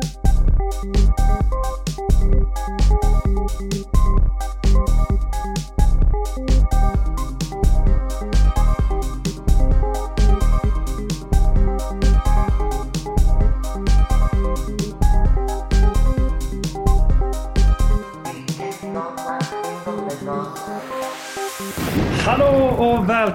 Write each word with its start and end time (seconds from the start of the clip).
Thank 0.00 1.18
you. 1.18 1.21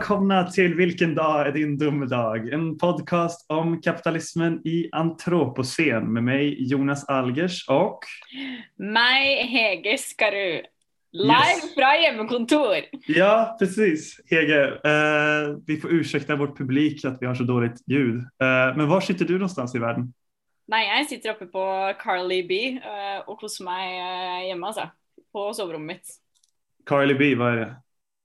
Välkomna 0.07 0.43
till 0.43 0.75
Vilken 0.75 1.15
dag 1.15 1.47
är 1.47 1.51
din 1.51 1.77
domedag? 1.77 2.53
En 2.53 2.77
podcast 2.77 3.45
om 3.49 3.81
kapitalismen 3.81 4.67
i 4.67 4.89
antropocen 4.91 6.13
med 6.13 6.23
mig 6.23 6.69
Jonas 6.71 7.05
Algers 7.05 7.67
och 7.69 7.99
Mig 8.75 9.47
Hege 9.47 9.97
Skaru. 9.97 10.61
Live 11.11 11.33
Yes. 11.33 11.75
fra 11.75 11.97
hjemmekontor. 11.97 12.75
Ja, 13.07 13.55
precis. 13.59 14.19
Hege, 14.25 14.65
eh, 14.65 15.55
vi 15.67 15.77
får 15.77 15.93
ursäkta 15.93 16.35
vårt 16.35 16.57
publik 16.57 17.05
att 17.05 17.21
vi 17.21 17.25
har 17.25 17.35
så 17.35 17.43
dåligt 17.43 17.83
ljud. 17.87 18.15
Eh, 18.17 18.77
men 18.77 18.89
var 18.89 19.01
sitter 19.01 19.25
du 19.25 19.33
någonstans 19.33 19.75
i 19.75 19.79
världen? 19.79 20.13
Nei, 20.67 20.85
jeg 20.85 21.05
sitter 21.09 21.31
oppe 21.31 21.45
på 21.45 21.93
Carly 21.99 22.39
eh, 22.77 23.19
og 23.27 23.39
koser 23.39 23.63
meg 23.65 23.91
eh, 23.99 24.47
hjemme, 24.47 24.67
altså. 24.67 24.89
På 25.33 25.53
soverommet 25.53 25.95
mitt. 25.97 26.07
Carly 26.85 27.13
B, 27.13 27.35
vad 27.35 27.53
är 27.53 27.57
det? 27.57 27.75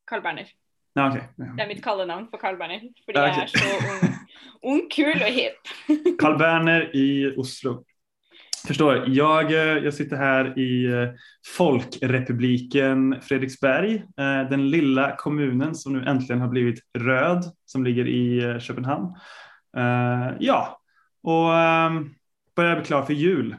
Carl 0.07 0.23
Berner. 0.23 0.62
Ah, 0.95 1.09
okej. 1.09 1.23
Det 1.37 1.63
er 1.65 1.69
mitt 1.69 1.83
kallenavn 1.85 2.27
for 2.31 2.39
Carl 2.39 2.59
Berner. 2.61 2.83
Fordi 3.05 3.19
Ja, 3.19 3.25
jeg 3.25 3.33
ok. 3.33 3.43
er 3.43 3.47
så 3.47 3.65
ung, 3.93 4.15
ung 4.63 4.83
kul 4.93 5.23
og 5.23 5.33
hip. 5.33 5.73
Carl 6.21 6.39
Berner 6.39 6.91
i 6.97 7.35
Oslo. 7.37 7.85
Förstår, 8.67 9.05
jag, 9.09 9.53
eh, 9.53 9.85
jag 9.85 9.95
sitter 9.95 10.17
här 10.17 10.59
i 10.59 10.85
eh, 10.85 11.09
Folkrepubliken 11.57 13.21
Fredriksberg, 13.23 13.95
eh, 13.95 14.49
den 14.51 14.71
lilla 14.71 15.17
kommunen 15.17 15.75
som 15.75 15.93
nu 15.93 16.05
äntligen 16.07 16.41
har 16.41 16.49
blivit 16.49 16.81
röd, 16.99 17.45
som 17.67 17.85
ligger 17.85 18.09
i 18.09 18.61
Köpenhamn. 18.61 19.15
Ja, 20.41 20.81
och 21.23 21.57
ehm, 21.57 22.15
börjar 22.57 22.77
bli 22.77 22.85
klar 22.85 23.03
för 23.03 23.13
jul. 23.13 23.57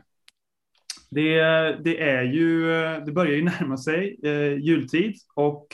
Det, 1.11 1.42
det 1.84 2.02
är 2.02 2.23
ju, 2.23 2.66
det 3.06 3.11
börjar 3.11 3.36
ju 3.36 3.44
närma 3.59 3.78
sig 3.78 4.20
jultid 4.61 5.16
och 5.36 5.67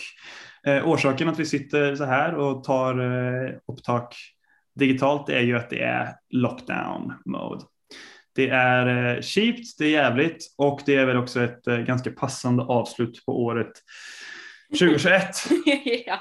eh, 0.66 0.90
orsaken 0.90 1.30
att 1.30 1.40
vi 1.40 1.46
sitter 1.46 1.96
så 1.96 2.04
här 2.04 2.36
och 2.36 2.64
tar 2.64 3.00
eh, 3.00 3.54
upptak 3.68 4.16
digitalt 4.76 5.30
är 5.30 5.42
ju 5.42 5.58
att 5.58 5.70
det 5.70 5.82
är 5.82 6.16
lockdown 6.30 7.14
mode. 7.26 7.66
Det 8.36 8.50
är 8.50 9.16
eh, 9.16 9.22
cheapt, 9.22 9.78
det 9.78 9.86
är 9.86 9.90
jävligt 9.90 10.54
och 10.58 10.82
det 10.86 10.96
är 10.96 11.06
väl 11.06 11.18
också 11.18 11.44
ett 11.44 11.68
eh, 11.68 11.78
ganska 11.78 12.12
passande 12.12 12.64
avslut 12.64 13.26
på 13.26 13.44
året 13.44 13.72
2021. 14.74 15.36
ja. 16.06 16.20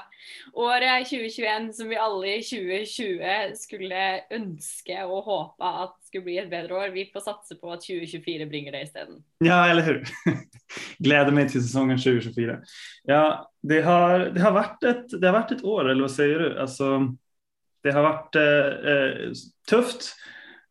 Året 0.53 1.05
2021 1.05 1.75
som 1.75 1.89
vi 1.89 1.97
alle 1.97 2.27
i 2.27 2.43
2020 2.43 3.55
skulle 3.55 3.99
ønske 4.33 5.03
og 5.05 5.23
håpe 5.27 5.69
at 5.83 5.93
skulle 6.07 6.25
bli 6.25 6.37
et 6.41 6.49
bedre 6.49 6.75
år. 6.75 6.93
Vi 6.93 7.05
får 7.13 7.25
satse 7.27 7.57
på 7.59 7.71
at 7.73 7.85
2024 7.85 8.47
bringer 8.49 8.73
det 8.73 8.81
isteden. 8.87 9.21
Ja, 9.37 9.67
eller 9.69 9.81
hur? 9.81 10.03
Gläder 10.97 11.31
mig 11.31 11.49
till 11.49 11.63
säsongen 11.63 11.97
2024. 11.97 12.57
Ja, 13.03 13.51
det 13.61 13.81
har, 13.81 14.19
det 14.19 14.41
har, 14.41 14.51
varit, 14.51 14.83
ett, 14.83 15.21
det 15.21 15.27
har 15.27 15.33
varit 15.33 15.51
ett 15.51 15.63
år, 15.63 15.89
eller 15.89 16.01
vad 16.01 16.11
säger 16.11 16.39
du? 16.39 16.59
Alltså, 16.59 17.15
det 17.83 17.91
har 17.91 18.03
varit 18.03 18.35
eh, 18.35 18.91
eh, 18.91 19.31
tufft 19.69 20.15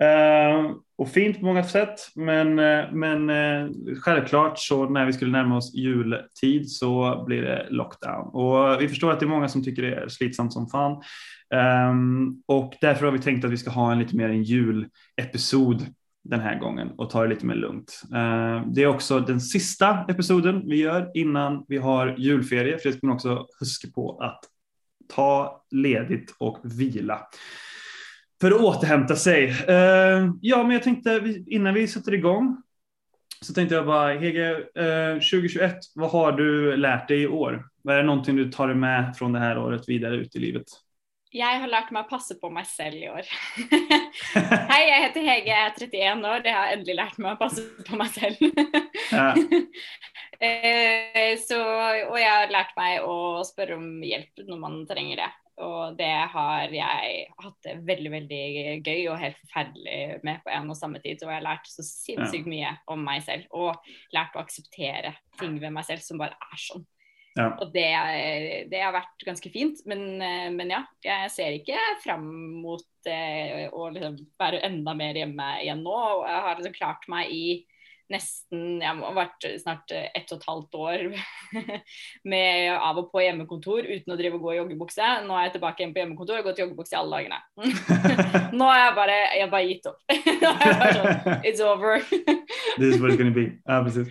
eh, 0.02 0.70
och 0.98 1.08
fint 1.08 1.40
på 1.40 1.44
många 1.44 1.64
sätt, 1.64 2.00
men, 2.14 2.58
eh, 2.58 2.92
men 2.92 3.30
eh, 3.30 3.70
självklart 4.02 4.58
så 4.58 4.88
när 4.88 5.06
vi 5.06 5.12
skulle 5.12 5.30
närma 5.30 5.56
oss 5.56 5.74
jultid 5.74 6.70
så 6.70 7.24
blir 7.26 7.42
det 7.42 7.66
lockdown. 7.70 8.28
Och 8.28 8.82
vi 8.82 8.88
förstår 8.88 9.12
att 9.12 9.20
det 9.20 9.26
är 9.26 9.28
många 9.28 9.48
som 9.48 9.64
tycker 9.64 9.82
det 9.82 9.94
är 9.94 10.08
slitsamt 10.08 10.52
som 10.52 10.68
fan. 10.68 11.02
Um, 11.90 12.42
och 12.46 12.74
därför 12.80 13.04
har 13.04 13.12
vi 13.12 13.18
tänkt 13.18 13.44
att 13.44 13.50
vi 13.50 13.56
ska 13.56 13.70
ha 13.70 13.92
en 13.92 13.98
lite 13.98 14.16
mer 14.16 14.28
en 14.28 14.42
julepisod 14.42 15.86
den 16.24 16.40
här 16.40 16.58
gången 16.58 16.90
och 16.96 17.10
ta 17.10 17.22
det 17.22 17.28
lite 17.28 17.46
mer 17.46 17.54
lugnt. 17.54 18.02
Uh, 18.12 18.72
Det 18.72 18.82
är 18.82 18.86
också 18.86 19.20
den 19.20 19.40
sista 19.40 20.04
episoden 20.08 20.62
vi 20.68 20.76
gör 20.76 21.10
innan 21.14 21.64
vi 21.68 21.76
har 21.76 22.14
julferie, 22.18 22.78
för 22.78 22.88
det 22.88 22.96
ska 22.96 23.06
man 23.06 23.16
också 23.16 23.46
huska 23.60 23.88
på 23.94 24.18
att 24.18 24.40
ta 25.14 25.64
ledigt 25.70 26.34
och 26.38 26.58
vila 26.62 27.20
för 28.40 28.50
att 28.50 28.60
återhämta 28.60 29.16
sig. 29.16 29.44
Eh, 29.68 30.30
Ja, 30.40 30.62
men 30.62 30.70
jag 30.70 30.82
tänkte 30.82 31.34
innan 31.46 31.74
vi 31.74 31.88
sätter 31.88 32.14
igång 32.14 32.62
så 33.40 33.54
tänkte 33.54 33.74
jag 33.74 33.86
bara, 33.86 34.14
Hege, 34.14 34.50
eh, 34.74 35.14
2021, 35.14 35.76
vad 35.94 36.10
har 36.10 36.32
du 36.32 36.76
lärt 36.76 37.08
dig 37.08 37.22
i 37.22 37.26
år? 37.26 37.68
Vad 37.82 37.94
är 37.94 37.98
det 37.98 38.06
någonting 38.06 38.36
du 38.36 38.52
tar 38.52 38.74
med 38.74 39.16
från 39.16 39.32
det 39.32 39.38
här 39.38 39.58
året 39.58 39.88
vidare 39.88 40.16
ut 40.16 40.36
i 40.36 40.38
livet? 40.38 40.64
Jeg 41.30 41.60
har 41.60 41.68
lært 41.68 41.90
meg 41.92 42.06
å 42.06 42.08
passe 42.08 42.38
på 42.40 42.48
meg 42.48 42.64
selv 42.66 42.96
i 42.96 43.08
år. 43.12 43.26
Hei, 44.72 44.80
jeg 44.88 45.02
heter 45.02 45.26
Hege, 45.26 45.50
jeg 45.50 45.66
er 45.66 45.74
31 45.76 46.24
år. 46.24 46.46
Jeg 46.48 46.56
har 46.56 46.70
endelig 46.72 46.94
lært 46.96 47.18
meg 47.20 47.34
å 47.34 47.40
passe 47.42 47.64
på 47.84 47.98
meg 48.00 48.14
selv. 48.16 48.40
Ja. 49.12 49.34
Eh, 50.38 51.32
så, 51.42 51.56
og 51.58 52.14
jeg 52.14 52.30
har 52.30 52.52
lært 52.54 52.76
meg 52.78 53.02
å 53.02 53.40
spørre 53.42 53.74
om 53.74 54.04
hjelp 54.06 54.44
når 54.46 54.60
man 54.62 54.76
trenger 54.86 55.24
det. 55.24 55.26
Og 55.64 55.96
det 55.98 56.12
har 56.32 56.74
jeg 56.74 57.24
hatt 57.42 57.56
det 57.66 57.74
veldig 57.88 58.12
veldig 58.12 58.42
gøy 58.86 59.08
og 59.10 59.18
helt 59.20 59.40
forferdelig 59.40 60.20
med 60.26 60.44
på 60.44 60.52
en 60.54 60.70
og 60.70 60.78
samme 60.78 61.00
tid. 61.02 61.22
Og 61.22 61.32
jeg 61.32 61.40
har 61.40 61.46
lært 61.46 61.70
så 61.70 61.84
sinnssykt 61.86 62.50
mye 62.50 62.76
om 62.90 63.02
meg 63.04 63.24
selv 63.26 63.48
og 63.56 63.90
lært 64.14 64.36
å 64.38 64.44
akseptere 64.44 65.16
ting 65.40 65.58
ved 65.62 65.74
meg 65.74 65.88
selv 65.88 66.04
som 66.04 66.20
bare 66.20 66.38
er 66.52 66.62
sånn. 66.62 66.86
Ja. 67.38 67.52
Og 67.62 67.70
det, 67.74 67.86
det 68.72 68.80
har 68.82 68.94
vært 68.94 69.26
ganske 69.26 69.50
fint. 69.54 69.82
Men, 69.88 70.06
eh, 70.24 70.48
men 70.54 70.72
ja, 70.74 70.82
jeg 71.04 71.32
ser 71.34 71.58
ikke 71.58 71.78
fram 72.02 72.26
mot 72.62 73.10
eh, 73.10 73.66
å 73.70 73.88
liksom 73.94 74.18
være 74.40 74.62
enda 74.66 74.94
mer 74.98 75.18
hjemme 75.18 75.50
igjen 75.62 75.84
nå. 75.86 75.94
Og 75.94 76.24
jeg 76.26 76.46
har 76.46 76.58
liksom 76.58 76.78
klart 76.78 77.10
meg 77.12 77.34
i 77.34 77.44
nesten 78.12 78.80
Jeg 78.82 79.00
har 79.00 79.16
vært 79.16 79.46
snart 79.60 79.92
eh, 79.94 80.08
ett 80.16 80.30
og 80.32 80.40
et 80.40 80.46
halvt 80.48 80.78
år 80.78 81.04
med 82.32 82.70
av 82.74 83.00
og 83.02 83.10
på 83.12 83.22
hjemmekontor 83.22 83.86
uten 83.88 84.14
å 84.14 84.18
drive 84.18 84.38
og 84.38 84.46
gå 84.46 84.54
i 84.54 84.58
joggebukse. 84.58 85.10
Nå 85.26 85.36
er 85.36 85.48
jeg 85.48 85.54
tilbake 85.58 85.82
igjen 85.82 85.94
på 85.94 86.02
hjemmekontor 86.02 86.40
og 86.40 86.48
gått 86.48 86.60
i 86.60 86.64
joggebukse 86.64 86.98
alle 86.98 87.20
dagene. 87.20 87.40
Nå 88.58 88.70
har 88.70 88.80
jeg 88.82 88.96
bare, 88.98 89.18
jeg 89.38 89.52
bare 89.52 89.68
gitt 89.68 89.90
opp. 89.92 90.00
Nå 90.42 90.54
er 90.54 90.64
jeg 90.64 90.80
bare 90.82 90.96
sånn, 90.98 91.46
It's 91.48 91.64
over. 91.64 92.02
This 92.78 92.94
is 92.94 93.00
what 93.00 93.12
it's 93.12 93.20
gonna 93.20 93.34
be. 93.34 93.50
Ja, 93.68 93.82
precis. 93.84 94.08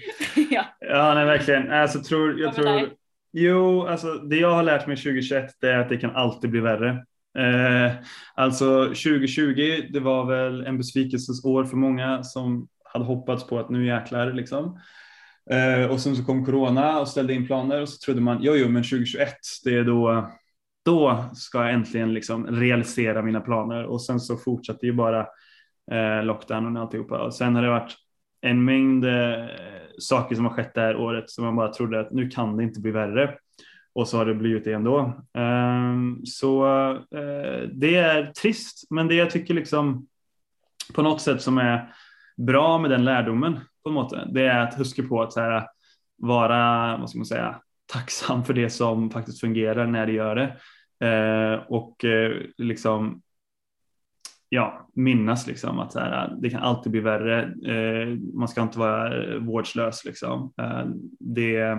ja. 0.52 0.68
Ja, 0.82 1.14
nej, 1.14 1.26
verkligen. 1.26 1.72
Alltså, 1.72 2.04
tror, 2.04 2.40
jag 2.40 2.56
tror, 2.56 2.66
dig? 2.66 2.90
jo, 3.34 3.88
alltså, 3.88 4.14
det 4.14 4.38
jag 4.38 4.52
har 4.52 4.64
lärt 4.64 4.88
mig 4.88 4.98
2021 4.98 5.56
det 5.62 5.72
är 5.72 5.80
att 5.80 5.90
det 5.90 5.98
kan 5.98 6.16
alltid 6.16 6.50
bli 6.50 6.60
värre. 6.60 6.90
Eh, 7.38 7.92
alltså 8.36 8.86
2020, 8.86 9.88
det 9.94 10.00
var 10.00 10.26
väl 10.26 10.66
en 10.66 10.78
besvikelsens 10.78 11.46
år 11.46 11.66
för 11.66 11.78
många 11.78 12.24
som 12.24 12.68
hade 12.94 13.06
hoppats 13.06 13.48
på 13.48 13.60
att 13.60 13.70
nu 13.70 13.86
jäklar 13.86 14.32
liksom. 14.32 14.80
Eh, 15.50 15.92
och 15.92 16.00
sen 16.00 16.16
så 16.16 16.24
kom 16.24 16.46
corona 16.46 17.00
och 17.00 17.08
ställde 17.08 17.34
in 17.34 17.48
planer 17.48 17.82
och 17.82 17.90
så 17.90 18.06
trodde 18.06 18.22
man, 18.22 18.38
jo, 18.42 18.54
jo, 18.56 18.70
men 18.70 18.84
2021, 18.84 19.34
det 19.64 19.76
är 19.76 19.84
då, 19.84 20.32
då 20.86 21.26
ska 21.34 21.58
jag 21.58 21.74
äntligen 21.74 22.14
liksom 22.14 22.48
realisera 22.48 23.22
mina 23.22 23.42
planer 23.42 23.84
och 23.84 24.02
sen 24.02 24.20
så 24.20 24.38
fortsatte 24.38 24.86
ju 24.86 24.94
bara 24.94 25.28
eh, 25.92 26.24
lockdownen 26.24 26.78
och 26.78 26.84
alltihopa 26.84 27.20
och 27.20 27.34
sen 27.34 27.56
har 27.56 27.62
det 27.62 27.70
varit 27.70 27.96
en 28.42 28.66
mängd 28.66 29.06
eh, 29.06 29.46
saker 30.00 30.36
som 30.36 30.46
har 30.46 30.54
skett 30.54 30.74
det 30.74 30.82
här 30.82 30.96
året 30.96 31.30
som 31.30 31.46
man 31.46 31.56
bara 31.56 31.74
trodde 31.74 32.00
att 32.00 32.12
nu 32.12 32.30
kan 32.30 32.58
det 32.58 32.64
inte 32.64 32.80
bli 32.80 32.92
värre. 32.92 33.38
Och 33.94 34.08
så 34.08 34.18
har 34.18 34.26
det 34.26 34.34
blivit 34.36 34.64
det 34.64 34.74
ändå. 34.74 35.14
Ehm, 35.34 36.26
så 36.26 36.68
eh, 36.92 37.70
det 37.74 37.96
är 37.96 38.32
trist, 38.32 38.88
men 38.90 39.08
det 39.08 39.16
jag 39.16 39.32
tycker 39.32 39.54
liksom 39.54 40.08
på 40.94 41.02
något 41.02 41.22
sätt 41.22 41.42
som 41.42 41.58
är 41.58 41.94
bra 42.38 42.78
med 42.78 42.92
den 42.92 43.06
lärdomen 43.06 43.60
på 43.84 43.90
något 43.90 44.12
sätt, 44.12 44.28
det 44.32 44.48
är 44.48 44.60
att 44.60 44.80
huska 44.80 45.04
på 45.04 45.22
att 45.22 45.34
så 45.34 45.42
här, 45.42 45.68
vara, 46.18 46.98
vad 46.98 47.10
ska 47.10 47.20
man 47.20 47.26
säga, 47.26 47.62
tacksam 47.94 48.44
för 48.44 48.54
det 48.54 48.70
som 48.70 49.10
faktiskt 49.10 49.40
fungerar 49.40 49.88
när 49.88 50.06
det 50.06 50.12
gör 50.12 50.36
det. 50.36 50.58
Eh, 51.08 51.60
och 51.68 52.06
eh, 52.06 52.32
liksom 52.58 53.22
ja, 54.50 54.90
minnas 54.94 55.48
liksom 55.48 55.80
att 55.80 55.92
så 55.92 56.00
här, 56.00 56.36
det 56.42 56.50
kan 56.50 56.62
alltid 56.62 56.92
bli 56.92 57.02
värre. 57.02 57.42
Eh, 57.74 58.18
man 58.34 58.48
ska 58.48 58.62
inte 58.62 58.80
vara 58.80 59.40
vårdslös 59.40 60.06
liksom. 60.06 60.54
Eh, 60.62 60.86
det, 61.20 61.78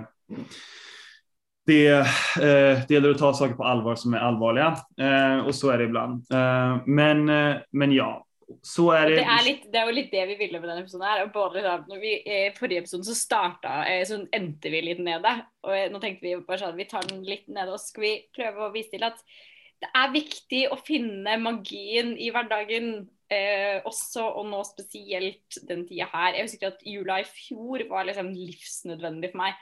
det, 1.65 1.87
eh, 1.87 2.79
det 2.87 2.91
gäller 2.91 3.11
att 3.11 3.17
ta 3.17 3.33
saker 3.33 3.55
på 3.55 3.63
allvar 3.63 3.95
som 3.95 4.13
är 4.13 4.17
allvarliga 4.17 4.77
eh, 4.97 5.45
och 5.45 5.55
så 5.55 5.69
är 5.69 5.77
det 5.77 5.83
ibland. 5.83 6.25
Eh, 6.31 6.77
men, 6.85 7.29
eh, 7.29 7.55
men 7.71 7.91
ja, 7.91 8.25
så 8.61 8.91
är 8.91 9.09
det. 9.09 9.15
Det 9.15 9.25
er, 9.25 9.43
litt, 9.45 9.67
det 9.71 9.79
er 9.79 9.89
jo 9.89 9.95
litt 9.95 10.11
det 10.13 10.23
vi 10.31 10.37
ville 10.39 10.59
med 10.59 10.69
denne 10.69 10.81
episoden. 10.83 11.05
her. 11.07 11.27
Både, 11.33 11.59
liksom, 11.59 11.85
når 11.91 12.01
vi, 12.01 12.13
eh, 12.25 12.53
forrige 12.57 12.83
episode 12.83 13.07
så 13.07 13.15
starta, 13.17 13.75
eh, 13.85 14.01
så 14.07 14.19
endte 14.35 14.71
vi 14.73 14.81
litt 14.81 15.03
nede. 15.05 15.35
Og 15.67 15.75
eh, 15.75 15.85
nå 15.93 16.01
tenkte 16.01 16.25
vi 16.25 16.35
bare 16.47 16.61
sånn, 16.63 16.77
vi 16.79 16.87
tar 16.89 17.05
den 17.09 17.21
litt 17.27 17.47
nede, 17.47 17.71
og 17.71 17.79
så 17.79 17.93
skal 17.93 18.05
vi 18.07 18.13
prøve 18.35 18.65
å 18.65 18.73
vise 18.73 18.93
til 18.95 19.05
at 19.07 19.21
det 19.79 19.89
er 19.95 20.11
viktig 20.11 20.63
å 20.73 20.79
finne 20.81 21.37
magien 21.39 22.15
i 22.17 22.31
hverdagen. 22.35 23.07
eh, 23.29 23.77
også, 23.85 24.23
og 24.39 24.47
nå 24.49 24.63
spesielt 24.65 25.59
den 25.69 25.83
tida 25.85 26.07
her 26.09 26.33
Jeg 26.33 26.47
husker 26.47 26.71
at 26.71 26.79
jula 26.81 27.19
i 27.21 27.27
fjor 27.29 27.83
var 27.87 28.07
liksom 28.07 28.33
livsnødvendig 28.33 29.29
for 29.31 29.43
meg. 29.43 29.53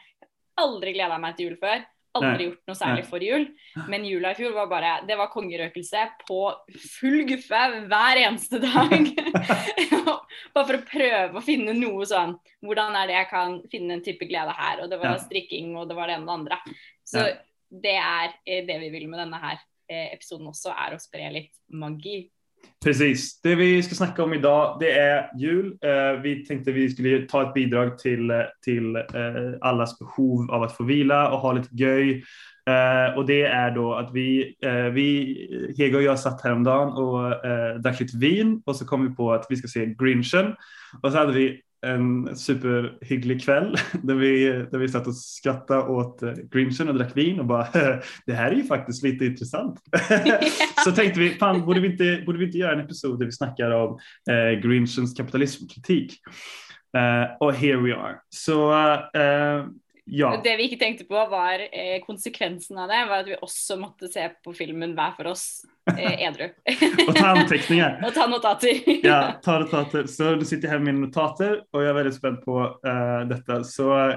Aldri 0.58 0.94
gleda 0.96 1.18
meg 1.20 1.36
til 1.36 1.50
jul 1.50 1.58
før. 1.60 1.84
Aldri 2.18 2.32
Nei. 2.34 2.48
gjort 2.50 2.70
noe 2.70 2.78
særlig 2.78 3.06
for 3.08 3.24
jul. 3.24 3.48
Men 3.92 4.06
jula 4.08 4.34
i 4.34 4.38
fjor 4.38 4.56
var 4.56 4.70
bare 4.72 4.94
Det 5.08 5.18
var 5.20 5.32
kongerøkelse 5.34 6.04
på 6.28 6.40
full 6.98 7.24
guffe 7.30 7.64
hver 7.90 8.22
eneste 8.24 8.62
dag. 8.64 9.10
bare 10.54 10.68
for 10.68 10.78
å 10.78 10.86
prøve 10.88 11.40
å 11.40 11.46
finne 11.46 11.76
noe 11.78 12.06
sånn 12.10 12.36
Hvordan 12.66 12.98
er 13.00 13.10
det 13.10 13.18
jeg 13.18 13.30
kan 13.32 13.60
finne 13.72 13.98
en 13.98 14.06
type 14.06 14.30
glede 14.30 14.56
her? 14.58 14.84
Og 14.84 14.92
det 14.92 15.02
var 15.02 15.20
strikking, 15.22 15.76
og 15.78 15.90
det 15.90 15.98
var 15.98 16.10
det 16.10 16.18
ene 16.18 16.26
og 16.26 16.32
det 16.32 16.38
andre. 16.40 16.78
Så 17.08 17.26
det 17.68 17.98
er 18.00 18.34
eh, 18.46 18.64
det 18.68 18.78
vi 18.82 18.92
vil 18.94 19.08
med 19.12 19.22
denne 19.22 19.40
her 19.42 19.60
eh, 19.92 20.14
episoden 20.16 20.50
også, 20.52 20.74
er 20.74 20.96
å 20.96 21.02
spre 21.02 21.30
litt 21.34 21.54
magi. 21.74 22.26
Precis. 22.84 23.42
Det 23.42 23.56
vi 23.56 23.84
ska 23.84 23.96
snacka 23.96 24.24
om 24.24 24.34
idag 24.34 24.78
det 24.80 24.92
är 24.92 25.30
jul. 25.40 25.78
Eh, 25.82 26.22
vi 26.22 26.46
tänkte 26.46 26.72
vi 26.72 26.90
skulle 26.90 27.28
ta 27.28 27.48
ett 27.48 27.54
bidrag 27.54 28.00
till, 28.00 28.32
till 28.66 28.96
eh, 28.96 29.02
allas 29.62 30.00
behov 30.00 30.52
av 30.52 30.64
att 30.64 30.78
få 30.78 30.84
vila 30.84 31.32
och 31.32 31.40
ha 31.40 31.54
lite 31.54 31.70
göj. 31.72 32.24
Eh, 32.68 33.18
och 33.18 33.26
det 33.26 33.42
är 33.42 33.72
då 33.72 33.94
att 33.94 34.10
vi, 34.14 34.56
eh, 34.62 34.86
vi 34.86 35.74
Hege 35.78 35.98
och 35.98 36.04
jag 36.04 36.20
satt 36.20 36.44
häromdagen 36.44 36.90
och 36.90 37.46
eh, 37.46 37.76
drack 37.76 38.00
lite 38.00 38.18
vin 38.18 38.62
och 38.66 38.76
så 38.76 38.86
kom 38.86 39.08
vi 39.08 39.16
på 39.16 39.34
att 39.34 39.46
vi 39.50 39.56
ska 39.56 39.68
se 39.68 39.86
Grinchen. 39.86 40.56
Och 41.02 41.12
så 41.12 41.18
hade 41.18 41.34
vi 41.34 41.62
en 41.82 42.36
superhygglig 42.36 43.44
kväll 43.44 43.76
där 44.04 44.16
vi, 44.16 44.46
där 44.72 44.78
vi 44.78 44.88
satt 44.88 45.08
och 45.08 45.16
skrattade 45.16 45.82
åt 45.82 46.24
eh, 46.24 46.34
Grinchen 46.52 46.90
och 46.90 46.96
drack 46.96 47.18
vin 47.18 47.40
och 47.40 47.46
bara 47.46 47.68
det 48.26 48.34
här 48.34 48.52
är 48.52 48.56
ju 48.56 48.64
faktiskt 48.64 49.04
lite 49.04 49.26
intressant. 49.26 49.80
så 50.84 50.92
tänkte 50.92 51.20
vi, 51.20 51.30
fan 51.30 51.66
borde 51.66 51.80
vi 51.80 51.88
inte, 51.92 52.24
borde 52.26 52.40
vi 52.40 52.46
inte 52.46 52.58
göra 52.58 52.74
en 52.74 52.86
episod 52.86 53.20
där 53.20 53.26
vi 53.26 53.32
snackar 53.32 53.72
om 53.72 54.00
eh, 54.30 54.60
Grinchens 54.60 55.14
kapitalismkritik? 55.14 56.20
Eh, 56.98 57.38
och 57.40 57.54
here 57.54 57.78
we 57.78 57.96
are. 57.96 58.16
Så 58.30 58.74
eh, 58.74 59.66
ja. 60.08 60.42
Det 60.44 60.54
vi 60.58 60.68
ikke 60.68 60.80
tenkte 60.80 61.06
på, 61.08 61.20
var 61.32 61.62
eh, 61.68 61.98
konsekvensen 62.06 62.78
av 62.80 62.90
det. 62.92 63.00
var 63.10 63.24
At 63.24 63.28
vi 63.28 63.36
også 63.42 63.78
måtte 63.80 64.10
se 64.12 64.28
på 64.44 64.54
filmen 64.56 64.96
hver 64.98 65.16
for 65.18 65.32
oss 65.34 65.66
eh, 65.92 66.22
edru. 66.28 66.50
Och 67.08 67.16
ta 67.16 67.28
anteckningar. 67.28 68.02
og 68.08 68.14
ta 68.14 68.28
notater. 68.28 68.82
Ja, 69.06 69.40
ta 69.44 69.60
notater. 69.60 70.08
Så 70.08 70.36
nu 70.36 70.46
sitter 70.46 70.68
här 70.68 70.80
med 70.80 70.94
mina 70.94 71.06
notater 71.08 71.64
och 71.72 71.84
jag 71.84 71.90
är 71.90 71.94
väldigt 71.94 72.16
spänd 72.16 72.46
på 72.46 72.80
eh, 72.88 73.28
detta. 73.28 73.64
Så 73.64 74.10
eh, 74.10 74.16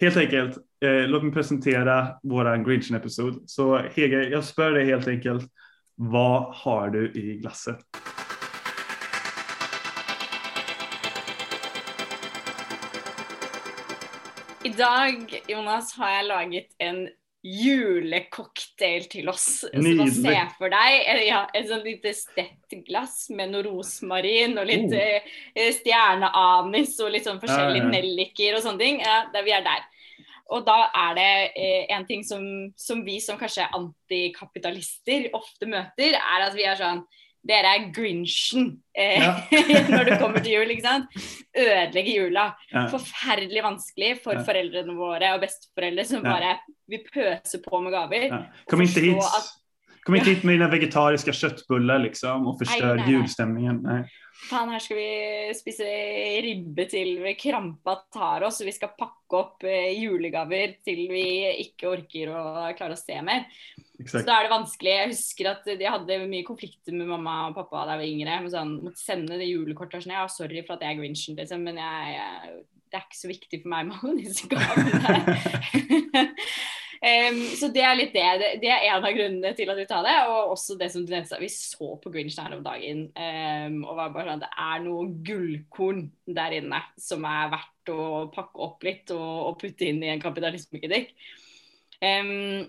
helt 0.00 0.16
enkelt, 0.16 0.56
eh, 0.84 1.08
låt 1.08 1.22
mig 1.22 1.32
presentera 1.32 2.08
våran 2.22 2.64
Grinchen-episod. 2.64 3.42
Så 3.46 3.76
Hege, 3.76 4.22
jag 4.22 4.44
spör 4.44 4.70
dig 4.70 4.86
helt 4.86 5.08
enkelt, 5.08 5.50
vad 5.94 6.54
har 6.54 6.88
du 6.88 7.12
i 7.12 7.38
glassen? 7.38 7.76
I 14.68 14.72
dag, 14.76 15.30
Jonas, 15.48 15.94
har 15.96 16.10
jeg 16.12 16.24
laget 16.28 16.72
en 16.84 17.06
julecocktail 17.46 19.06
til 19.08 19.28
oss. 19.30 19.46
Så 19.62 19.70
Nydelig. 19.80 20.10
se 20.18 20.34
for 20.58 20.72
deg 20.72 20.96
eh, 21.08 21.20
ja, 21.28 21.44
et 21.56 21.68
sånt 21.70 21.86
lite 21.86 22.12
stett 22.16 22.74
glass 22.84 23.28
med 23.32 23.54
noe 23.54 23.64
rosmarin 23.64 24.58
og 24.60 24.68
litt 24.68 24.92
Oh. 24.92 24.98
eh, 24.98 25.70
og 27.00 27.14
litt 27.14 27.24
sånn 27.28 27.40
forskjellige 27.40 27.86
Ja, 27.86 27.94
sånne 28.64 28.82
ting. 28.82 29.00
Ja, 29.04 29.22
der 29.32 29.46
vi 29.46 29.54
er 29.56 29.64
der. 29.64 29.86
Og 30.52 30.66
da 30.68 30.76
er 30.96 31.16
det 31.16 31.30
eh, 31.56 31.86
en 31.96 32.04
ting 32.08 32.26
som, 32.26 32.44
som 32.76 33.00
vi 33.06 33.18
som 33.24 33.40
kanskje 33.40 33.70
antikapitalister 33.78 35.30
ofte 35.38 35.68
møter, 35.70 36.18
er 36.18 36.46
at 36.50 36.56
vi 36.56 36.68
er 36.68 36.76
sånn 36.80 37.06
Dere 37.46 37.70
er 37.76 37.84
grinchen 37.94 38.80
eh, 38.94 39.20
Ja. 39.22 39.34
når 39.94 40.04
det 40.04 40.18
kommer 40.20 40.42
til 40.42 40.52
jul, 40.58 40.70
ikke 40.74 40.82
sant? 40.82 41.06
Ødelegger 41.56 42.10
jula. 42.24 42.46
Ja. 42.72 42.86
Forferdelig 42.92 43.62
vanskelig 43.64 44.10
for 44.24 44.34
Ja. 44.34 44.42
foreldrene 44.44 44.96
våre 44.98 45.34
og 45.36 45.40
besteforeldre 45.46 46.04
som 46.04 46.22
bare 46.26 46.56
vil 46.88 47.04
pøse 47.14 47.62
på 47.64 47.80
med 47.84 47.92
gaver. 47.94 48.28
Kom 48.68 48.82
inte 48.82 49.00
hit. 49.00 49.16
att- 49.16 49.54
Kom 50.04 50.14
inte 50.16 50.30
hit 50.30 50.42
med 50.44 50.54
dina 50.54 50.68
vegetariska 50.70 51.32
köttbullar 51.32 51.98
liksom 51.98 52.46
och 52.46 52.58
förstör 52.58 52.86
Nej, 52.86 52.96
nej, 52.96 53.04
nej. 53.06 53.12
julstämningen. 53.14 53.80
Nej. 53.82 54.04
Faen, 54.50 54.70
her 54.70 54.78
skal 54.78 54.96
vi 54.96 55.54
spise 55.54 55.84
ribbe 56.44 56.84
til 56.88 57.18
vi 57.22 57.34
krampa 57.34 57.96
tar 58.14 58.42
oss, 58.46 58.60
vi 58.64 58.72
skal 58.72 58.88
pakke 58.98 59.36
opp 59.36 59.64
eh, 59.64 59.90
julegaver 60.00 60.76
til 60.84 61.08
vi 61.10 61.24
ikke 61.66 61.90
orker 61.90 62.30
å 62.32 62.44
klare 62.78 62.94
å 62.94 63.00
se 63.00 63.18
mer. 63.22 63.44
Så 64.06 64.22
da 64.22 64.36
er 64.38 64.46
det 64.46 64.52
vanskelig. 64.52 64.92
Jeg 64.94 65.10
husker 65.10 65.50
at 65.50 65.64
jeg 65.72 65.90
hadde 65.90 66.18
mye 66.30 66.46
konflikter 66.46 66.94
med 66.94 67.08
mamma 67.10 67.48
og 67.48 67.56
pappa 67.56 67.82
da 67.82 67.96
jeg 67.96 68.02
var 68.04 68.12
yngre. 68.12 68.36
Men 68.44 68.52
sånn, 68.52 68.74
måtte 68.86 69.02
sende 69.02 69.38
det 69.40 69.48
julekortet 69.50 69.98
og 69.98 70.04
sånn. 70.04 70.14
Ja, 70.14 70.26
sorry 70.30 70.62
for 70.66 70.76
at 70.76 70.84
jeg 70.86 70.94
er 70.94 71.00
grinchen, 71.00 71.38
liksom, 71.38 71.64
men 71.66 71.80
jeg, 71.82 72.12
jeg, 72.14 72.60
det 72.86 73.00
er 73.00 73.06
ikke 73.08 73.18
så 73.18 73.30
viktig 73.32 73.62
for 73.64 73.72
meg 73.74 73.88
med 73.88 73.98
alle 73.98 74.22
disse 74.22 74.46
gavene. 74.52 76.22
um, 77.10 77.42
så 77.58 77.72
det 77.74 77.84
er 77.88 77.98
litt 77.98 78.14
det. 78.14 78.28
det. 78.44 78.52
Det 78.62 78.70
er 78.76 78.86
en 78.92 79.10
av 79.10 79.18
grunnene 79.18 79.52
til 79.58 79.74
at 79.74 79.82
vi 79.82 79.88
tar 79.90 80.06
det. 80.06 80.14
Og 80.30 80.54
også 80.54 80.78
det 80.78 80.92
som 80.94 81.02
du 81.02 81.12
nevnte, 81.16 81.42
vi 81.42 81.50
så 81.56 81.90
på 81.98 82.14
Grinchen 82.14 82.46
her 82.46 82.56
om 82.60 82.64
dagen. 82.70 83.04
um, 83.18 83.82
og 83.82 83.98
var 83.98 84.14
bare 84.14 84.30
sånn, 84.30 84.46
Det 84.46 84.54
er 84.68 84.86
noe 84.86 85.10
gullkorn 85.26 86.06
der 86.38 86.60
inne 86.62 86.84
som 87.02 87.26
er 87.26 87.50
verdt 87.58 87.94
å 87.98 88.28
pakke 88.30 88.66
opp 88.70 88.86
litt 88.86 89.10
og, 89.10 89.28
og 89.50 89.58
putte 89.58 89.90
inn 89.90 90.04
i 90.06 90.14
en 90.14 90.22
kapitalismekritikk. 90.22 91.16
Um, 91.98 92.68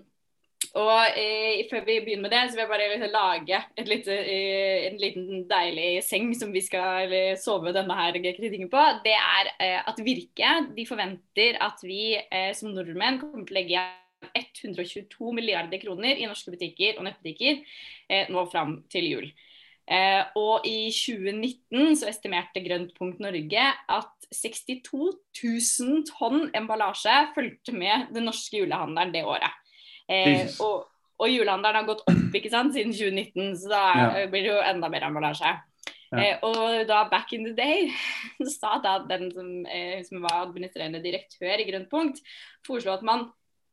og 0.78 1.18
eh, 1.18 1.64
før 1.70 1.82
vi 1.86 1.96
begynner 2.04 2.28
med 2.28 2.34
det, 2.34 2.42
så 2.50 2.56
vil 2.56 2.62
jeg 2.62 2.70
bare 2.70 2.88
liksom 2.92 3.14
lage 3.14 3.62
et 3.82 3.88
lite, 3.90 4.18
eh, 4.20 4.86
en 4.90 5.00
liten 5.02 5.44
deilig 5.50 5.88
seng 6.06 6.30
som 6.38 6.52
vi 6.54 6.62
skal 6.62 7.14
sove 7.42 7.72
denne 7.74 7.96
her 7.98 8.18
kritikken 8.20 8.70
på. 8.70 8.84
Det 9.06 9.16
er 9.16 9.50
eh, 9.56 9.80
at 9.80 9.98
Virke 10.04 10.52
de 10.76 10.86
forventer 10.86 11.58
at 11.64 11.82
vi 11.82 12.14
eh, 12.20 12.52
som 12.54 12.70
nordmenn 12.74 13.18
kommer 13.22 13.48
til 13.48 13.56
å 13.56 13.60
legge 13.60 13.88
122 14.34 15.32
milliarder 15.34 15.80
kroner 15.82 16.18
i 16.18 16.28
norske 16.28 16.52
butikker 16.52 16.98
og 16.98 17.06
nettbutikker 17.06 17.62
eh, 18.10 18.28
nå 18.30 18.44
fram 18.52 18.80
til 18.92 19.08
jul. 19.08 19.30
Eh, 19.90 20.22
og 20.38 20.66
i 20.68 20.90
2019 20.94 21.96
så 21.98 22.10
estimerte 22.12 22.62
Grønt 22.62 22.92
punkt 22.98 23.22
Norge 23.22 23.64
at 23.90 24.28
62 24.30 25.16
000 25.42 26.04
tonn 26.12 26.44
emballasje 26.54 27.16
fulgte 27.34 27.74
med 27.74 28.12
den 28.14 28.28
norske 28.30 28.60
julehandelen 28.60 29.16
det 29.16 29.24
året. 29.26 29.56
Eh, 30.10 30.46
og, 30.64 30.86
og 31.20 31.28
julehandelen 31.30 31.76
har 31.80 31.86
gått 31.88 32.02
opp 32.10 32.34
ikke 32.34 32.50
sant, 32.52 32.74
siden 32.74 32.92
2019, 32.96 33.56
så 33.62 33.68
da 33.70 33.82
Ja. 33.94 34.26
blir 34.30 34.42
det 34.42 34.50
jo 34.50 34.60
enda 34.66 34.88
mer 34.90 35.06
emballasje. 35.06 35.52
Ja. 36.10 36.18
Eh, 36.18 36.38
og 36.42 36.86
da 36.88 37.04
back 37.08 37.32
in 37.36 37.44
the 37.46 37.52
day 37.54 37.90
så 38.42 38.50
sa 38.50 38.78
da 38.82 38.96
den 39.06 39.28
som, 39.30 39.50
eh, 39.70 40.00
som 40.02 40.22
var 40.24 40.40
administrerende 40.48 41.02
direktør 41.04 41.60
i 41.62 41.68
Grønt 41.70 41.90
punkt, 41.92 42.18
foreslo 42.66 42.92
at 42.96 43.02
man 43.06 43.28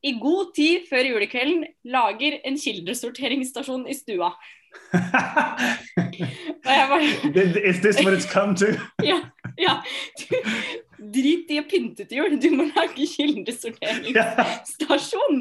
i 0.05 0.11
god 0.21 0.51
tid 0.53 0.85
før 0.91 1.07
julekvelden 1.09 1.63
lager 1.89 2.37
en 2.45 2.57
kildesorteringsstasjon 2.61 3.87
i 3.89 3.95
stua. 3.97 4.29
Bare 6.63 6.99
Is 7.01 7.81
this 7.81 8.03
what 8.03 8.13
it's 8.13 8.25
come 8.31 8.53
to? 8.55 8.77
Ja, 9.03 9.19
ja. 9.57 9.81
Du, 10.29 10.35
drit 10.99 11.51
i 11.53 11.59
å 11.61 11.63
pynte 11.69 12.05
til 12.09 12.17
jul, 12.23 12.33
du 12.41 12.49
må 12.55 12.63
lage 12.75 13.05
kildesorteringsstasjon. 13.13 15.35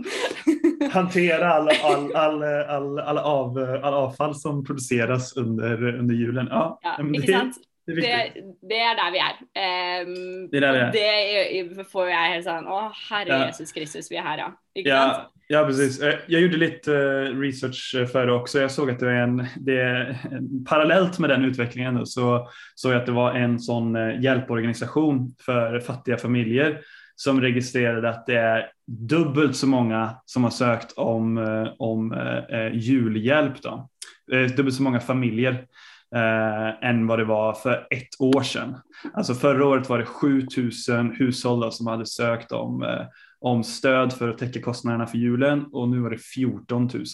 Hantera 0.92 1.54
all, 1.58 1.68
all, 1.82 2.16
all, 2.16 2.42
all, 2.44 2.98
all, 3.00 3.18
av, 3.18 3.58
all 3.82 3.94
avfall 4.06 4.34
som 4.38 4.64
produceras 4.66 5.32
under, 5.36 5.94
under 5.98 6.14
julen. 6.14 6.48
Ja, 6.50 6.78
Ja, 6.82 6.96
men 7.02 7.14
ikke 7.14 7.26
det, 7.26 7.32
sant? 7.38 7.54
det 7.86 7.92
är 7.92 7.96
Det, 8.34 8.42
det 8.68 8.78
er 8.82 8.94
der 8.98 9.10
vi 9.14 9.18
er. 9.22 9.34
Ehm, 9.54 10.48
Det 10.50 10.56
er 10.58 10.60
der 10.60 10.72
vi 10.92 11.00
er. 11.00 11.64
og 11.70 11.76
Det 11.76 11.86
får 11.92 12.08
jeg 12.10 12.32
helt 12.32 12.44
sånn 12.48 12.66
Å, 12.66 12.80
herre 13.10 13.28
Ja. 13.30 13.46
Jesus 13.46 13.72
Kristus, 13.72 14.10
vi 14.10 14.16
er 14.16 14.22
her, 14.26 14.38
ja. 14.38 14.50
Ikke 14.76 14.88
Ja, 14.90 15.12
sant? 15.14 15.28
Ja, 15.48 15.64
precis. 15.64 16.00
Eh, 16.00 16.14
jag 16.26 16.40
gjorde 16.40 16.56
lite 16.56 16.94
eh, 16.94 17.38
research 17.38 17.94
eh, 17.98 18.06
för 18.06 18.26
det 18.26 18.32
också. 18.32 18.60
Jag 18.60 18.70
såg 18.70 18.90
att 18.90 18.98
det 18.98 19.10
är 19.10 19.22
en, 19.22 19.46
det 19.56 19.80
är, 19.80 20.18
parallellt 20.68 21.18
med 21.18 21.30
den 21.30 21.44
utvecklingen 21.44 21.94
då, 21.94 22.06
så 22.06 22.48
såg 22.74 22.92
jag 22.92 23.00
att 23.00 23.06
det 23.06 23.12
var 23.12 23.32
en 23.32 23.60
sån 23.60 23.94
hjälporganisation 24.22 25.34
för 25.40 25.80
fattiga 25.80 26.16
familjer 26.16 26.80
som 27.16 27.40
registrerade 27.40 28.10
att 28.10 28.26
det 28.26 28.36
är 28.36 28.66
dubbelt 28.86 29.56
så 29.56 29.66
många 29.66 30.16
som 30.24 30.44
har 30.44 30.50
sökt 30.50 30.92
om, 30.92 31.38
om 31.78 32.12
eh, 32.12 32.74
julhjälp. 32.74 33.62
Då. 33.62 33.88
Dubbelt 34.56 34.74
så 34.74 34.82
många 34.82 35.00
familjer 35.00 35.66
eh, 36.14 36.88
än 36.88 37.06
vad 37.06 37.18
det 37.18 37.24
var 37.24 37.52
för 37.52 37.86
ett 37.90 38.20
år 38.20 38.42
sedan. 38.42 38.76
Alltså 39.14 39.34
förra 39.34 39.66
året 39.66 39.88
var 39.88 39.98
det 39.98 40.04
7000 40.04 41.10
hushåll 41.10 41.60
då, 41.60 41.70
som 41.70 41.86
hade 41.86 42.06
sökt 42.06 42.52
om 42.52 42.82
eh, 42.82 43.06
om 43.40 43.64
stöd 43.64 44.12
för 44.12 44.28
att 44.28 44.38
täcka 44.38 44.60
kostnaderna 44.60 45.06
för 45.06 45.18
julen 45.18 45.66
och 45.72 45.88
nu 45.88 46.00
var 46.00 46.10
det 46.10 46.18
14 46.18 46.90
000. 46.94 47.04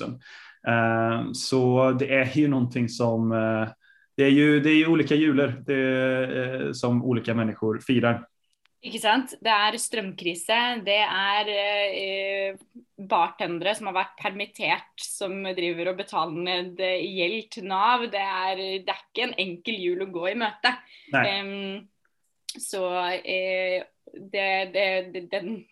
Eh, 0.69 1.33
Så 1.33 1.91
det 1.93 2.14
är 2.14 2.38
ju 2.38 2.49
någonting 2.49 2.88
som 2.88 3.33
eh, 3.33 3.69
det 4.17 4.25
är 4.25 4.31
ju, 4.31 4.61
det 4.61 4.71
är 4.71 4.75
ju 4.75 4.87
olika 4.87 5.14
juler 5.14 5.62
det 5.67 5.75
är, 5.75 6.67
eh, 6.67 6.73
som 6.73 7.05
olika 7.05 7.35
människor 7.35 7.79
firar. 7.79 8.26
Ikke 8.83 8.99
sant. 8.99 9.37
Det 9.38 9.50
er 9.52 9.76
strømkrise. 9.79 10.57
Det 10.83 10.99
er 11.07 11.50
eh, 11.55 12.57
bartendere 12.99 13.76
som 13.79 13.87
har 13.88 13.95
vært 14.00 14.17
permittert, 14.19 14.97
som 14.99 15.37
driver 15.55 15.93
og 15.93 16.00
betaler 16.00 16.49
ned 16.49 16.83
eh, 16.83 17.05
gjeld 17.07 17.47
til 17.55 17.69
Nav. 17.71 18.09
Det 18.11 18.23
er, 18.23 18.62
det 18.83 18.91
er, 18.91 19.05
ikke 19.07 19.29
en 19.29 19.37
enkel 19.38 19.79
jul 19.79 20.02
å 20.02 20.11
gå 20.11 20.26
i 20.33 20.35
møte. 20.43 20.75
Um, 21.14 21.87
så 22.59 22.83
eh, 23.23 23.87
det, 24.35 24.50
det, 24.75 25.23
den 25.31 25.62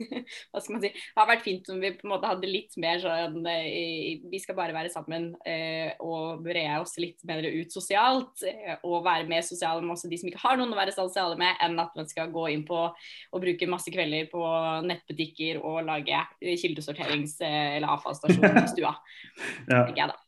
hva 0.50 0.60
skal 0.62 0.76
man 0.76 0.82
si, 0.84 0.90
det 0.92 1.18
har 1.18 1.28
vært 1.28 1.44
fint 1.44 1.68
om 1.72 1.80
vi 1.82 1.92
på 1.96 2.06
en 2.06 2.12
måte 2.14 2.30
hadde 2.30 2.50
litt 2.50 2.76
mer 2.80 3.00
sånn 3.02 3.44
eh, 3.50 4.22
Vi 4.30 4.40
skal 4.42 4.56
bare 4.58 4.74
være 4.76 4.92
sammen 4.92 5.30
eh, 5.48 5.92
og 6.04 6.42
bre 6.44 6.64
oss 6.80 6.96
litt 7.02 7.22
mer 7.28 7.44
ut 7.44 7.74
sosialt. 7.74 8.44
Eh, 8.46 8.76
og 8.86 9.04
være 9.06 9.28
mer 9.30 9.44
sosiale 9.46 9.84
med 9.84 9.94
også 9.96 10.10
de 10.10 10.20
som 10.20 10.30
ikke 10.30 10.42
har 10.42 10.58
noen 10.60 10.74
å 10.74 10.78
være 10.78 10.94
sosiale 10.96 11.38
med, 11.40 11.56
enn 11.64 11.78
at 11.82 11.96
man 11.98 12.08
skal 12.10 12.32
gå 12.32 12.46
inn 12.54 12.64
på 12.68 12.80
og 12.90 13.42
bruke 13.42 13.70
masse 13.70 13.92
kvelder 13.92 14.30
på 14.32 14.44
nettbutikker 14.86 15.60
og 15.60 15.82
lage 15.88 16.24
kildesorterings- 16.40 17.38
eller 17.40 17.90
avfallsstasjon 17.96 18.62
i 18.62 18.66
stua. 18.70 18.94
ja. 19.70 19.84
jeg, 19.96 20.10
da. 20.10 20.18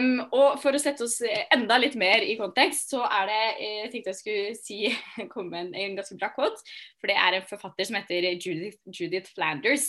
Um, 0.00 0.20
och 0.20 0.62
för 0.62 0.72
att 0.72 0.80
sätta 0.80 1.04
oss 1.04 1.20
eh, 1.20 1.58
ända 1.58 1.78
lite 1.78 1.98
mer 1.98 2.20
i 2.20 2.36
kontext 2.36 2.88
så 2.88 3.02
är 3.04 3.26
det 3.26 3.64
eh, 3.64 3.80
jag 3.80 3.92
tänkte 3.92 4.08
jag 4.08 4.16
skulle 4.16 4.54
si, 4.54 4.96
komme 5.28 5.50
med 5.50 5.60
en, 5.60 5.74
en 5.74 5.96
ganska 5.96 6.14
bra 6.14 6.28
quote. 6.28 6.56
För 7.00 7.06
det 7.06 7.14
är 7.14 7.32
en 7.32 7.46
författare 7.46 7.86
som 7.86 7.96
heter 7.96 8.14
Judith, 8.14 8.78
Judith 9.00 9.30
Flanders, 9.34 9.88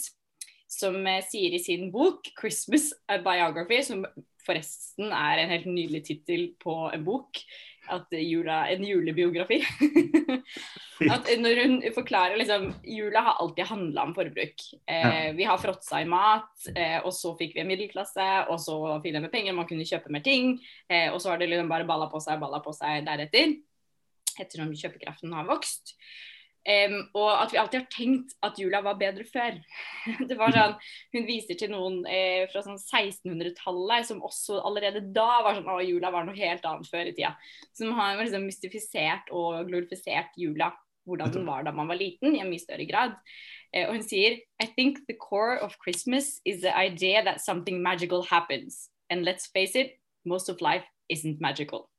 som 0.68 1.08
eh, 1.08 1.24
säger 1.24 1.54
i 1.54 1.60
sin 1.60 1.92
bok 1.92 2.20
'Christmas 2.42 2.94
A 3.08 3.18
Biography', 3.18 3.82
som 3.82 4.06
förresten 4.46 5.12
är 5.12 5.38
en 5.38 5.50
helt 5.50 5.66
nydelig 5.66 6.06
titel 6.06 6.56
på 6.60 6.92
en 6.94 7.04
bok, 7.04 7.30
at 7.92 8.14
jula, 8.16 8.68
en 8.72 8.84
julebiografi. 8.86 9.60
at 11.14 11.30
når 11.40 11.62
hun 11.64 11.76
forklarer 11.96 12.38
liksom 12.40 12.70
Jula 12.88 13.24
har 13.26 13.40
alltid 13.42 13.66
handla 13.68 14.06
om 14.08 14.14
forbruk. 14.16 14.66
Eh, 14.88 15.34
vi 15.36 15.48
har 15.48 15.58
fråtsa 15.58 16.02
i 16.02 16.08
mat, 16.10 16.68
eh, 16.76 17.00
og 17.04 17.14
så 17.16 17.34
fikk 17.40 17.56
vi 17.56 17.64
en 17.64 17.70
middelklasse, 17.72 18.28
og 18.48 18.60
så 18.62 18.78
fikk 19.04 19.18
vi 19.18 19.24
med 19.26 19.34
penger, 19.34 19.58
man 19.58 19.68
kunne 19.70 19.88
kjøpe 19.88 20.12
mer 20.14 20.24
ting. 20.26 20.58
Eh, 20.90 21.10
og 21.12 21.22
så 21.22 21.34
har 21.34 21.42
det 21.42 21.50
liksom 21.52 21.72
bare 21.72 21.88
balla 21.90 22.10
på 22.12 22.22
seg, 22.24 22.40
balla 22.44 22.62
på 22.64 22.76
seg 22.76 23.08
deretter. 23.08 23.58
Ettersom 24.40 24.74
kjøpekraften 24.78 25.34
har 25.36 25.50
vokst. 25.50 25.96
Um, 26.64 26.94
og 27.20 27.28
at 27.42 27.52
vi 27.52 27.58
alltid 27.60 27.82
har 27.82 27.88
tenkt 27.92 28.36
at 28.46 28.60
jula 28.60 28.80
var 28.86 28.96
bedre 29.00 29.26
før. 29.28 29.58
det 30.30 30.38
var 30.40 30.54
sånn, 30.56 30.78
Hun 31.12 31.26
viser 31.28 31.60
til 31.60 31.74
noen 31.74 31.98
eh, 32.08 32.46
fra 32.52 32.62
sånn 32.64 32.80
1600-tallet 32.80 34.08
som 34.08 34.24
også 34.24 34.62
allerede 34.64 35.04
da 35.16 35.42
var 35.44 35.58
sånn 35.58 35.68
at 35.68 35.84
jula 35.90 36.14
var 36.14 36.28
noe 36.28 36.40
helt 36.40 36.64
annet 36.70 36.88
før 36.88 37.12
i 37.12 37.16
tida. 37.18 37.34
Som 37.76 37.92
har 38.00 38.16
liksom 38.22 38.48
mystifisert 38.48 39.34
og 39.36 39.68
glorifisert 39.68 40.32
jula, 40.40 40.72
hvordan 41.04 41.36
den 41.36 41.50
var 41.52 41.68
da 41.68 41.76
man 41.76 41.92
var 41.92 42.00
liten, 42.00 42.32
i 42.32 42.40
en 42.40 42.52
mye 42.52 42.64
større 42.64 42.88
grad. 42.88 43.20
Eh, 43.74 43.84
og 43.90 43.98
hun 43.98 44.08
sier 44.08 44.40
I 44.64 44.70
think 44.72 45.04
the 45.10 45.20
core 45.20 45.60
of 45.60 45.76
Christmas 45.84 46.40
is 46.46 46.62
the 46.64 46.72
idea 46.72 47.26
that 47.28 47.44
something 47.44 47.84
magical 47.84 48.24
happens. 48.24 48.88
And 49.10 49.28
let's 49.28 49.52
face 49.52 49.76
it, 49.76 50.00
most 50.24 50.48
of 50.48 50.62
life 50.62 50.88
isn't 51.10 51.42
magical. 51.42 51.90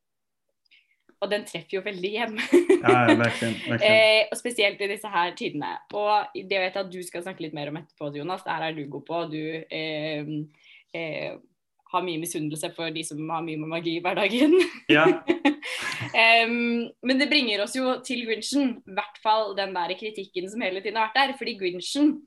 Og 1.25 1.31
den 1.33 1.47
treffer 1.49 1.79
jo 1.79 1.83
veldig 1.85 2.11
hjem. 2.13 2.37
ja, 2.37 2.99
virkelig, 3.09 3.51
virkelig. 3.71 3.89
eh, 3.89 4.29
og 4.29 4.39
spesielt 4.39 4.85
i 4.85 4.91
disse 4.91 5.11
her 5.11 5.33
tidene. 5.39 5.73
Og 5.97 6.37
det 6.37 6.61
vet 6.61 6.77
jeg 6.77 6.85
at 6.85 6.93
du 6.93 7.01
skal 7.07 7.25
snakke 7.25 7.47
litt 7.47 7.57
mer 7.57 7.73
om 7.73 7.81
etterpå, 7.81 8.13
Jonas. 8.19 8.45
Det 8.45 8.53
her 8.53 8.69
er 8.69 8.77
du 8.77 8.85
god 8.93 9.09
på. 9.09 9.25
Du 9.33 9.41
eh, 9.41 10.31
eh, 10.95 11.35
har 11.95 12.05
mye 12.05 12.21
misunnelse 12.21 12.71
for 12.77 12.93
de 12.95 13.05
som 13.07 13.23
har 13.31 13.45
mye 13.47 13.61
med 13.61 13.71
magi 13.73 13.97
i 13.99 14.05
hverdagen. 14.05 14.55
Ja. 14.93 15.07
um, 15.09 16.87
men 17.07 17.21
det 17.21 17.31
bringer 17.31 17.65
oss 17.65 17.77
jo 17.79 17.99
til 18.07 18.27
Grinchen. 18.29 18.79
I 18.85 18.97
hvert 18.99 19.21
fall 19.25 19.55
den 19.59 19.75
der 19.77 19.97
kritikken 19.99 20.51
som 20.51 20.65
hele 20.65 20.83
tiden 20.83 20.99
har 21.01 21.09
vært 21.09 21.21
der. 21.23 21.37
Fordi 21.41 21.59
Grinchen 21.61 22.19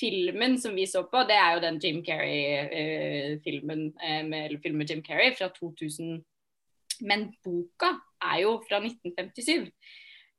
filmen 0.00 0.58
som 0.62 0.76
vi 0.78 0.86
så 0.86 1.02
på, 1.10 1.24
det 1.28 1.36
er 1.36 1.54
jo 1.54 1.62
den 1.64 1.80
Jim 1.82 2.02
Carrey-filmen 2.06 3.80
eh, 3.98 4.22
med, 4.26 4.58
filmen 4.62 4.86
Jim 4.86 5.02
Carrey 5.02 5.34
fra 5.38 5.50
2000. 5.58 6.22
Men 7.06 7.28
boka 7.44 7.94
er 8.24 8.42
jo 8.44 8.58
fra 8.66 8.80
1957. 8.82 9.68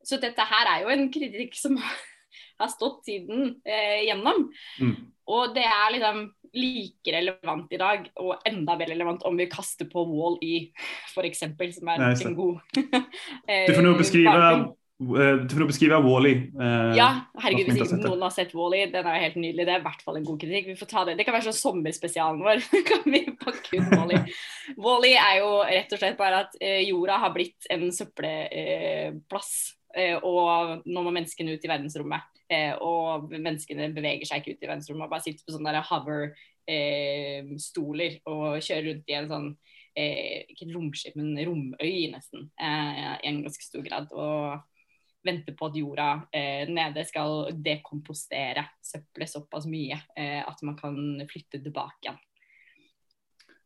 Så 0.05 0.19
dette 0.21 0.45
her 0.47 0.73
er 0.73 0.85
jo 0.85 0.93
en 0.93 1.07
kritikk 1.13 1.55
som 1.59 1.77
har 2.61 2.71
stått 2.71 3.05
siden 3.07 3.55
eh, 3.67 4.05
gjennom. 4.07 4.49
Mm. 4.81 4.95
Og 5.29 5.55
det 5.55 5.65
er 5.67 5.95
liksom 5.95 6.27
like 6.57 7.13
relevant 7.13 7.73
i 7.75 7.77
dag, 7.77 8.07
og 8.23 8.47
enda 8.49 8.75
mer 8.79 8.89
relevant 8.89 9.25
om 9.29 9.35
vi 9.37 9.45
kaster 9.51 9.85
på 9.91 10.01
Wall-E, 10.09 10.71
f.eks., 11.11 11.43
som 11.45 11.91
er 11.93 12.01
Nei, 12.01 12.13
en 12.25 12.37
god 12.37 12.79
eh, 13.45 13.65
Du 13.69 13.75
får 13.75 13.85
nå 13.85 13.93
beskrive 13.99 14.47
eh, 14.99 15.39
du 15.47 15.53
får 15.55 15.69
beskrive 15.69 15.95
Wally. 16.03 16.33
Eh, 16.59 16.91
ja, 16.97 17.05
herregud, 17.39 17.69
hvis 17.71 17.85
ikke 17.85 18.03
noen 18.03 18.23
har 18.25 18.33
sett 18.35 18.51
Wally, 18.57 18.81
den 18.91 19.05
er 19.07 19.23
helt 19.23 19.37
nydelig. 19.39 19.63
Det 19.63 19.73
er 19.73 19.79
i 19.79 19.85
hvert 19.85 20.03
fall 20.03 20.17
en 20.19 20.27
god 20.27 20.39
kritikk. 20.41 20.65
Vi 20.67 20.79
får 20.79 20.89
ta 20.91 20.99
Det 21.07 21.15
Det 21.19 21.25
kan 21.27 21.35
være 21.37 21.47
sånn 21.47 21.61
sommerspesialen 21.61 22.43
vår. 22.43 22.57
kan 22.89 23.03
vi 23.07 23.21
pakke 23.39 23.79
ut 23.79 23.89
Wally. 23.95 24.19
Wally 24.75 25.13
er 25.15 25.35
jo 25.39 25.49
rett 25.63 25.93
og 25.95 25.99
slett 26.01 26.19
bare 26.19 26.37
at 26.43 26.51
eh, 26.59 26.83
jorda 26.89 27.15
har 27.23 27.31
blitt 27.35 27.61
en 27.71 27.83
søppelplass. 27.95 29.51
Og 30.27 30.51
nå 30.85 30.99
må 31.01 31.09
menneskene 31.15 31.53
ut 31.55 31.65
i 31.65 31.71
verdensrommet. 31.71 32.23
Og 32.85 33.05
menneskene 33.31 33.93
beveger 33.95 34.25
seg 34.27 34.37
ikke 34.41 34.53
ut 34.53 34.63
i 34.63 34.69
verdensrommet, 34.69 35.09
bare 35.09 35.25
sitter 35.25 35.43
på 35.45 35.53
sånne 35.55 35.87
hover-stoler 35.89 38.11
og 38.29 38.45
kjører 38.61 38.85
rundt 38.85 39.07
i 39.09 39.17
en 39.17 39.31
sånn 39.31 39.49
ikke 39.99 40.65
et 40.67 40.75
romskip, 40.75 41.15
men 41.17 41.45
romøy 41.47 41.95
nesten, 42.13 42.41
i 42.61 43.27
en 43.31 43.43
ganske 43.43 43.63
stor 43.65 43.83
grad. 43.83 44.05
Og 44.13 44.61
venter 45.25 45.55
på 45.57 45.67
at 45.69 45.77
jorda 45.77 46.09
eh, 46.31 46.69
nede 46.71 47.03
skal 47.07 47.49
dekompostere 47.65 48.65
søppelet 48.83 49.31
såpass 49.31 49.67
mye 49.69 49.99
eh, 50.15 50.41
at 50.41 50.61
man 50.63 50.77
kan 50.79 50.97
flytte 51.29 51.61
tilbake 51.63 52.07
igjen. 52.07 52.19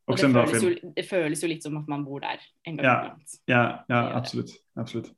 Og 0.03 0.17
det 0.19 0.27
føles, 0.33 0.63
jo, 0.63 0.91
det 0.97 1.03
føles, 1.07 1.43
jo, 1.43 1.47
litt 1.47 1.63
som 1.63 1.77
at 1.79 1.87
man 1.87 2.01
bor 2.03 2.19
der 2.25 2.41
en 2.67 2.75
gang 2.75 2.87
ja, 2.87 2.95
iblant. 3.05 3.35
Ja, 3.47 3.61
ja 3.87 4.01
absolutt. 4.17 4.51
absolutt. 4.75 5.13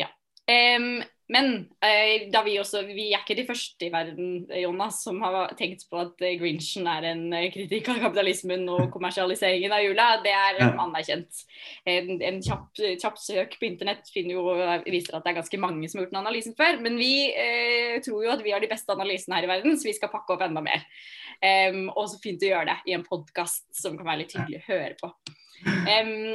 Ja. 0.00 0.08
Um, 0.48 1.02
men 1.30 1.50
eh, 1.84 2.26
da 2.32 2.42
vi 2.42 2.56
også, 2.58 2.82
vi 2.88 3.10
er 3.12 3.22
ikke 3.22 3.36
de 3.38 3.44
første 3.46 3.86
i 3.86 3.90
verden 3.92 4.48
Jonas, 4.58 4.98
som 5.04 5.20
har 5.22 5.52
tenkt 5.58 5.84
på 5.86 6.00
at 6.02 6.24
eh, 6.26 6.34
Grinchen 6.40 6.88
er 6.90 7.06
en 7.12 7.22
eh, 7.36 7.48
kritikk 7.54 7.92
av 7.92 8.00
kapitalismen 8.02 8.66
og 8.72 8.88
kommersialiseringen 8.90 9.74
av 9.76 9.84
jula. 9.84 10.08
Det 10.24 10.34
er 10.34 10.58
anerkjent. 10.66 11.44
En, 11.88 12.16
en 12.26 12.42
kjapp, 12.42 12.68
kjapp, 12.74 13.20
søk 13.22 13.54
på 13.60 13.68
internett 13.68 14.10
jo, 14.18 14.42
viser 14.90 15.16
at 15.16 15.22
det 15.22 15.32
er 15.32 15.38
ganske 15.38 15.62
mange 15.62 15.86
som 15.86 16.00
har 16.00 16.08
gjort 16.08 16.16
den 16.16 16.22
analysen 16.24 16.58
før. 16.58 16.82
Men 16.82 16.98
vi 16.98 17.12
eh, 17.30 17.96
tror 18.02 18.26
jo 18.26 18.34
at 18.34 18.42
vi 18.42 18.54
har 18.56 18.64
de 18.64 18.70
beste 18.72 18.96
analysene 18.96 19.38
her 19.38 19.46
i 19.46 19.52
verden, 19.54 19.78
så 19.78 19.86
vi 19.86 19.94
skal 19.96 20.10
pakke 20.10 20.34
opp 20.34 20.42
enda 20.46 20.64
mer. 20.66 20.82
Um, 21.40 21.86
og 21.94 22.10
så 22.10 22.18
fint 22.20 22.42
å 22.44 22.50
gjøre 22.50 22.68
det 22.68 22.90
i 22.90 22.96
en 22.98 23.06
podkast 23.06 23.70
som 23.72 23.94
kan 23.96 24.10
være 24.10 24.26
litt 24.26 24.34
hyggelig 24.36 24.60
å 24.60 24.72
høre 24.74 24.96
på. 24.98 25.14
Um, 25.64 26.34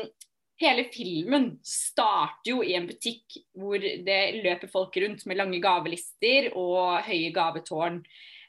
hele 0.62 0.85
filmen 0.93 1.50
starter 1.65 2.53
jo 2.53 2.62
i 2.63 2.75
en 2.77 2.88
butikk 2.88 3.39
hvor 3.57 3.81
det 3.81 4.21
løper 4.39 4.71
folk 4.71 4.95
rundt 5.03 5.25
med 5.27 5.39
lange 5.39 5.59
gavelister 5.63 6.51
og 6.55 7.03
høye 7.07 7.33
gavetårn. 7.35 8.00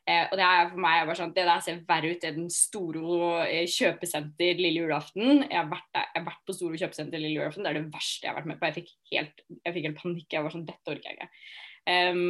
Eh, 0.07 0.23
og 0.31 0.37
det 0.39 0.47
er 0.47 0.69
for 0.71 0.83
meg 0.85 1.01
bare 1.09 1.19
sånn, 1.19 1.33
det 1.35 1.45
der 1.49 1.63
ser 1.65 1.81
verre 1.89 2.13
ut 2.15 2.27
enn 2.29 2.45
Storo 2.53 3.17
eh, 3.43 3.65
kjøpesenter 3.67 4.61
lille 4.61 4.85
julaften. 4.85 5.43
Jeg 5.49 5.59
har, 5.59 5.67
vært, 5.73 5.89
der, 5.97 6.07
jeg 6.13 6.21
har 6.21 6.29
vært 6.29 6.45
på 6.47 6.55
Storo 6.55 6.79
kjøpesenter 6.79 7.23
lille 7.23 7.41
julaften, 7.41 7.67
det 7.67 7.73
er 7.73 7.81
det 7.81 7.89
verste 7.97 8.29
jeg 8.29 8.31
har 8.31 8.39
vært 8.39 8.53
med 8.53 8.61
på. 8.61 8.69
Jeg 8.71 8.77
fikk 8.79 8.93
helt, 9.11 9.43
jeg 9.57 9.75
fikk 9.75 9.89
helt 9.91 9.99
panikk. 10.05 10.29
Jeg 10.31 10.47
var 10.47 10.55
sånn, 10.55 10.69
dette 10.69 10.95
orker 10.95 11.11
jeg 11.11 11.19
ikke. 11.19 11.43
Um, 11.87 12.23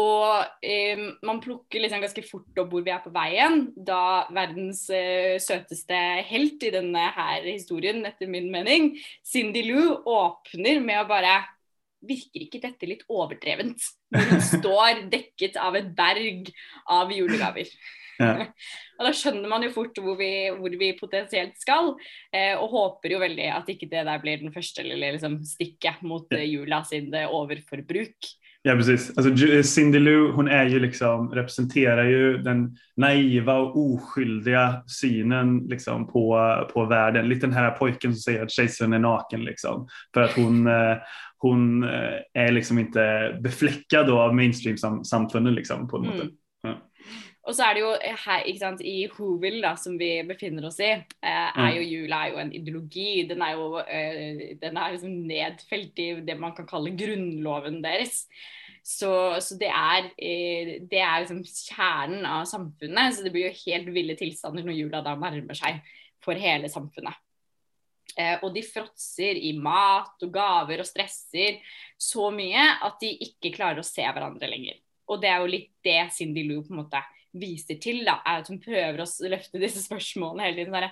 og 0.00 0.64
eh, 0.66 0.98
man 1.22 1.38
plukker 1.42 1.84
liksom 1.84 2.02
ganske 2.02 2.24
fort 2.26 2.58
opp 2.58 2.72
hvor 2.72 2.82
vi 2.82 2.90
er 2.90 3.02
på 3.04 3.12
veien, 3.14 3.68
da 3.76 4.26
verdens 4.34 4.88
eh, 4.90 5.36
søteste 5.42 5.98
helt 6.30 6.64
i 6.66 6.72
denne 6.74 7.04
her 7.14 7.46
historien, 7.46 8.02
etter 8.08 8.30
min 8.30 8.50
mening, 8.50 8.94
Cindy 9.22 9.62
Lou, 9.68 10.00
åpner 10.02 10.82
med 10.82 11.04
å 11.04 11.10
bare 11.10 11.42
Virker 12.04 12.42
ikke 12.42 12.58
dette 12.60 12.84
litt 12.84 13.04
overdrevent? 13.08 13.80
Når 14.12 14.26
hun 14.28 14.40
står 14.44 14.98
dekket 15.08 15.54
av 15.56 15.78
et 15.78 15.86
berg 15.96 16.50
av 16.92 17.14
julegaver. 17.16 17.70
Ja. 18.20 18.44
og 18.98 19.06
da 19.06 19.12
skjønner 19.16 19.48
man 19.48 19.64
jo 19.64 19.70
fort 19.72 19.96
hvor 19.96 20.18
vi, 20.18 20.28
hvor 20.52 20.76
vi 20.82 20.90
potensielt 20.98 21.56
skal, 21.56 21.94
eh, 22.28 22.52
og 22.58 22.74
håper 22.74 23.14
jo 23.14 23.22
veldig 23.24 23.48
at 23.56 23.72
ikke 23.72 23.88
det 23.88 24.04
der 24.04 24.20
blir 24.20 24.42
den 24.42 24.52
første 24.52 24.84
lille 24.84 25.14
liksom, 25.16 25.40
stikket 25.48 26.04
mot 26.04 26.28
jula 26.44 26.82
sin 26.84 27.08
overforbruk. 27.24 28.34
Ja 28.66 28.74
precis. 28.74 29.18
Alltså, 29.18 29.62
Cindy 29.62 29.98
Lou 29.98 30.32
hon 30.32 30.48
är 30.48 30.66
ju 30.66 30.80
liksom, 30.80 31.30
representerar 31.30 32.04
ju 32.04 32.38
den 32.38 32.76
naiva 32.96 33.56
och 33.56 33.76
oskyldiga 33.76 34.82
synen 34.86 35.58
liksom, 35.58 36.06
på, 36.06 36.38
på 36.72 36.84
världen. 36.84 37.28
Lite 37.28 37.46
den 37.46 37.56
här 37.56 37.70
pojken 37.70 38.12
som 38.12 38.20
säger 38.20 38.42
att 38.42 38.50
kejsaren 38.50 38.92
är 38.92 38.98
naken. 38.98 39.44
Liksom. 39.44 39.88
För 40.14 40.20
att 40.20 40.32
hon, 40.32 40.66
eh, 40.66 40.96
hon 41.38 41.84
eh, 41.84 42.18
är 42.34 42.52
liksom 42.52 42.78
inte 42.78 43.36
befläckad 43.40 44.10
av 44.10 44.34
mainstream-samfunden 44.34 45.54
liksom, 45.54 45.88
på 45.88 45.98
något 45.98 46.14
mm. 46.14 46.28
Og 47.44 47.52
så 47.52 47.66
er 47.66 47.76
det 47.76 47.82
jo 47.82 47.90
her, 48.24 48.46
ikke 48.48 48.62
sant, 48.62 48.80
i 48.80 49.04
Whoville, 49.12 49.60
da, 49.60 49.74
som 49.76 49.98
vi 50.00 50.10
befinner 50.24 50.64
oss 50.64 50.78
i, 50.80 50.94
eh, 50.96 51.58
er 51.60 51.74
jo 51.76 51.82
jula 51.84 52.22
er 52.24 52.32
jo 52.32 52.40
en 52.40 52.52
ideologi. 52.56 53.26
Den 53.28 53.44
er 53.44 53.58
jo 53.58 53.82
eh, 53.84 54.54
den 54.60 54.78
er 54.80 54.94
liksom 54.94 55.18
nedfelt 55.28 56.00
i 56.00 56.08
det 56.24 56.38
man 56.40 56.54
kan 56.56 56.68
kalle 56.70 56.94
grunnloven 56.96 57.82
deres. 57.84 58.24
Så, 58.84 59.10
så 59.40 59.56
det, 59.60 59.68
er, 59.68 60.08
eh, 60.16 60.72
det 60.88 61.00
er 61.00 61.20
liksom 61.20 61.42
kjernen 61.44 62.24
av 62.28 62.48
samfunnet. 62.48 63.16
Så 63.16 63.26
det 63.26 63.32
blir 63.34 63.50
jo 63.50 63.60
helt 63.66 63.92
ville 63.92 64.16
tilstander 64.16 64.64
når 64.64 64.80
jula 64.80 65.04
da 65.04 65.12
nærmer 65.16 65.56
seg 65.58 65.84
for 66.24 66.40
hele 66.40 66.72
samfunnet. 66.72 67.20
Eh, 68.14 68.38
og 68.44 68.52
de 68.54 68.62
fråtser 68.62 69.40
i 69.40 69.52
mat 69.58 70.22
og 70.22 70.32
gaver 70.32 70.80
og 70.80 70.88
stresser 70.88 71.58
så 71.98 72.28
mye 72.32 72.68
at 72.86 73.00
de 73.02 73.10
ikke 73.26 73.52
klarer 73.56 73.82
å 73.82 73.86
se 73.86 74.04
hverandre 74.04 74.48
lenger. 74.48 74.78
Og 75.10 75.20
det 75.20 75.28
er 75.32 75.42
jo 75.42 75.50
litt 75.50 75.72
det 75.84 75.98
Cindy 76.14 76.44
Lou 76.46 76.62
på 76.64 76.72
en 76.72 76.84
måte 76.84 77.02
viser 77.34 77.78
til, 77.82 78.02
da, 78.06 78.18
er 78.22 78.42
at 78.42 78.50
hun 78.50 78.60
prøver 78.62 79.02
å 79.02 79.08
løfte 79.30 79.62
disse 79.62 79.82
spørsmålene 79.84 80.46
hele 80.46 80.62
tiden. 80.62 80.76
Der, 80.76 80.90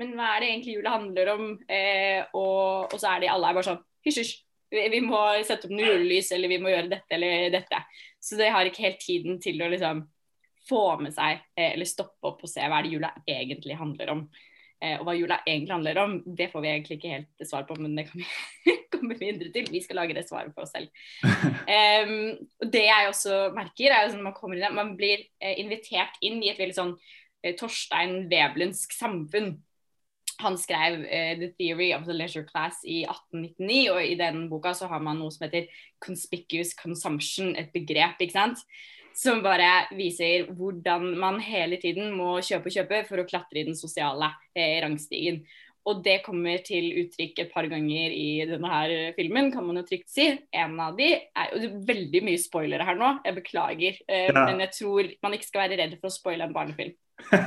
men 0.00 0.14
hva 0.18 0.32
er 0.34 0.42
det 0.42 0.50
egentlig 0.50 0.78
jula 0.78 0.96
handler 0.96 1.30
om? 1.34 1.44
Eh, 1.68 2.24
og, 2.32 2.90
og, 2.90 2.96
så 2.98 3.14
er 3.14 3.24
de 3.24 3.30
alle 3.32 3.50
er 3.50 3.58
bare 3.58 3.68
sånn 3.68 3.84
hysj, 4.06 4.20
hysj. 4.22 4.34
Vi 4.74 4.98
må 5.04 5.20
sette 5.46 5.68
opp 5.68 5.74
noe 5.76 5.86
julelys, 5.86 6.32
eller 6.34 6.50
vi 6.50 6.58
må 6.58 6.72
gjøre 6.72 6.90
dette 6.96 7.14
eller 7.14 7.52
dette. 7.54 7.78
Så 8.18 8.38
de 8.40 8.48
har 8.50 8.66
ikke 8.66 8.88
helt 8.88 8.98
tiden 9.04 9.38
til 9.42 9.62
å 9.62 9.68
liksom 9.70 10.02
få 10.66 10.82
med 10.98 11.14
seg 11.14 11.44
eh, 11.54 11.74
eller 11.74 11.88
stoppe 11.88 12.32
opp 12.32 12.42
og 12.42 12.50
se 12.50 12.64
hva 12.64 12.80
er 12.80 12.86
det 12.86 12.96
jula 12.96 13.12
egentlig 13.28 13.78
handler 13.78 14.14
om. 14.16 14.24
Eh, 14.84 14.98
og 14.98 15.06
hva 15.06 15.14
jula 15.16 15.38
egentlig 15.46 15.72
handler 15.72 16.00
om, 16.02 16.14
det 16.26 16.50
får 16.52 16.64
vi 16.64 16.70
egentlig 16.70 16.98
ikke 16.98 17.12
helt 17.14 17.48
svar 17.48 17.64
på, 17.68 17.76
men 17.80 17.94
det 17.96 18.06
kan 18.10 18.20
vi 18.66 18.76
komme 18.92 19.18
videre 19.20 19.52
til. 19.54 19.68
Vi 19.72 19.82
skal 19.84 20.00
lage 20.02 20.16
det 20.16 20.26
svaret 20.28 20.52
for 20.54 20.66
oss 20.66 20.74
selv. 20.74 20.90
Um, 21.24 22.34
og 22.60 22.72
det 22.72 22.86
jeg 22.86 23.10
også 23.10 23.38
merker, 23.56 23.92
er 23.92 24.08
at 24.08 24.16
man, 24.20 24.36
kommer 24.36 24.58
inn, 24.58 24.76
man 24.76 24.96
blir 24.98 25.24
eh, 25.40 25.54
invitert 25.62 26.18
inn 26.24 26.42
i 26.42 26.50
et 26.52 26.60
veldig 26.60 26.76
sånn 26.76 26.96
eh, 27.44 27.54
Torstein 27.60 28.26
Veblensk 28.32 28.92
samfunn. 28.96 29.54
Han 30.42 30.56
skrev 30.58 30.98
uh, 31.04 31.32
'The 31.38 31.52
Theory 31.60 31.92
of 31.94 32.08
the 32.08 32.16
Leisure 32.16 32.44
Class' 32.48 32.82
i 32.82 33.04
1899, 33.06 33.84
og 33.94 34.00
i 34.02 34.18
den 34.18 34.48
boka 34.50 34.74
så 34.74 34.90
har 34.90 35.00
man 35.04 35.22
noe 35.22 35.32
som 35.32 35.46
heter 35.46 35.70
'conspicuous 36.02 36.74
consumption', 36.76 37.54
et 37.56 37.72
begrep. 37.72 38.20
ikke 38.20 38.36
sant? 38.36 38.66
Som 39.14 39.42
bare 39.44 39.86
viser 39.94 40.48
hvordan 40.58 41.12
man 41.20 41.38
hele 41.42 41.78
tiden 41.82 42.12
må 42.16 42.36
kjøpe 42.42 42.70
og 42.70 42.78
kjøpe 42.78 43.04
for 43.08 43.22
å 43.22 43.28
klatre 43.28 43.62
i 43.62 43.68
den 43.68 43.78
sosiale 43.78 44.32
eh, 44.56 44.80
rangstigen. 44.82 45.44
Og 45.84 46.00
det 46.00 46.22
kommer 46.24 46.62
til 46.64 46.86
uttrykk 47.02 47.42
et 47.42 47.50
par 47.52 47.66
ganger 47.68 48.12
i 48.16 48.40
denne 48.48 48.70
her 48.72 48.92
filmen, 49.18 49.50
kan 49.52 49.66
man 49.66 49.82
jo 49.82 49.84
trygt 49.84 50.08
si. 50.08 50.30
En 50.56 50.78
av 50.80 50.96
de 50.96 51.10
er 51.12 51.52
jo 51.60 51.74
veldig 51.84 52.22
mye 52.24 52.40
spoilere 52.40 52.86
her 52.88 52.96
nå, 52.96 53.10
jeg 53.26 53.36
beklager. 53.36 53.98
Eh, 54.08 54.30
ja. 54.30 54.46
Men 54.48 54.64
jeg 54.64 54.72
tror 54.78 55.12
man 55.26 55.36
ikke 55.36 55.50
skal 55.50 55.66
være 55.66 55.80
redd 55.82 55.98
for 56.00 56.08
å 56.08 56.16
spoile 56.16 56.48
en 56.48 56.56
barnefilm. 56.56 56.96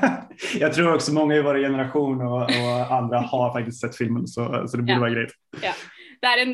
jeg 0.61 0.69
tror 0.71 0.93
også 0.93 1.11
mange 1.17 1.35
i 1.35 1.43
vår 1.43 1.59
generasjon 1.65 2.21
og, 2.23 2.53
og 2.55 2.97
andre 3.01 3.19
har 3.33 3.53
faktisk 3.57 3.81
sett 3.81 3.97
filmen, 3.99 4.27
så, 4.29 4.47
så 4.63 4.77
det 4.77 4.85
burde 4.85 4.99
ja. 4.99 5.03
være 5.03 5.17
greit. 5.17 5.37
Ja. 5.65 5.75
Det 6.17 6.29
er 6.31 6.41
en, 6.41 6.53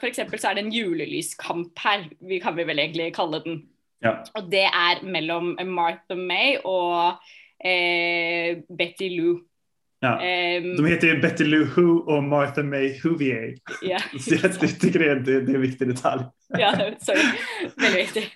for 0.00 0.08
eksempel 0.08 0.40
så 0.42 0.50
er 0.50 0.56
det 0.58 0.64
en 0.64 0.74
julelyskamp 0.74 1.78
her, 1.84 2.08
vi 2.26 2.40
kan 2.42 2.56
vi 2.56 2.64
vel 2.66 2.80
egentlig 2.82 3.12
kalle 3.18 3.42
den. 3.44 3.60
Ja. 4.04 4.18
Og 4.36 4.48
det 4.52 4.66
er 4.68 5.02
mellom 5.04 5.54
Martha 5.72 6.14
May 6.14 6.56
og 6.64 7.16
eh, 7.64 8.62
Betty 8.78 9.10
Lou. 9.16 9.38
Ja. 10.04 10.12
Um, 10.20 10.76
de 10.76 10.86
heter 10.86 11.08
ju 11.08 11.20
Betty 11.20 11.44
Lou 11.44 11.64
Who 11.64 11.98
och 11.98 12.22
Martha 12.22 12.62
May 12.62 13.00
Huvier. 13.02 13.54
Ja, 13.82 13.98
så 14.20 14.34
jag 14.34 14.80
tycker 14.80 14.98
det, 14.98 15.14
det, 15.14 15.40
det 15.40 15.52
är 15.52 15.54
en 15.54 15.60
viktig 15.60 15.88
detalj. 15.88 16.22
ja, 16.48 16.72
sorry. 17.00 17.22
Veldig 17.76 17.98
viktig. 17.98 18.32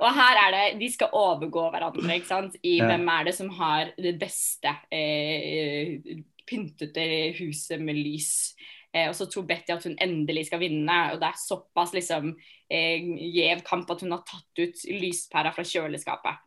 Og 0.00 0.14
her 0.14 0.38
er 0.46 0.52
det, 0.54 0.78
De 0.80 0.92
skal 0.92 1.12
overgå 1.12 1.66
hverandre 1.72 2.16
ikke 2.16 2.30
sant? 2.30 2.56
i 2.62 2.78
ja. 2.78 2.88
hvem 2.88 3.08
er 3.08 3.26
det 3.28 3.34
som 3.36 3.50
har 3.58 3.90
det 3.98 4.14
beste 4.20 4.72
eh, 4.94 6.22
pyntete 6.48 7.04
huset 7.40 7.82
med 7.82 7.98
lys. 7.98 8.54
Eh, 8.94 9.08
og 9.08 9.16
så 9.18 9.26
tror 9.26 9.46
Betty 9.48 9.74
at 9.74 9.84
hun 9.84 9.96
endelig 10.02 10.46
skal 10.48 10.62
vinne, 10.62 10.98
og 11.12 11.18
det 11.22 11.30
er 11.30 11.40
såpass 11.40 11.94
liksom 11.96 12.30
eh, 12.70 13.08
gjev 13.34 13.64
kamp 13.66 13.90
at 13.90 14.04
hun 14.04 14.14
har 14.14 14.22
tatt 14.28 14.62
ut 14.62 14.84
lyspæra 15.02 15.50
fra 15.54 15.64
kjøleskapet. 15.66 16.38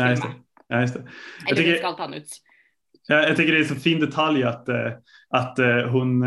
Ja, 0.00 0.08
just 0.14 0.24
det. 0.24 0.32
Ja, 0.68 0.80
just 0.80 0.96
det. 0.96 1.04
Eller 1.46 1.56
tycker, 1.56 1.70
hun 1.70 1.82
skal 1.82 1.98
ta 1.98 2.08
den 2.08 2.22
ut. 2.22 2.38
Jag, 3.08 3.28
jag 3.28 3.36
tycker 3.36 3.52
det 3.52 3.58
är 3.60 3.64
så 3.64 3.74
fin 3.74 4.00
detalj 4.00 4.44
att, 4.44 4.68
eh, 4.68 4.92
att 5.28 5.58
eh, 5.58 5.88
hon, 5.90 6.18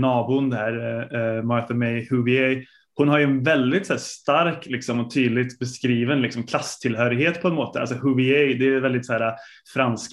nabon 0.00 0.50
där, 0.50 1.42
Martha 1.42 1.74
May 1.74 2.06
Huvier, 2.10 2.64
hon 2.96 3.08
har 3.08 3.18
ju 3.18 3.24
en 3.24 3.42
väldigt 3.42 3.88
här, 3.88 3.96
stark 3.96 4.66
liksom, 4.66 5.00
och 5.00 5.14
tydligt 5.14 5.58
beskriven 5.58 6.22
liksom, 6.22 6.42
klasstillhörighet 6.42 7.42
på 7.42 7.48
en 7.48 7.54
måte. 7.54 7.80
Alltså 7.80 7.94
Huvier, 7.94 8.58
det 8.58 8.74
är 8.74 8.80
väldigt 8.80 9.06
så 9.06 9.12
här, 9.12 9.34
fransk 9.74 10.12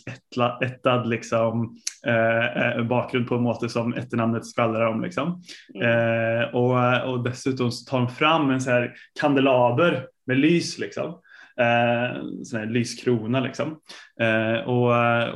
ättad 0.62 1.10
liksom, 1.10 1.78
eh, 2.08 2.84
bakgrund 2.84 3.28
på 3.28 3.36
en 3.36 3.44
måte 3.44 3.70
som 3.70 3.94
efternamnet 3.94 4.46
skvallrar 4.46 4.86
om. 4.86 5.02
Liksom. 5.02 5.44
Eh, 5.84 6.56
och, 6.56 7.12
och 7.12 7.24
dessutom 7.24 7.72
tar 7.90 8.00
hon 8.00 8.10
fram 8.10 8.50
en 8.50 8.62
så 8.62 8.72
här 8.72 8.94
kandelaber 9.20 10.06
med 10.28 10.38
lys. 10.38 10.80
Liksom 10.80 11.20
eh, 11.60 12.22
sån 12.44 12.60
här 12.60 12.66
lyskrona 12.66 13.40
liksom. 13.40 13.80
Eh, 14.20 14.68
och, 14.68 14.88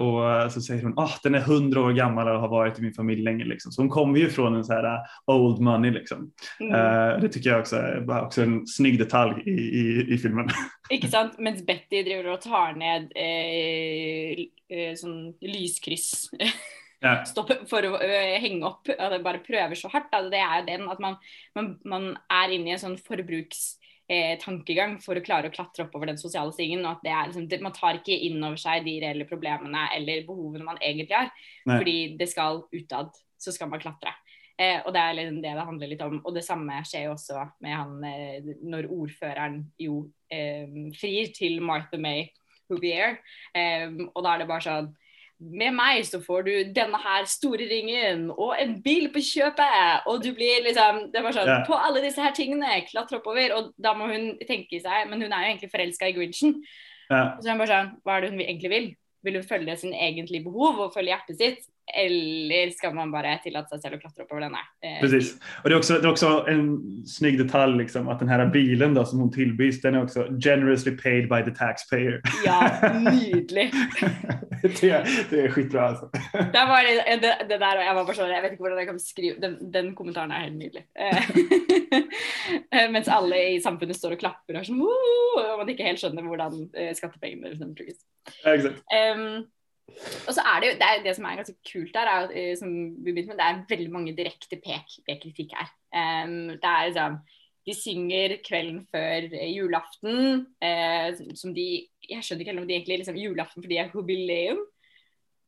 och 0.08 0.52
så 0.52 0.62
säger 0.62 0.84
hon, 0.84 0.94
ah, 0.98 1.12
den 1.24 1.36
är 1.36 1.40
hundra 1.40 1.82
år 1.82 1.92
gammal 1.92 2.28
och 2.28 2.40
har 2.40 2.48
varit 2.48 2.80
i 2.80 2.82
min 2.82 2.94
familj 2.94 3.24
länge 3.24 3.46
liksom. 3.46 3.72
Så 3.72 3.82
hon 3.82 3.90
kommer 3.90 4.20
ju 4.20 4.30
från 4.30 4.56
en 4.56 4.66
så 4.66 4.74
här 4.74 4.84
uh, 4.84 5.02
old 5.26 5.60
money 5.60 5.92
liksom. 5.92 6.32
Mm. 6.60 6.74
Eh, 6.74 7.20
det 7.20 7.30
tycker 7.30 7.50
jag 7.50 7.60
också 7.60 7.76
är 7.76 8.22
också 8.22 8.42
en 8.42 8.68
snygg 8.68 9.00
detalj 9.00 9.42
i, 9.46 9.52
i, 9.52 10.14
i 10.14 10.18
filmen. 10.18 10.50
Ikke 10.90 11.10
sant, 11.12 11.40
mens 11.40 11.66
Betty 11.66 12.04
driver 12.04 12.32
og 12.32 12.42
tar 12.42 12.78
ned 12.80 13.12
eh, 13.16 14.48
eh, 14.72 14.94
sånn 14.96 15.34
lyskryss. 15.42 16.30
Ja. 16.98 17.20
For 17.70 17.86
å 17.86 17.98
henge 18.42 18.66
opp. 18.66 18.88
At 18.90 19.12
det 19.14 19.20
bare 19.22 19.44
prøver 19.46 19.78
så 19.78 19.86
hardt. 19.94 20.10
Altså, 20.18 20.32
det 20.34 20.40
er 20.42 20.64
den 20.66 20.88
at 20.90 20.98
man, 20.98 21.20
man, 21.54 21.68
man 21.86 22.08
er 22.26 22.56
inne 22.56 22.72
i 22.72 22.74
en 22.74 22.82
sånn 22.82 22.96
forbruks 22.98 23.76
eh, 24.10 24.36
tankegang 24.42 24.98
for 25.04 25.20
å 25.20 25.24
klare 25.24 25.50
å 25.50 25.54
klatre 25.54 25.86
oppover 25.86 26.12
den 26.12 26.20
sosiale 26.22 26.54
stigen. 26.56 26.86
og 26.86 26.98
at 26.98 27.04
det 27.06 27.14
er 27.14 27.28
liksom, 27.30 27.48
det, 27.52 27.62
Man 27.62 27.76
tar 27.76 28.00
ikke 28.00 28.18
inn 28.28 28.44
over 28.44 28.60
seg 28.62 28.86
de 28.86 29.00
reelle 29.04 29.28
problemene 29.30 29.90
eller 29.96 30.26
behovene 30.28 30.68
man 30.68 30.80
egentlig 30.82 31.16
har. 31.16 31.32
Nei. 31.66 31.78
Fordi 31.78 31.98
det 32.20 32.30
skal 32.32 32.64
utad, 32.72 33.12
så 33.38 33.54
skal 33.56 33.70
man 33.72 33.84
klatre. 33.84 34.16
Eh, 34.58 34.82
og 34.86 34.94
det 34.94 35.02
er 35.02 35.14
liksom 35.14 35.42
det 35.44 35.54
det 35.54 35.66
handler 35.70 35.92
litt 35.92 36.06
om. 36.06 36.20
Og 36.26 36.34
det 36.34 36.46
samme 36.46 36.82
skjer 36.88 37.08
jo 37.08 37.16
også 37.16 37.44
med 37.62 37.76
han 37.78 37.98
eh, 38.10 38.54
når 38.66 38.90
ordføreren 38.90 39.60
jo 39.82 40.08
eh, 40.34 40.66
frir 40.98 41.34
til 41.36 41.62
Martha 41.62 42.00
May 42.02 42.30
Houvier. 42.72 43.20
Eh, 43.54 43.92
og 44.14 44.24
da 44.24 44.34
er 44.34 44.42
det 44.42 44.50
bare 44.50 44.66
sånn 44.66 44.96
med 45.38 45.76
meg 45.78 46.02
så 46.08 46.20
får 46.24 46.46
du 46.48 46.52
denne 46.74 46.98
her 46.98 47.28
store 47.30 47.68
ringen 47.70 48.28
og 48.34 48.56
en 48.58 48.74
bil 48.82 49.08
på 49.14 49.22
kjøpet. 49.22 50.08
Og 50.10 50.24
du 50.24 50.32
blir 50.36 50.66
liksom 50.66 51.08
Det 51.14 51.22
var 51.24 51.36
sånn, 51.36 51.52
ja. 51.52 51.60
På 51.68 51.78
alle 51.78 52.02
disse 52.06 52.22
her 52.24 52.34
tingene, 52.38 52.82
klatre 52.90 53.20
oppover. 53.20 53.54
Og 53.58 53.72
da 53.78 53.94
må 53.98 54.10
hun 54.10 54.32
tenke 54.50 54.82
seg 54.82 55.10
Men 55.12 55.22
hun 55.22 55.32
er 55.32 55.46
jo 55.46 55.52
egentlig 55.54 55.74
forelska 55.74 56.10
i 56.10 56.16
Grinchen. 56.18 56.58
Ja. 57.12 57.38
Så 57.40 57.52
hun 57.52 57.62
bare 57.62 57.74
sånn 57.74 57.92
Hva 58.02 58.18
er 58.18 58.26
det 58.26 58.34
hun 58.34 58.44
egentlig 58.44 58.74
vil? 58.74 58.90
Vil 59.28 59.40
hun 59.40 59.50
følge 59.50 59.78
sin 59.78 59.94
egentlige 59.94 60.48
behov 60.48 60.82
og 60.88 60.94
følge 60.96 61.14
hjertet 61.14 61.42
sitt? 61.42 61.70
Eller 61.96 62.70
ska 62.70 62.92
man 62.92 63.12
bara 63.12 63.38
tillåta 63.38 63.68
sig 63.68 63.82
själv 63.82 63.96
att 63.96 64.02
klättra 64.02 64.26
på 64.26 64.40
den 64.40 64.54
här? 64.56 64.64
Eh, 64.82 65.02
Precis. 65.02 65.36
Och 65.64 65.70
det 65.70 65.76
är, 65.76 65.78
också, 65.78 65.94
det 65.94 66.08
är 66.08 66.12
också 66.12 66.46
en 66.48 66.82
snygg 67.06 67.38
detalj 67.38 67.78
liksom, 67.78 68.08
att 68.08 68.20
den 68.20 68.30
här 68.30 68.46
bilen 68.46 68.94
då, 68.94 69.06
som 69.06 69.20
hon 69.20 69.32
tillbys, 69.32 69.82
den 69.82 69.96
är 69.96 70.04
också 70.04 70.28
generously 70.44 70.98
paid 70.98 71.30
by 71.30 71.44
the 71.44 71.58
taxpayer. 71.58 72.22
Ja, 72.46 72.72
nydelig. 73.12 73.72
det, 74.62 75.08
det 75.30 75.42
är 75.42 75.50
skitbra 75.50 75.88
alltså. 75.88 76.10
Det 76.34 76.66
var 76.68 76.84
det, 76.84 77.16
det, 77.16 77.46
det 77.50 77.58
där 77.58 77.78
och 77.78 77.84
jag 77.84 77.96
var 77.96 78.06
bara 78.06 78.16
så, 78.16 78.22
jag 78.22 78.42
vet 78.42 78.52
inte 78.52 78.64
hur 78.64 78.78
jag 78.78 78.88
kan 78.88 79.00
skriva, 79.00 79.40
den, 79.40 79.72
den 79.72 79.96
kommentaren 79.96 80.32
är 80.32 80.40
helt 80.40 80.56
nydelig. 80.56 80.86
Eh, 81.00 82.92
mens 82.92 83.08
alle 83.08 83.50
i 83.50 83.62
samfunnet 83.62 83.98
står 83.98 84.18
og 84.18 84.24
er 84.50 84.64
sånn, 84.68 84.82
og 84.82 85.60
man 85.60 85.70
ikke 85.70 85.88
helt 85.88 86.04
eh, 86.04 86.94
skattepengene 86.98 87.74
brukes. 87.76 88.02
Ja, 88.44 88.54
exakt. 88.54 88.84
Um, 88.92 89.46
og 90.28 90.36
så 90.36 90.44
er 90.44 90.62
det 90.62 90.70
jo, 90.70 90.76
det, 90.80 90.88
er, 90.88 91.02
det 91.06 91.16
som 91.18 91.26
er 91.26 91.40
ganske 91.40 91.58
kult 91.72 91.96
der, 91.96 92.12
er, 92.12 92.30
eh, 92.36 92.54
som 92.60 92.72
vi 93.04 93.12
begynte 93.12 93.32
med, 93.32 93.40
det 93.40 93.48
er 93.48 93.66
veldig 93.72 93.92
mange 93.94 94.14
direkte 94.18 94.60
pek, 94.62 95.00
pek 95.08 95.28
her. 95.56 95.74
Um, 95.96 96.56
det 96.60 96.72
er 96.72 96.88
liksom 96.90 97.20
De 97.68 97.74
synger 97.76 98.38
kvelden 98.48 98.82
før 98.92 99.28
eh, 99.32 99.52
julaften, 99.56 100.46
eh, 100.64 101.16
som 101.36 101.56
de 101.56 101.68
Jeg 102.08 102.24
skjønner 102.24 102.44
ikke 102.44 102.52
heller 102.52 102.64
om 102.64 102.68
de 102.70 102.76
egentlig 102.78 103.00
liksom 103.02 103.20
julaften 103.20 103.64
fordi 103.64 103.76
det 103.76 103.86
er 103.86 103.96
jubileum. 103.96 104.66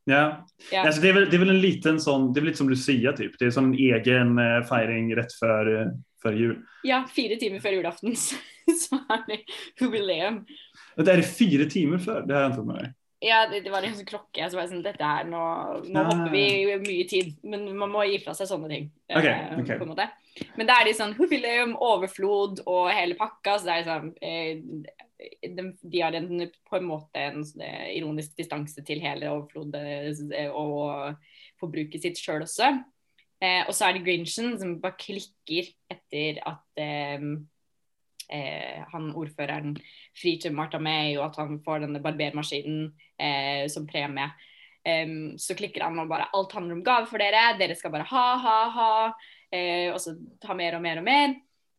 Ja, 0.10 0.47
ja. 0.71 0.82
Alltså 0.82 1.02
det, 1.02 1.10
är 1.10 1.13
väl, 1.13 1.30
det 1.30 1.36
är 1.36 1.39
väl 1.39 1.49
en 1.49 1.62
liten 1.62 1.99
sån, 1.99 2.34
det 2.34 2.39
är 2.39 2.41
lite 2.41 2.58
som 2.58 2.69
Lucia 2.69 3.13
typ. 3.13 3.39
Det 3.39 3.45
är 3.45 3.52
som 3.52 3.65
en 3.65 3.73
egen 3.73 4.39
eh, 4.39 4.63
feiring 4.63 5.15
rett 5.15 5.34
før, 5.34 5.82
eh, 5.82 5.91
før 6.23 6.34
jul. 6.34 6.56
Ja, 6.84 7.04
fire 7.15 7.36
timer 7.36 7.60
før 7.60 7.78
julaften 7.78 8.15
så 8.86 8.99
er 9.10 9.23
det 9.28 9.39
jubileum. 9.80 10.45
Det 10.97 11.13
er 11.13 11.21
det 11.21 11.30
fire 11.30 11.69
timer 11.69 12.02
før? 12.02 12.25
Det 12.25 12.36
har 12.36 12.47
jeg 12.47 12.56
ikke 12.56 12.65
med 12.65 12.82
meg. 12.82 12.95
Ja, 13.19 13.49
det, 13.51 13.65
det 13.65 13.71
var 13.71 13.84
en 13.84 13.97
klokke. 14.08 14.47
Så 14.47 14.55
var 14.55 14.63
jeg 14.63 14.71
sånn, 14.71 14.84
dette 14.86 15.03
er, 15.03 15.27
nå, 15.27 15.41
nå 15.91 16.03
hopper 16.08 16.32
vi 16.32 16.77
mye 16.86 17.08
tid. 17.10 17.34
Men 17.43 17.65
man 17.75 17.91
må 17.91 18.05
gi 18.08 18.21
fra 18.23 18.36
seg 18.38 18.47
sånne 18.47 18.69
ting. 18.71 18.88
Okay, 19.10 19.34
eh, 19.34 19.58
okay. 19.60 19.79
på 19.79 19.84
en 19.84 19.91
måte. 19.91 20.08
Men 20.55 20.69
da 20.69 20.77
er 20.79 20.91
sånn 20.95 21.17
jubileum, 21.17 21.75
overflod 21.84 22.63
og 22.63 22.88
hele 22.95 23.17
pakka. 23.19 23.58
Så 23.60 23.67
det 23.67 23.75
er 23.75 23.84
liksom 23.84 24.13
eh, 24.23 25.49
de, 25.58 25.67
de, 25.82 25.99
har 25.99 26.15
en, 26.15 26.45
på 26.69 26.79
en 26.79 26.88
måte 26.88 27.25
en 27.25 27.43
eh, 27.43 27.91
ironisk 27.97 28.39
distanse 28.39 28.86
til 28.88 29.03
hele 29.03 29.34
overflod 29.34 29.75
eh, 29.75 30.47
og 30.47 31.19
forbruket 31.60 32.08
sitt 32.08 32.23
sjøl 32.23 32.47
også. 32.47 32.71
Og 33.39 33.69
så 33.71 33.86
er 33.88 33.95
det 33.95 34.01
Grinchen 34.03 34.58
som 34.60 34.73
bare 34.84 34.99
klikker 34.99 35.69
etter 35.88 36.41
at 36.43 36.82
eh, 38.32 38.86
han 38.92 39.10
ordføreren 39.18 39.76
frir 40.18 40.39
til 40.42 40.56
Martha 40.56 40.80
May, 40.82 41.18
og 41.18 41.30
at 41.30 41.42
han 41.42 41.60
får 41.65 41.86
denne 41.86 42.02
barbermaskinen 42.04 42.88
eh, 43.20 43.65
som 43.72 43.88
premie. 43.89 44.30
Um, 44.88 45.36
så 45.38 45.58
klikker 45.60 45.84
han 45.84 46.00
og 46.00 46.08
bare 46.08 46.30
alt 46.34 46.54
handler 46.56 46.78
om 46.78 46.86
gave 46.86 47.10
for 47.10 47.20
dere, 47.22 47.52
dere 47.60 47.76
skal 47.76 47.92
bare 47.94 48.08
ha, 48.10 48.26
ha, 48.39 48.58
ha. 48.78 48.94
Eh, 49.52 49.89
og 49.92 50.00
så 50.02 50.15
ta 50.42 50.56
mer 50.58 50.78
og 50.78 50.84
mer 50.86 51.02
og 51.02 51.08
mer. 51.08 51.38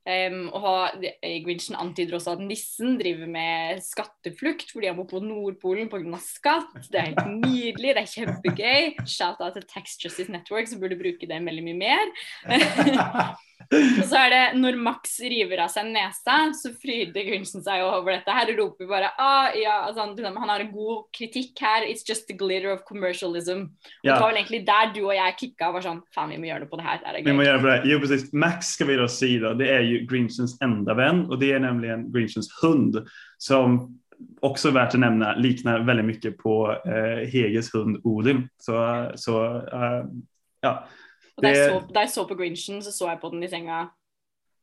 Ehm, 0.08 0.34
um, 0.34 0.44
og 0.56 0.62
ha, 0.64 0.76
eh, 1.20 1.42
Grinchen 1.44 1.76
antyder 1.76 2.16
også 2.16 2.32
at 2.32 2.40
nissen 2.42 2.94
driver 2.98 3.28
med 3.28 3.82
skatteflukt 3.84 4.72
fordi 4.72 4.88
han 4.88 4.96
bor 4.96 5.08
på 5.10 5.20
Nordpolen 5.20 5.90
pga. 5.92 6.20
skatt. 6.24 6.72
Det 6.88 7.00
er 7.00 7.10
helt 7.10 7.44
nydelig, 7.44 7.94
det 7.94 8.04
er 8.04 8.14
kjempegøy. 8.14 9.04
Shout 9.04 9.40
out 9.44 9.54
til 9.58 9.68
Tax 9.68 9.98
Justice 10.00 10.32
Network, 10.32 10.68
som 10.68 10.80
burde 10.80 10.98
bruke 10.98 11.28
det 11.28 11.44
veldig 11.44 11.66
mye 11.68 11.80
mer. 11.84 13.36
Og 13.70 14.04
så 14.08 14.18
er 14.18 14.30
det 14.32 14.42
når 14.58 14.78
Max 14.80 15.18
river 15.22 15.62
av 15.64 15.70
seg 15.72 15.90
nesa, 15.92 16.36
så 16.56 16.72
fryder 16.80 17.26
Grinchen 17.26 17.62
seg 17.64 17.84
over 17.84 18.14
dette 18.16 18.34
her 18.34 18.52
og 18.54 18.62
roper 18.62 18.88
bare 18.90 19.12
ah, 19.20 19.50
ja, 19.58 19.76
altså, 19.86 20.06
han, 20.08 20.36
han, 20.38 20.52
har 20.52 20.64
en 20.64 20.72
god 20.72 21.04
kritikk 21.16 21.60
her. 21.62 21.86
It's 21.86 22.06
just 22.08 22.26
the 22.30 22.36
glitter 22.36 22.72
of 22.74 22.82
commercialism. 22.88 23.68
Og 24.00 24.08
ja. 24.08 24.14
Det 24.14 24.20
var 24.20 24.32
vel 24.32 24.40
egentlig 24.42 24.62
der 24.66 24.92
du 24.96 25.00
og 25.04 25.14
jeg 25.16 25.38
kicka 25.44 25.70
var 25.74 25.86
sånn 25.86 26.02
Faen, 26.14 26.34
vi 26.34 26.40
må 26.40 26.50
gjøre 26.50 26.64
det 26.64 26.70
på 26.72 26.80
det 26.80 26.88
her. 26.88 27.02
Det 27.06 27.24
vi 27.26 27.36
må 27.36 27.46
gjøre 27.46 27.60
det 27.60 27.66
på 27.66 27.72
det. 27.72 27.92
Jo, 27.92 28.02
precis. 28.02 28.26
Max 28.32 28.74
ska 28.76 28.88
vi 28.88 28.98
då 29.00 29.08
si 29.08 29.38
då, 29.38 29.54
det 29.54 29.70
är 29.70 29.80
ju 29.80 30.06
Grinchens 30.06 30.58
enda 30.62 30.94
vän 30.94 31.26
och 31.26 31.38
det 31.38 31.52
är 31.52 31.60
nämligen 31.60 32.12
Grinchens 32.12 32.50
hund 32.62 33.06
som 33.38 34.00
också 34.40 34.70
värt 34.70 34.94
att 34.94 35.00
nämna 35.00 35.34
liknar 35.34 35.80
väldigt 35.80 36.06
mycket 36.06 36.38
på 36.38 36.76
eh, 36.84 37.28
Heges 37.28 37.74
hund 37.74 38.00
Odin. 38.04 38.48
Så, 38.58 39.06
så 39.14 39.44
uh, 39.54 40.04
ja. 40.60 40.86
Og 41.40 41.46
da, 41.46 41.54
jeg 41.56 41.72
så, 41.72 41.80
da 41.88 42.04
jeg 42.04 42.12
så 42.12 42.26
på 42.28 42.36
Grinchen, 42.36 42.82
så 42.84 42.92
så 42.92 43.08
jeg 43.08 43.20
på 43.22 43.32
den 43.32 43.46
i 43.46 43.48
senga 43.48 43.86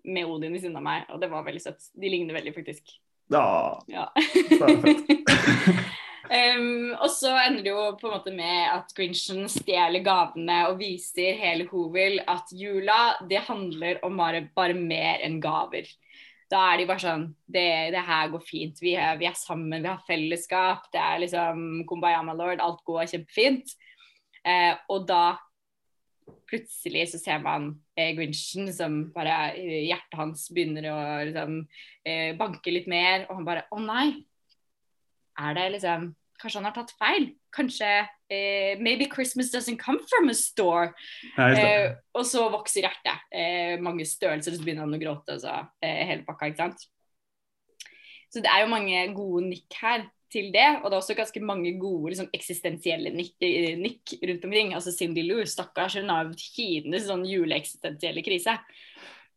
med 0.08 0.30
Odin 0.30 0.54
ved 0.54 0.62
siden 0.62 0.78
av 0.78 0.86
meg, 0.86 1.08
og 1.12 1.22
det 1.22 1.30
var 1.32 1.46
veldig 1.48 1.64
søtt. 1.64 1.90
De 1.98 2.12
ligner 2.12 2.38
veldig, 2.38 2.54
faktisk. 2.56 2.94
Ja. 3.34 3.80
ja. 3.92 4.06
um, 6.30 6.94
og 7.04 7.10
så 7.12 7.34
ender 7.42 7.66
det 7.66 7.74
jo 7.74 7.82
på 8.00 8.08
en 8.08 8.14
måte 8.14 8.32
med 8.36 8.70
at 8.72 8.94
Grinchen 8.96 9.50
stjeler 9.52 10.06
gavene 10.06 10.62
og 10.70 10.78
viser 10.80 11.36
hele 11.42 11.68
Hovil 11.72 12.22
at 12.30 12.54
jula, 12.56 13.18
det 13.28 13.44
handler 13.50 14.00
om 14.06 14.22
bare, 14.22 14.46
bare 14.56 14.78
mer 14.78 15.26
enn 15.26 15.42
gaver. 15.44 15.90
Da 16.48 16.62
er 16.70 16.80
de 16.80 16.86
bare 16.88 17.04
sånn 17.04 17.26
Det, 17.44 17.68
det 17.92 18.04
her 18.08 18.30
går 18.32 18.44
fint. 18.46 18.78
Vi 18.80 18.94
er, 18.96 19.18
vi 19.20 19.28
er, 19.28 19.36
sammen, 19.36 19.82
vi 19.82 19.90
har 19.90 20.06
fellesskap. 20.08 20.86
Det 20.94 21.02
er 21.02 21.20
liksom 21.26 21.84
Kumbaya, 21.90 22.22
my 22.24 22.38
lord. 22.38 22.64
Alt 22.64 22.86
går 22.88 23.10
kjempefint. 23.12 23.76
Eh, 24.48 24.78
og 24.88 25.04
da 25.10 25.36
plutselig 26.48 27.08
så 27.12 27.20
ser 27.22 27.42
man 27.44 27.70
eh, 27.98 28.14
Grinchen 28.18 28.70
som 28.74 29.00
bare 29.16 29.54
eh, 29.58 29.88
Hjertet 29.88 30.20
hans 30.20 30.48
begynner 30.54 30.90
å 30.92 31.00
liksom 31.28 31.60
eh, 32.08 32.32
banke 32.40 32.74
litt 32.74 32.88
mer, 32.92 33.28
og 33.28 33.40
han 33.40 33.48
bare 33.48 33.68
Å 33.72 33.82
nei! 33.84 34.08
Er 35.38 35.58
det 35.58 35.68
liksom 35.78 36.12
Kanskje 36.38 36.60
han 36.60 36.68
har 36.70 36.76
tatt 36.76 36.94
feil? 37.00 37.32
Kanskje 37.54 37.88
eh, 38.30 38.78
Maybe 38.78 39.08
Christmas 39.10 39.50
doesn't 39.54 39.82
come 39.82 40.04
from 40.06 40.30
a 40.30 40.36
store. 40.38 40.92
Eh, 41.34 41.96
og 42.14 42.28
så 42.30 42.44
vokser 42.54 42.86
hjertet. 42.86 43.24
Eh, 43.34 43.74
mange 43.82 44.06
størrelser, 44.06 44.54
så 44.54 44.62
begynner 44.62 44.86
han 44.86 44.94
å 44.94 45.00
gråte, 45.02 45.34
og 45.34 45.42
så 45.42 45.56
hele 45.82 46.22
pakka, 46.28 46.52
ikke 46.52 46.62
sant. 46.62 46.86
Så 48.30 48.44
det 48.46 48.52
er 48.54 48.62
jo 48.62 48.70
mange 48.70 49.02
gode 49.18 49.48
nikk 49.48 49.80
her 49.82 50.06
til 50.32 50.52
det. 50.54 50.68
Og 50.82 50.90
det 50.90 50.96
er 50.96 51.02
også 51.02 51.18
ganske 51.18 51.42
mange 51.44 51.74
gode 51.80 52.14
liksom, 52.14 52.30
eksistensielle 52.36 53.14
nikk, 53.16 53.36
eh, 53.44 53.78
nikk, 53.80 54.18
rundt 54.22 54.46
omkring. 54.46 54.74
Altså 54.78 54.94
Cindy 54.96 55.24
Lou, 55.28 55.44
stakkars, 55.46 55.98
hun 56.00 56.12
har 56.14 56.32
tidenes 56.38 57.08
sånn 57.08 57.26
juleeksistensielle 57.28 58.26
krise. 58.26 58.58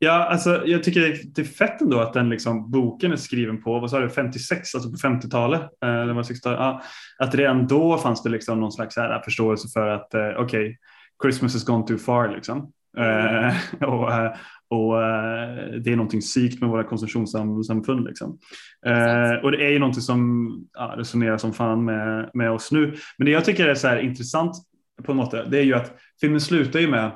Ja, 0.03 0.24
alltså, 0.24 0.62
jag 0.66 0.83
tycker 0.83 1.00
det 1.35 1.40
är 1.40 1.44
fett 1.44 1.81
ändå 1.81 2.00
att 2.00 2.12
den 2.12 2.29
liksom, 2.29 2.70
boken 2.70 3.12
är 3.12 3.16
skriven 3.16 3.62
på, 3.62 3.79
vad 3.79 3.90
sa 3.90 3.98
du, 3.98 4.11
56, 4.11 4.74
alltså 4.74 4.90
på 4.90 4.96
50-talet. 4.96 5.61
Eh, 5.61 6.14
var 6.14 6.22
60 6.22 6.48
ja, 6.48 6.83
att 7.18 7.35
redan 7.35 7.66
då 7.66 7.98
fanns 7.98 8.22
det 8.22 8.31
liksom 8.31 8.61
någon 8.61 8.72
slags 8.72 8.96
här 8.96 9.22
förståelse 9.22 9.68
för 9.68 9.88
att 9.88 10.14
eh, 10.14 10.29
okej, 10.29 10.42
okay, 10.44 10.76
Christmas 11.22 11.53
has 11.53 11.64
gone 11.64 11.87
too 11.87 11.98
far 11.98 12.29
liksom. 12.29 12.72
Mm. 12.98 13.48
Eh, 13.48 13.55
och, 13.88 14.12
eh, 14.12 14.33
och 14.68 15.03
eh, 15.03 15.81
det 15.85 15.92
är 15.92 15.96
någonting 15.96 16.22
sykt 16.22 16.61
med 16.61 16.70
våra 16.70 16.85
konsumtionssamfund. 16.85 18.07
Liksom. 18.07 18.38
Eh, 18.87 19.35
och 19.42 19.53
det 19.53 19.66
är 19.66 19.70
ju 19.70 19.79
någonting 19.79 20.03
som 20.03 20.50
ja, 20.72 20.94
resonerar 20.96 21.38
som 21.38 21.53
fan 21.53 21.85
med, 21.85 22.31
med 22.35 22.50
oss 22.50 22.72
nu. 22.72 22.94
Men 23.18 23.24
det 23.24 23.31
jag 23.31 23.44
tycker 23.44 23.66
är 23.66 23.74
så 23.74 23.88
här 23.88 23.98
intressant 23.98 24.57
på 25.05 25.14
något 25.14 25.31
sätt, 25.31 25.50
det 25.50 25.59
är 25.59 25.62
ju 25.62 25.74
att 25.74 25.94
filmen 26.20 26.40
slutar 26.40 26.81
ju 26.81 26.88
med, 26.88 27.12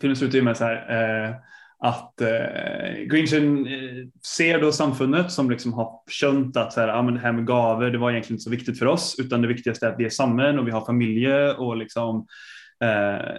filmen 0.00 0.16
slutar 0.16 0.38
ju 0.38 0.44
med 0.44 0.56
så 0.56 0.64
här, 0.64 1.26
eh, 1.26 1.34
att 1.78 2.20
eh, 2.20 3.04
Grinchen 3.10 3.66
eh, 3.66 4.06
ser 4.26 4.60
då 4.60 4.72
samfundet 4.72 5.32
som 5.32 5.50
liksom 5.50 5.72
har 5.72 5.90
känt 6.10 6.56
att 6.56 6.72
så 6.72 6.80
här, 6.80 6.88
ah, 6.88 7.02
men 7.02 7.14
det 7.14 7.20
här 7.20 7.32
med 7.32 7.46
gaver, 7.46 7.90
det 7.90 7.98
var 7.98 8.10
egentligen 8.10 8.34
inte 8.34 8.44
så 8.44 8.50
viktigt 8.50 8.78
för 8.78 8.86
oss, 8.86 9.16
utan 9.18 9.42
det 9.42 9.48
viktigaste 9.48 9.86
är 9.86 9.90
att 9.90 9.98
vi 9.98 10.04
är 10.04 10.10
samman 10.10 10.58
och 10.58 10.66
vi 10.66 10.70
har 10.70 10.84
familjer 10.84 11.60
och 11.60 11.76
liksom 11.76 12.16
eh, 12.16 12.24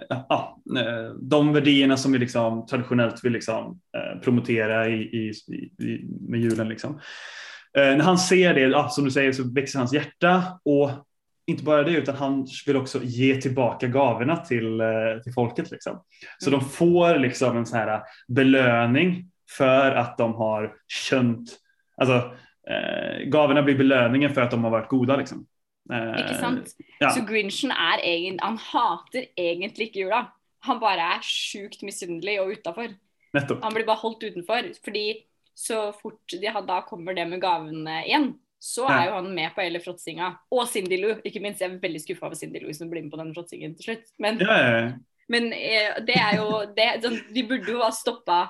ja, 0.08 0.62
eh, 0.78 1.14
de 1.20 1.52
värderingarna 1.52 1.96
som 1.96 2.12
vi 2.12 2.18
liksom 2.18 2.66
traditionellt 2.66 3.24
vill 3.24 3.32
liksom, 3.32 3.80
eh, 3.96 4.20
promotera 4.20 4.88
i, 4.88 5.02
i, 5.02 5.32
i, 5.84 6.04
med 6.20 6.40
julen. 6.40 6.68
Liksom. 6.68 7.00
Eh, 7.78 7.96
när 7.96 8.04
han 8.04 8.18
ser 8.18 8.54
det, 8.54 8.60
ja, 8.60 8.88
som 8.88 9.04
du 9.04 9.10
säger, 9.10 9.32
så 9.32 9.52
växer 9.52 9.78
hans 9.78 9.92
hjärta 9.92 10.42
och 10.64 10.90
inte 11.46 11.64
bara 11.64 11.82
det, 11.82 11.90
utan 11.90 12.14
han 12.14 12.46
vill 12.66 12.76
också 12.76 13.00
ge 13.02 13.40
tillbaka 13.40 13.86
gavorna 13.86 14.36
till, 14.36 14.80
eh, 14.80 15.22
till 15.24 15.32
folket. 15.32 15.70
Liksom. 15.70 16.02
Så 16.38 16.50
mm. 16.50 16.60
de 16.60 16.68
får 16.68 17.18
liksom 17.18 17.56
en 17.56 17.66
sån 17.66 17.78
här 17.78 18.02
belöning 18.28 19.30
för 19.56 19.90
att 19.90 20.18
de 20.18 20.34
har 20.34 20.72
känt, 20.86 21.50
alltså 21.96 22.14
eh, 22.70 23.26
gavorna 23.26 23.62
blir 23.62 23.78
belöningen 23.78 24.34
för 24.34 24.40
att 24.40 24.50
de 24.50 24.64
har 24.64 24.70
varit 24.70 24.88
goda. 24.88 25.16
Liksom. 25.16 25.46
Ikke 25.88 26.34
eh, 26.34 26.40
sant? 26.40 26.74
Ja. 27.00 27.12
Så 27.14 27.22
Grinchen 27.24 27.72
er 27.72 28.02
egentlig 28.04 28.44
Han 28.44 28.58
hater 28.60 29.28
egentlig 29.38 29.88
ikke 29.88 30.04
jula. 30.04 30.24
Han 30.66 30.80
bare 30.82 31.14
er 31.16 31.24
sjukt 31.24 31.84
misunnelig 31.86 32.38
og 32.42 32.52
utafor. 32.58 32.92
Han 33.32 33.74
blir 33.74 33.86
bare 33.88 34.02
holdt 34.02 34.26
utenfor. 34.26 34.68
Fordi 34.84 35.06
så 35.58 35.88
fort 35.96 36.20
de, 36.30 36.44
da 36.44 36.82
kommer 36.86 37.16
det 37.16 37.24
med 37.30 37.42
gavene 37.42 38.02
igjen, 38.04 38.32
så 38.62 38.86
er 38.90 39.08
jo 39.08 39.16
han 39.16 39.32
med 39.34 39.54
på 39.54 39.62
hele 39.62 39.80
fråtsinga. 39.82 40.32
Og 40.54 40.66
Cindy 40.70 40.98
Lou. 41.00 41.16
Ikke 41.26 41.42
minst. 41.42 41.62
Jeg 41.62 41.72
er 41.72 41.82
veldig 41.82 42.02
skuffa 42.04 42.28
over 42.28 42.38
Cindy 42.38 42.62
Lou 42.62 42.74
som 42.74 42.90
blir 42.90 43.06
med 43.06 43.14
på 43.14 43.20
den 43.20 43.34
fråtsingen 43.36 43.76
til 43.78 43.90
slutt. 43.90 44.08
Men, 44.22 44.40
men 45.30 45.52
eh, 45.54 45.98
det 46.06 46.18
er 46.18 46.40
jo 46.40 46.64
det, 46.76 46.88
De 47.34 47.46
burde 47.46 47.78
jo 47.78 47.84
ha 47.84 47.92
stoppa 47.94 48.48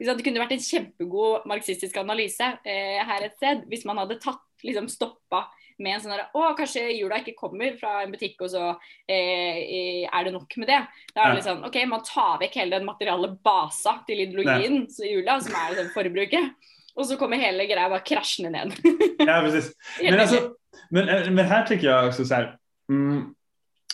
det 0.00 0.24
kunne 0.24 0.40
vært 0.40 0.54
en 0.56 0.64
kjempegod 0.64 1.46
marxistisk 1.50 1.98
analyse 2.00 2.46
eh, 2.64 3.00
her 3.04 3.26
et 3.26 3.34
sted 3.36 3.66
hvis 3.68 3.84
man 3.88 4.00
hadde 4.00 4.16
tatt, 4.22 4.40
liksom 4.64 4.88
stoppa 4.88 5.44
med 5.80 5.96
en 5.96 6.02
sånn 6.04 6.14
her 6.14 6.26
Å, 6.36 6.50
kanskje 6.58 6.86
jula 6.92 7.20
ikke 7.20 7.36
kommer 7.38 7.76
fra 7.80 8.02
en 8.04 8.12
butikk, 8.12 8.36
og 8.44 8.52
så 8.52 8.64
eh, 9.10 10.04
er 10.04 10.26
det 10.26 10.34
nok 10.34 10.56
med 10.60 10.70
det. 10.70 10.80
Da 11.14 11.24
er 11.24 11.32
det 11.32 11.40
litt 11.40 11.48
sånn 11.48 11.64
OK, 11.66 11.78
man 11.90 12.04
tar 12.06 12.40
vekk 12.44 12.60
hele 12.60 12.78
den 12.78 12.88
materiale 12.88 13.32
basa 13.44 13.98
til 14.08 14.26
ideologien 14.26 14.84
så 14.92 15.08
jula, 15.08 15.40
som 15.44 15.56
er 15.56 15.72
liksom 15.74 15.94
forbruket. 15.96 16.68
Och 16.94 17.06
så 17.06 17.16
kommer 17.16 17.36
hela 17.36 17.64
grejen 17.64 17.90
bara 17.90 18.00
kraschande 18.00 18.50
ned. 18.50 18.72
ja, 19.18 19.40
precis. 19.44 19.72
Men, 20.02 20.20
alltså, 20.20 20.54
men, 20.90 21.08
eh, 21.08 21.30
men 21.30 21.46
här 21.46 21.66
tycker 21.66 21.86
jag 21.86 22.08
också 22.08 22.24
så 22.24 22.34
här, 22.34 22.56
mm, 22.88 23.34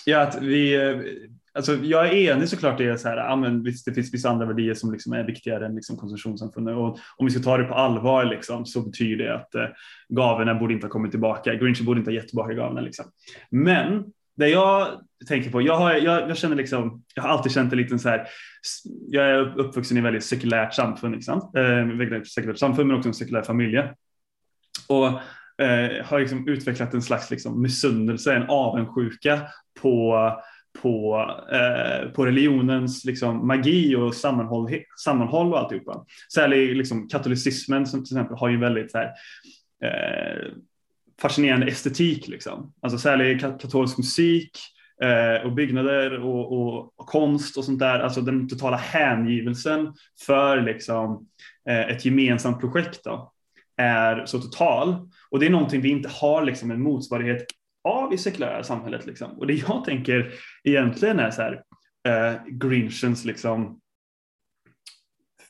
ja, 0.04 0.20
att 0.20 0.42
vi, 0.42 0.74
eh, 0.74 0.96
Alltså, 1.56 1.74
jag 1.74 2.06
är 2.06 2.12
enig 2.12 2.48
såklart 2.48 2.80
i 2.80 2.98
så 2.98 3.08
här, 3.08 3.16
ja, 3.16 3.36
men 3.36 3.62
visst, 3.62 3.84
det 3.84 3.92
finns 3.92 4.14
vissa 4.14 4.28
andra 4.28 4.46
värderingar 4.46 4.74
som 4.74 4.92
liksom 4.92 5.12
är 5.12 5.24
viktigare 5.24 5.66
än 5.66 5.74
liksom 5.74 5.96
konsumtionssamfundet 5.96 6.76
och 6.76 6.98
om 7.16 7.26
vi 7.26 7.30
ska 7.30 7.42
ta 7.42 7.56
det 7.56 7.64
på 7.64 7.74
allvar 7.74 8.24
liksom, 8.24 8.66
så 8.66 8.80
betyder 8.80 9.24
det 9.24 9.34
att 9.34 9.54
eh, 9.54 9.64
gaverna 10.08 10.54
borde 10.54 10.74
inte 10.74 10.86
ha 10.86 10.92
kommit 10.92 11.10
tillbaka. 11.10 11.54
Grinch 11.54 11.84
borde 11.84 11.98
inte 11.98 12.10
ha 12.10 12.14
gett 12.14 12.28
tillbaka 12.28 12.54
gaverna. 12.54 12.80
Liksom. 12.80 13.04
Men 13.50 14.04
det 14.36 14.48
jag 14.48 14.88
tänker 15.28 15.50
på, 15.50 15.62
jag, 15.62 15.76
har, 15.76 15.94
jag, 15.94 16.30
jag 16.30 16.36
känner 16.36 16.56
liksom, 16.56 17.02
jag 17.14 17.22
har 17.22 17.30
alltid 17.30 17.52
känt 17.52 17.72
en 17.72 17.78
liten 17.78 17.98
så 17.98 18.08
här, 18.08 18.26
jag 19.08 19.26
är 19.26 19.58
uppvuxen 19.58 19.96
i 19.96 20.00
väldigt 20.00 20.24
sekulärt 20.24 20.74
samfund, 20.74 21.14
liksom, 21.14 21.52
eh, 21.56 22.22
sekulärt 22.22 22.58
samfund 22.58 22.88
men 22.88 22.96
också 22.96 23.08
en 23.08 23.14
sekulär 23.14 23.42
familj. 23.42 23.78
Och 24.88 25.06
eh, 25.62 26.04
har 26.04 26.20
liksom 26.20 26.48
utvecklat 26.48 26.94
en 26.94 27.02
slags 27.02 27.30
liksom, 27.30 27.62
missunnelse, 27.62 28.34
en 28.34 28.46
avundsjuka 28.48 29.40
på 29.80 30.16
på, 30.82 31.24
eh, 31.52 32.08
på 32.08 32.26
religionens 32.26 33.04
liksom, 33.04 33.46
magi 33.46 33.96
och 33.96 34.14
sammanhåll, 34.14 34.70
sammanhåll 35.04 35.52
och 35.52 35.58
alltihopa. 35.58 36.04
Särskilt 36.34 36.76
liksom, 36.76 37.08
katolicismen 37.08 37.86
som 37.86 38.04
till 38.04 38.16
exempel 38.16 38.36
har 38.36 38.48
ju 38.48 38.56
väldigt 38.56 38.90
så 38.90 38.98
här, 38.98 39.10
eh, 39.84 40.52
fascinerande 41.20 41.66
estetik. 41.66 42.28
Liksom. 42.28 42.72
Alltså 42.80 42.98
särskilt 42.98 43.60
katolsk 43.60 43.98
musik 43.98 44.50
eh, 45.02 45.46
och 45.46 45.52
byggnader 45.52 46.20
och, 46.20 46.52
och, 46.52 46.92
och, 46.96 47.06
konst 47.06 47.56
och 47.56 47.64
sånt 47.64 47.78
där. 47.78 47.98
Alltså 47.98 48.20
den 48.20 48.48
totala 48.48 48.76
hängivelsen 48.76 49.94
för 50.26 50.60
liksom, 50.60 51.26
eh, 51.68 51.80
ett 51.80 52.04
gemensamt 52.04 52.60
projekt 52.60 53.04
då, 53.04 53.32
är 53.76 54.26
så 54.26 54.38
total. 54.38 55.10
Och 55.30 55.40
det 55.40 55.46
är 55.46 55.50
någonting 55.50 55.80
vi 55.80 55.88
inte 55.88 56.08
har 56.08 56.44
liksom, 56.44 56.70
en 56.70 56.82
motsvarighet 56.82 57.46
av 57.86 58.14
i 58.14 58.18
sekulära 58.18 58.62
samhället. 58.62 59.06
Liksom. 59.06 59.30
Och 59.38 59.46
det 59.46 59.54
jag 59.54 59.84
tänker 59.84 60.32
egentligen 60.64 61.18
är 61.18 61.30
så 61.30 61.42
här, 61.42 61.62
eh, 62.08 62.40
Grinchens 62.46 63.24
liksom, 63.24 63.80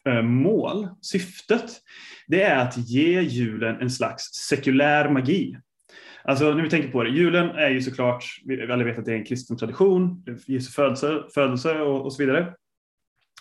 eh, 0.09 0.23
mål, 0.23 0.89
syftet, 1.01 1.81
det 2.27 2.43
är 2.43 2.59
att 2.59 2.77
ge 2.77 3.21
julen 3.21 3.81
en 3.81 3.91
slags 3.91 4.23
sekulär 4.23 5.09
magi. 5.09 5.59
Alltså 6.25 6.55
när 6.55 6.63
vi 6.63 6.71
tänker 6.71 6.91
på 6.91 7.03
det, 7.03 7.11
julen 7.11 7.51
är 7.51 7.71
ju 7.71 7.83
såklart, 7.83 8.25
vi 8.45 8.73
alla 8.73 8.85
vet 8.85 8.99
att 8.99 9.05
det 9.05 9.13
är 9.13 9.17
en 9.17 9.25
kristen 9.25 9.57
tradition, 9.57 10.25
Jesu 10.47 10.71
födelse, 10.71 11.23
födelse 11.35 11.81
och, 11.81 12.05
och 12.05 12.13
så 12.13 12.23
vidare. 12.23 12.55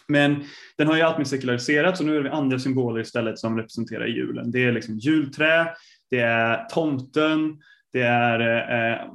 Men 0.07 0.43
den 0.77 0.87
har 0.87 0.95
ju 0.95 1.01
alltmer 1.01 1.25
sekulariserats 1.25 1.99
och 1.99 2.05
nu 2.05 2.17
är 2.17 2.23
det 2.23 2.31
andra 2.31 2.59
symboler 2.59 3.01
istället 3.01 3.39
som 3.39 3.57
representerar 3.57 4.05
julen. 4.05 4.51
Det 4.51 4.63
är 4.63 4.71
liksom 4.71 4.97
julträ, 4.97 5.67
det 6.09 6.19
är 6.19 6.65
tomten, 6.65 7.57
det 7.95 8.01
är 8.01 8.39
eh, 8.39 8.93
eh 8.93 9.07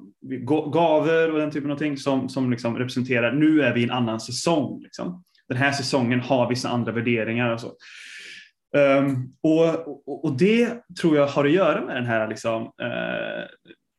gaver 0.72 1.32
och 1.32 1.38
den 1.38 1.50
typen 1.50 1.70
av 1.70 1.76
ting 1.76 1.96
som, 1.96 2.28
som 2.28 2.50
liksom 2.50 2.78
representerar, 2.78 3.32
nu 3.32 3.62
är 3.62 3.74
vi 3.74 3.80
i 3.80 3.84
en 3.84 3.90
annan 3.90 4.20
säsong. 4.20 4.80
Liksom. 4.82 5.24
Den 5.48 5.56
här 5.56 5.72
säsongen 5.72 6.20
har 6.20 6.48
vissa 6.48 6.68
andra 6.68 6.92
värderingar 6.92 7.50
och 7.50 7.60
så. 7.60 7.72
Um, 8.76 9.34
och, 9.42 10.24
och, 10.24 10.38
det 10.38 10.74
tror 11.00 11.16
jag 11.16 11.26
har 11.26 11.44
att 11.44 11.50
göra 11.50 11.84
med 11.84 11.96
den 11.96 12.06
här 12.06 12.28
liksom, 12.28 12.62
eh, 12.62 13.44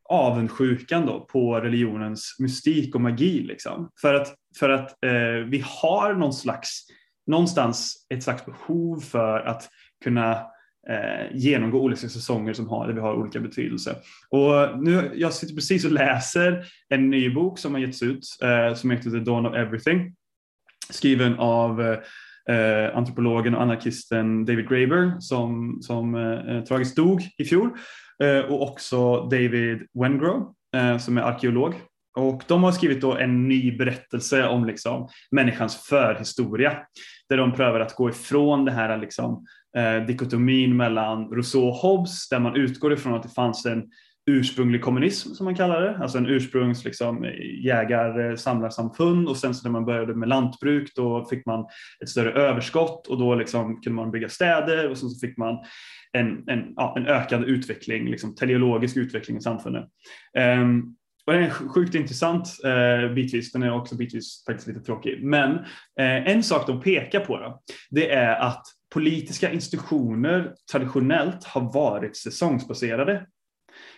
avundsjukan 0.09 1.05
då 1.05 1.19
på 1.19 1.59
religionens 1.59 2.35
mystik 2.39 2.95
och 2.95 3.01
magi. 3.01 3.39
Liksom. 3.39 3.89
För 4.01 4.13
att, 4.13 4.35
för 4.59 4.69
att 4.69 5.03
eh, 5.03 5.45
vi 5.47 5.63
har 5.81 6.13
någon 6.13 6.33
slags, 6.33 6.85
någonstans 7.27 8.07
ett 8.13 8.23
slags 8.23 8.45
behov 8.45 8.99
för 8.99 9.39
att 9.39 9.69
kunna 10.03 10.50
eh, 10.89 11.35
genomgå 11.37 11.81
olika 11.81 12.09
säsonger 12.09 12.53
som 12.53 12.69
har, 12.69 12.87
där 12.87 12.93
vi 12.93 12.99
har 12.99 13.13
olika 13.13 13.39
betydelse. 13.39 13.95
Och 14.29 14.83
nu, 14.83 15.11
jag 15.15 15.33
sitter 15.33 15.55
precis 15.55 15.85
och 15.85 15.91
läser 15.91 16.65
en 16.89 17.09
ny 17.09 17.29
bok 17.29 17.59
som 17.59 17.73
har 17.73 17.81
getts 17.81 18.03
ut 18.03 18.23
eh, 18.43 18.75
som 18.75 18.91
heter 18.91 19.09
The 19.09 19.19
Dawn 19.19 19.45
of 19.45 19.55
Everything 19.55 20.15
skriven 20.91 21.35
av 21.39 21.81
eh, 21.81 22.97
antropologen 22.97 23.55
och 23.55 23.61
anarkisten 23.61 24.45
David 24.45 24.69
Graeber 24.69 25.19
som, 25.19 25.77
som 25.81 26.15
eh, 26.15 26.63
tragiskt 26.63 26.95
dog 26.95 27.21
i 27.37 27.45
fjol 27.45 27.69
eh, 28.23 28.39
och 28.39 28.61
också 28.61 29.21
David 29.21 29.87
Wengrow 29.93 30.53
eh, 30.75 30.97
som 30.97 31.17
är 31.17 31.21
arkeolog. 31.21 31.73
Och 32.17 32.43
de 32.47 32.63
har 32.63 32.71
skrivit 32.71 33.01
då 33.01 33.17
en 33.17 33.47
ny 33.47 33.77
berättelse 33.77 34.47
om 34.47 34.65
liksom 34.65 35.09
människans 35.31 35.75
förhistoria 35.75 36.77
där 37.29 37.37
de 37.37 37.53
prövar 37.53 37.79
att 37.79 37.95
gå 37.95 38.09
ifrån 38.09 38.65
det 38.65 38.71
här 38.71 38.97
liksom, 38.97 39.45
eh, 39.77 40.05
dikotomin 40.05 40.77
mellan 40.77 41.29
Rousseau 41.29 41.67
och 41.67 41.75
Hobbes 41.75 42.29
där 42.29 42.39
man 42.39 42.55
utgår 42.55 42.93
ifrån 42.93 43.13
att 43.13 43.23
det 43.23 43.29
fanns 43.29 43.65
en 43.65 43.83
ursprunglig 44.25 44.81
kommunism 44.81 45.33
som 45.33 45.45
man 45.45 45.55
kallar 45.55 45.81
det, 45.81 45.97
alltså 45.97 46.17
en 46.17 46.25
ursprungs 46.25 46.85
liksom, 46.85 47.25
jägar 47.63 48.29
eh, 48.29 48.35
samlarsamfund. 48.35 49.27
Och 49.27 49.37
sen 49.37 49.55
så 49.55 49.67
när 49.67 49.71
man 49.71 49.85
började 49.85 50.15
med 50.15 50.29
lantbruk 50.29 50.91
då 50.95 51.25
fick 51.25 51.45
man 51.45 51.65
ett 52.03 52.09
större 52.09 52.31
överskott 52.31 53.07
och 53.07 53.17
då 53.17 53.35
liksom 53.35 53.81
kunde 53.81 53.95
man 53.95 54.11
bygga 54.11 54.29
städer. 54.29 54.89
Och 54.89 54.97
sen 54.97 55.09
så 55.09 55.27
fick 55.27 55.37
man 55.37 55.57
en, 56.11 56.49
en, 56.49 56.73
ja, 56.75 56.93
en 56.97 57.07
ökad 57.07 57.43
utveckling, 57.43 58.09
liksom, 58.09 58.35
teleologisk 58.35 58.97
utveckling 58.97 59.37
i 59.37 59.41
samfundet. 59.41 59.85
Um, 60.61 60.95
och 61.25 61.33
den 61.33 61.43
är 61.43 61.49
sjukt 61.49 61.95
intressant 61.95 62.47
eh, 62.65 63.13
bitvis, 63.13 63.51
den 63.51 63.63
är 63.63 63.73
också 63.73 63.95
bitvis 63.95 64.43
faktiskt 64.45 64.67
lite 64.67 64.79
tråkig. 64.79 65.23
Men 65.23 65.51
eh, 65.99 66.27
en 66.27 66.43
sak 66.43 66.67
de 66.67 66.81
pekar 66.81 67.19
på 67.19 67.37
då, 67.37 67.61
det 67.89 68.11
är 68.11 68.35
att 68.35 68.63
politiska 68.93 69.51
institutioner 69.51 70.53
traditionellt 70.71 71.43
har 71.43 71.73
varit 71.73 72.17
säsongsbaserade 72.17 73.25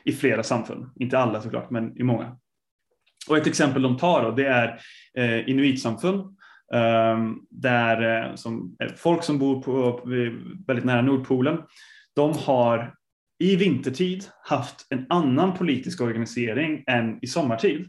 i 0.06 0.12
flera 0.12 0.44
samfund. 0.44 0.86
Inte 0.96 1.20
alla 1.20 1.42
såklart, 1.42 1.70
men 1.70 1.98
i 1.98 2.04
många. 2.04 2.38
Och 3.30 3.38
ett 3.38 3.48
exempel 3.48 3.82
de 3.82 3.98
tar 3.98 4.24
då, 4.24 4.32
det 4.32 4.48
är 4.48 4.80
eh, 5.18 5.50
inuitsamfund. 5.50 6.38
Eh, 6.74 7.18
där 7.50 8.28
eh, 8.30 8.36
som, 8.36 8.76
eh, 8.80 8.94
folk 8.96 9.24
som 9.24 9.40
bor 9.40 9.62
på, 9.62 10.02
väldigt 10.68 10.86
nära 10.86 11.02
Nordpolen, 11.02 11.58
de 12.16 12.34
har 12.38 12.96
i 13.44 13.56
vintertid 13.56 14.26
haft 14.44 14.88
en 14.90 15.06
annan 15.10 15.54
politisk 15.54 16.02
organisering 16.02 16.84
än 16.88 17.20
i 17.22 17.28
sommartid. 17.28 17.86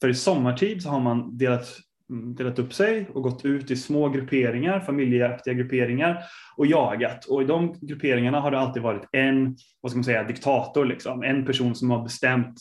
För 0.00 0.08
i 0.08 0.14
sommartid 0.14 0.82
så 0.82 0.88
har 0.88 1.00
man 1.00 1.38
delat 1.38 1.68
mm, 2.10 2.34
delat 2.34 2.58
upp 2.58 2.74
sig 2.74 3.08
och 3.14 3.22
gått 3.22 3.44
ut 3.44 3.70
i 3.70 3.76
små 3.76 4.08
grupperingar, 4.08 4.80
familjeaktiga 4.80 5.54
grupperingar 5.54 6.22
och 6.56 6.66
jagat. 6.66 7.24
Och 7.24 7.42
i 7.42 7.44
de 7.44 7.78
grupperingarna 7.80 8.40
har 8.40 8.50
det 8.50 8.58
alltid 8.58 8.82
varit 8.82 9.08
en, 9.12 9.56
vad 9.80 9.90
ska 9.90 9.96
man 9.96 10.04
säga, 10.04 10.24
diktator, 10.24 10.84
liksom. 10.84 11.22
en 11.22 11.46
person 11.46 11.74
som 11.74 11.90
har 11.90 12.02
bestämt 12.02 12.56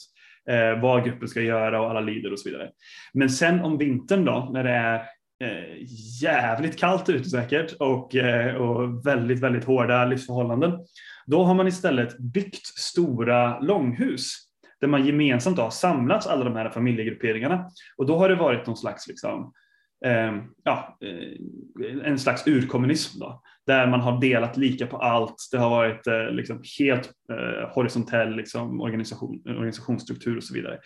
eh, 0.50 0.82
vad 0.82 1.06
gruppen 1.06 1.28
ska 1.28 1.42
göra 1.42 1.82
och 1.82 1.90
alla 1.90 2.02
lider 2.02 2.32
och 2.32 2.40
så 2.40 2.50
vidare. 2.50 2.70
Men 3.14 3.30
sen 3.30 3.60
om 3.60 3.78
vintern 3.78 4.26
då, 4.26 4.50
när 4.54 4.64
det 4.64 4.72
är 4.72 4.96
eh, 5.44 5.78
jävligt 6.22 6.80
kallt 6.80 7.10
ute 7.10 7.30
säkert 7.30 7.74
och, 7.80 8.16
eh, 8.16 8.56
och 8.56 9.08
väldigt, 9.08 9.40
väldigt 9.40 9.66
hårda 9.66 10.06
livsförhållanden, 10.06 10.72
då 11.26 11.44
har 11.44 11.54
man 11.54 11.68
istället 11.68 12.20
byggt 12.20 12.66
stora 12.66 13.60
långhus 13.60 14.38
där 14.82 14.88
man 14.88 15.06
gemensamt 15.06 15.58
har 15.58 15.70
samlats 15.70 16.28
alla 16.28 16.44
de 16.44 16.56
här 16.56 16.70
familjegrupperingarna. 16.70 17.70
Och 17.98 18.06
då 18.06 18.18
har 18.18 18.30
det 18.30 18.36
varit 18.36 18.68
någon 18.68 18.78
slags, 18.78 19.08
liksom, 19.08 19.54
eh, 20.06 20.34
ja, 20.64 20.98
eh, 21.02 22.04
en 22.04 22.20
slags 22.20 22.48
urkommunism 22.48 23.20
då, 23.20 23.42
där 23.68 23.88
man 23.88 24.00
har 24.00 24.22
delat 24.22 24.58
lika 24.58 24.88
på 24.88 24.98
allt. 24.98 25.36
Det 25.52 25.58
har 25.58 25.70
varit 25.70 26.08
eh, 26.08 26.30
liksom 26.30 26.62
helt 26.80 27.12
eh, 27.32 27.70
horisontell 27.70 28.36
liksom, 28.36 28.82
organisation, 28.82 29.42
organisationsstruktur 29.46 30.38
och 30.38 30.44
så 30.44 30.54
vidare. 30.54 30.80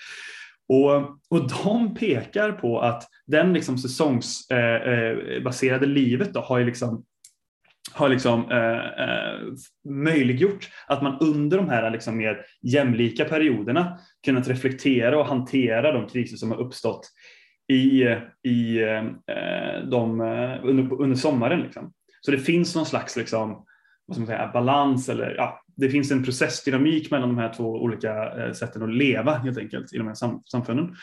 Och, 0.70 0.96
och 1.30 1.50
de 1.64 1.96
pekar 1.96 2.52
på 2.52 2.80
att 2.80 3.04
den 3.28 3.54
liksom 3.54 3.78
säsongsbaserade 3.78 5.76
eh, 5.76 5.82
eh, 5.82 5.88
livet 5.88 6.34
då 6.34 6.40
har 6.40 6.60
ju 6.60 6.66
liksom 6.66 7.06
har 7.94 8.10
liksom, 8.10 8.52
eh, 8.52 8.86
eh, 9.06 9.40
möjliggjort 9.90 10.70
att 10.88 11.02
man 11.02 11.18
under 11.22 11.58
de 11.58 11.70
här 11.70 11.92
liksom 11.92 12.18
mer 12.18 12.46
jämlika 12.62 13.26
perioderna 13.26 14.00
kunnat 14.26 14.48
reflektera 14.48 15.20
och 15.20 15.26
hantera 15.26 15.92
de 15.92 16.08
kriser 16.08 16.38
som 16.38 16.52
har 16.52 16.58
uppstått 16.58 17.10
i, 17.70 18.04
i 18.44 18.82
eh, 18.84 19.90
de, 19.90 20.22
eh, 20.22 20.60
under, 20.64 21.02
under 21.02 21.16
sommaren. 21.16 21.62
Liksom. 21.62 21.94
Så 22.22 22.32
det 22.32 22.40
finns 22.40 22.76
någon 22.76 22.86
slags 22.86 23.18
liksom, 23.18 23.66
vad 24.06 24.16
ska 24.16 24.22
man 24.22 24.28
säga, 24.28 24.52
balans 24.54 25.10
eller 25.10 25.36
ja, 25.36 25.62
det 25.78 25.90
finns 25.90 26.12
en 26.12 26.24
processdynamik 26.24 27.12
mellan 27.12 27.30
de 27.30 27.38
här 27.38 27.54
två 27.54 27.64
olika 27.64 28.44
eh, 28.46 28.52
sätten 28.52 28.84
att 28.84 28.96
leva 28.96 29.34
helt 29.34 29.58
enkelt 29.58 29.94
i 29.94 29.98
de 29.98 30.08
här 30.08 30.14
sam 30.14 30.42
samfunden. 30.46 30.96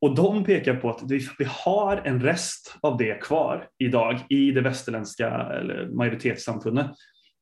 Och 0.00 0.14
de 0.14 0.44
pekar 0.44 0.74
på 0.74 0.90
att 0.90 1.02
vi 1.38 1.46
har 1.48 1.96
en 2.04 2.22
rest 2.22 2.76
av 2.80 2.96
det 2.96 3.20
kvar 3.20 3.68
idag 3.78 4.20
i 4.28 4.50
det 4.50 4.60
västerländska 4.60 5.50
majoritetssamfundet. 5.92 6.86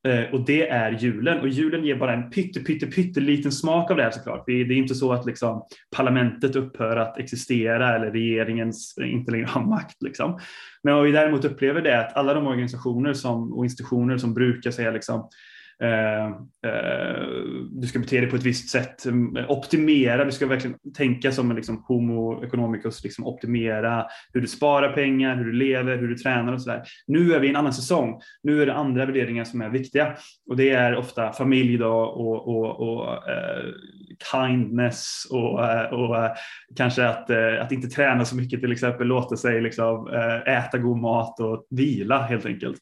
Eh, 0.08 0.32
och 0.32 0.44
det 0.44 0.68
är 0.68 0.90
julen. 0.92 1.40
Och 1.40 1.48
julen 1.48 1.84
ger 1.84 1.96
bara 1.96 2.12
en 2.12 2.30
pytte, 2.30 2.60
pytte, 2.60 2.86
pytteliten 2.86 3.52
smak 3.52 3.90
av 3.90 3.96
det 3.96 4.02
här 4.02 4.10
såklart. 4.10 4.42
Det 4.46 4.52
är 4.52 4.72
inte 4.72 4.94
så 4.94 5.12
att 5.12 5.26
liksom, 5.26 5.62
parlamentet 5.96 6.56
upphör 6.56 6.96
att 6.96 7.18
existera 7.18 7.96
eller 7.96 8.10
regeringen 8.10 8.72
inte 9.00 9.32
längre 9.32 9.46
har 9.46 9.64
makt. 9.64 10.02
Liksom. 10.02 10.38
Men 10.82 10.94
vad 10.94 11.04
vi 11.04 11.12
däremot 11.12 11.44
upplever 11.44 11.80
det 11.82 11.90
är 11.90 11.98
att 11.98 12.16
alla 12.16 12.34
de 12.34 12.46
organisationer 12.46 13.12
som, 13.12 13.52
och 13.52 13.64
institutioner 13.64 14.18
som 14.18 14.34
brukar 14.34 14.70
säga 14.70 14.90
liksom, 14.90 15.20
eh, 15.20 15.26
Eh, 15.82 16.26
eh, 16.70 17.26
du 17.70 17.86
ska 17.86 17.98
bete 17.98 18.20
dig 18.20 18.30
på 18.30 18.36
ett 18.36 18.42
visst 18.42 18.68
sätt, 18.68 19.06
mm, 19.06 19.44
optimera, 19.48 20.24
du 20.24 20.32
ska 20.32 20.46
verkligen 20.46 20.76
tänka 20.96 21.32
som 21.32 21.50
en 21.50 21.56
liksom 21.56 21.84
homo 21.88 22.44
economicus, 22.44 23.04
liksom 23.04 23.26
optimera 23.26 24.06
hur 24.32 24.40
du 24.40 24.46
sparar 24.46 24.92
pengar, 24.92 25.36
hur 25.36 25.44
du 25.44 25.52
lever, 25.52 25.96
hur 25.96 26.08
du 26.08 26.14
tränar 26.14 26.52
och 26.52 26.62
sådär. 26.62 26.82
Nu 27.06 27.34
är 27.34 27.40
vi 27.40 27.46
i 27.46 27.50
en 27.50 27.56
annan 27.56 27.72
säsong, 27.72 28.20
nu 28.42 28.62
är 28.62 28.66
det 28.66 28.74
andra 28.74 29.06
värderingar 29.06 29.44
som 29.44 29.60
är 29.60 29.68
viktiga 29.68 30.16
och 30.50 30.56
det 30.56 30.70
är 30.70 30.96
ofta 30.96 31.32
familj 31.32 31.78
då 31.78 31.92
och, 31.92 32.48
och, 32.48 32.80
och 32.80 33.30
eh, 33.30 33.64
kindness 34.32 35.26
och, 35.30 35.64
eh, 35.64 35.92
och 35.92 36.36
kanske 36.76 37.06
att, 37.06 37.30
att 37.60 37.72
inte 37.72 37.88
träna 37.88 38.24
så 38.24 38.36
mycket 38.36 38.60
till 38.60 38.72
exempel, 38.72 39.06
låta 39.06 39.36
sig 39.36 39.60
liksom, 39.60 40.08
äta 40.46 40.78
god 40.78 40.98
mat 40.98 41.40
och 41.40 41.66
vila 41.70 42.22
helt 42.22 42.46
enkelt. 42.46 42.78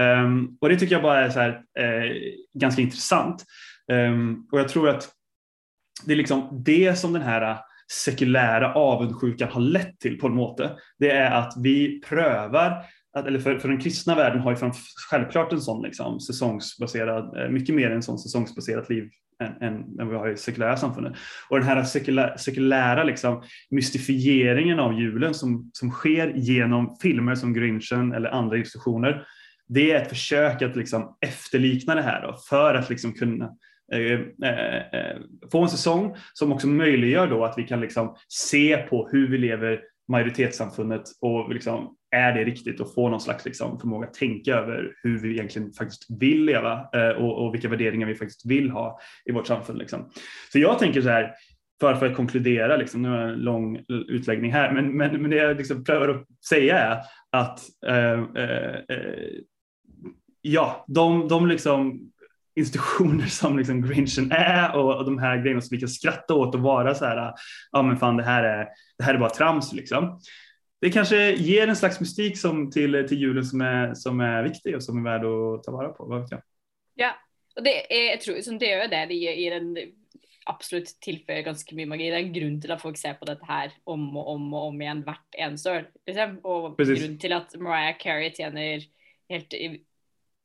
Um, 0.00 0.56
och 0.60 0.68
det 0.68 0.76
tycker 0.76 0.94
jag 0.94 1.02
bara 1.02 1.20
är 1.20 1.30
så 1.30 1.40
här, 1.40 1.60
ganska 2.54 2.82
intressant. 2.82 3.44
Um, 3.92 4.48
och 4.52 4.60
jag 4.60 4.68
tror 4.68 4.88
att 4.88 5.08
det 6.04 6.12
är 6.12 6.16
liksom 6.16 6.62
det 6.64 6.98
som 6.98 7.12
den 7.12 7.22
här 7.22 7.58
sekulära 7.92 8.74
avundsjukan 8.74 9.48
har 9.48 9.60
lett 9.60 9.98
till 9.98 10.18
på 10.18 10.26
en 10.26 10.34
måte. 10.34 10.76
Det 10.98 11.10
är 11.10 11.30
att 11.30 11.54
vi 11.56 12.00
prövar 12.00 12.84
att, 13.16 13.26
eller 13.26 13.38
för, 13.38 13.58
för 13.58 13.68
den 13.68 13.80
kristna 13.80 14.14
världen 14.14 14.40
har 14.40 14.50
ju 14.50 14.72
självklart 15.10 15.52
en 15.52 15.60
sån 15.60 15.82
liksom, 15.82 16.20
säsongsbaserad, 16.20 17.42
eh, 17.42 17.50
mycket 17.50 17.74
mer 17.74 17.90
en 17.90 18.02
sån 18.02 18.18
säsongsbaserat 18.18 18.90
liv 18.90 19.10
än, 19.44 19.62
än, 19.62 20.00
än 20.00 20.08
vi 20.08 20.14
har 20.14 20.28
i 20.28 20.36
sekulära 20.36 20.76
samfundet. 20.76 21.12
Och 21.48 21.58
den 21.58 21.68
här 21.68 21.84
sekulära, 21.84 22.38
sekulära 22.38 23.04
liksom, 23.04 23.42
mystifieringen 23.70 24.80
av 24.80 25.00
julen 25.00 25.34
som, 25.34 25.70
som 25.72 25.90
sker 25.90 26.32
genom 26.36 26.96
filmer 27.02 27.34
som 27.34 27.54
Grinchen 27.54 28.12
eller 28.12 28.30
andra 28.30 28.56
institutioner, 28.56 29.26
det 29.68 29.92
är 29.92 30.02
ett 30.02 30.08
försök 30.08 30.62
att 30.62 30.76
liksom 30.76 31.16
efterlikna 31.20 31.94
det 31.94 32.02
här 32.02 32.22
då, 32.22 32.36
för 32.48 32.74
att 32.74 32.90
liksom 32.90 33.12
kunna 33.12 33.50
eh, 33.92 34.20
eh, 34.50 34.76
eh, 34.76 35.16
få 35.52 35.62
en 35.62 35.68
säsong 35.68 36.16
som 36.32 36.52
också 36.52 36.66
möjliggör 36.66 37.26
då 37.26 37.44
att 37.44 37.58
vi 37.58 37.62
kan 37.62 37.80
liksom 37.80 38.16
se 38.28 38.76
på 38.76 39.08
hur 39.12 39.28
vi 39.30 39.38
lever 39.38 39.80
majoritetssamfundet 40.08 41.02
och 41.20 41.54
liksom, 41.54 41.96
är 42.10 42.32
det 42.32 42.44
riktigt 42.44 42.80
att 42.80 42.94
få 42.94 43.08
någon 43.08 43.20
slags 43.20 43.44
liksom, 43.44 43.80
förmåga 43.80 44.06
att 44.06 44.14
tänka 44.14 44.54
över 44.54 44.92
hur 45.02 45.18
vi 45.18 45.30
egentligen 45.30 45.72
faktiskt 45.72 46.06
vill 46.20 46.44
leva 46.44 46.88
eh, 46.94 47.08
och, 47.08 47.44
och, 47.44 47.54
vilka 47.54 47.68
värderingar 47.68 48.06
vi 48.06 48.14
faktiskt 48.14 48.46
vill 48.46 48.70
ha 48.70 48.98
i 49.24 49.32
vårt 49.32 49.46
samfund. 49.46 49.78
Liksom. 49.78 50.10
Så 50.52 50.58
jag 50.58 50.78
tänker 50.78 51.02
så 51.02 51.08
här, 51.08 51.34
för, 51.80 51.94
för 51.94 52.06
att 52.06 52.16
konkludera, 52.16 52.76
liksom, 52.76 53.02
nu 53.02 53.08
har 53.08 53.18
jag 53.18 53.28
en 53.28 53.38
lång 53.38 53.84
utläggning 53.88 54.52
här, 54.52 54.72
men, 54.72 54.96
men, 54.96 55.22
men 55.22 55.30
det 55.30 55.36
jag 55.36 55.56
liksom 55.56 55.84
prövar 55.84 56.08
att 56.08 56.26
säga 56.48 56.78
är 56.78 57.02
att 57.32 57.60
eh, 57.86 58.42
eh, 58.42 58.74
eh 58.74 59.30
ja, 60.46 60.84
de, 60.88 61.28
de 61.28 61.46
liksom 61.46 62.10
institutioner 62.56 63.26
som 63.26 63.58
liksom 63.58 63.82
Grinchen 63.82 64.32
är 64.32 64.76
och, 64.76 64.96
och 64.96 65.04
de 65.04 65.18
här 65.18 65.42
grejerna 65.42 65.60
som 65.60 65.74
vi 65.74 65.80
kan 65.80 65.88
skratta 65.88 66.34
åt 66.34 66.54
och 66.54 66.60
vara 66.60 66.94
så 66.94 67.04
här, 67.04 67.34
ja 67.72 67.82
men 67.82 67.96
fan 67.96 68.16
det 68.16 68.22
här 68.22 68.44
är, 68.44 68.68
det 68.98 69.04
här 69.04 69.14
är 69.14 69.18
bara 69.18 69.30
trams 69.30 69.72
liksom. 69.72 70.20
Det 70.80 70.90
kanske 70.90 71.32
ger 71.32 71.68
en 71.68 71.76
slags 71.76 72.00
mystik 72.00 72.38
som 72.38 72.70
till, 72.70 73.06
till 73.08 73.18
julen 73.18 73.44
som 73.44 73.60
är, 73.60 73.94
som 73.94 74.20
är 74.20 74.42
viktig 74.42 74.76
och 74.76 74.82
som 74.82 74.98
är 74.98 75.10
värd 75.10 75.24
att 75.24 75.62
ta 75.62 75.72
vara 75.72 75.88
på. 75.88 76.04
Vad 76.04 76.20
vet 76.20 76.30
jag? 76.30 76.42
Ja, 76.94 77.10
och 77.56 77.62
det 77.62 77.98
är, 77.98 78.10
jag 78.10 78.20
tror 78.20 78.40
som 78.40 78.58
det 78.58 78.72
är 78.72 78.88
det, 78.88 79.06
det 79.06 79.14
ger 79.14 79.52
en 79.52 79.76
absolut 80.46 80.92
tilføyer 81.02 81.42
ganske 81.46 81.74
mye 81.76 81.88
magi. 81.90 82.10
Det 82.10 82.18
er 82.18 82.24
en 82.24 82.34
grunn 82.34 82.58
til 82.62 82.72
at 82.74 82.82
folk 82.82 82.98
ser 83.00 83.16
på 83.18 83.26
dette 83.28 83.46
her 83.48 83.72
om 83.86 84.04
og 84.16 84.28
om 84.36 84.44
og 84.54 84.68
om 84.70 84.82
igjen 84.82 85.02
hvert 85.06 85.38
eneste 85.46 85.72
år. 85.72 85.88
Liksom. 86.06 86.36
Og 86.44 86.76
Precis. 86.78 87.02
grunn 87.02 87.18
til 87.22 87.34
at 87.36 87.56
Mariah 87.58 87.98
Carey 87.98 88.30
tjener 88.36 88.86
helt 89.32 89.56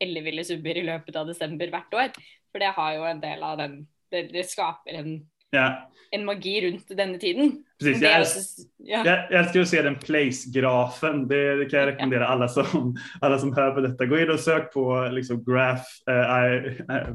elleville 0.01 0.45
summer 0.47 0.77
i 0.77 0.85
løpet 0.87 1.17
av 1.19 1.29
desember 1.29 1.73
hvert 1.73 1.97
år. 1.97 2.15
For 2.51 2.63
det 2.63 2.73
har 2.77 2.95
jo 2.97 3.09
en 3.09 3.23
del 3.23 3.43
av 3.47 3.57
den 3.61 3.81
Det, 4.11 4.25
det 4.33 4.41
skaper 4.43 4.97
en, 4.99 5.11
ja. 5.55 5.89
en 6.11 6.25
magi 6.25 6.57
runt 6.61 6.89
denna 6.97 7.17
tiden. 7.17 7.63
Precis, 7.79 8.01
jag, 8.01 8.15
älskar, 8.15 8.65
ja. 8.77 9.05
jag, 9.05 9.39
älskar 9.39 9.59
att 9.61 9.69
se 9.69 9.81
den 9.81 9.95
place-grafen. 9.95 11.27
Det, 11.27 11.55
det, 11.55 11.65
kan 11.65 11.79
jag 11.79 11.87
rekommendera 11.87 12.27
alla 12.27 12.47
som, 12.47 12.97
alla 13.21 13.39
som 13.39 13.55
hör 13.55 13.71
på 13.71 13.81
detta. 13.81 14.05
Gå 14.05 14.19
in 14.19 14.29
och 14.29 14.39
sök 14.39 14.73
på 14.73 15.09
liksom, 15.11 15.43
graph, 15.43 15.83
uh, 16.09 16.15
I, 16.15 16.69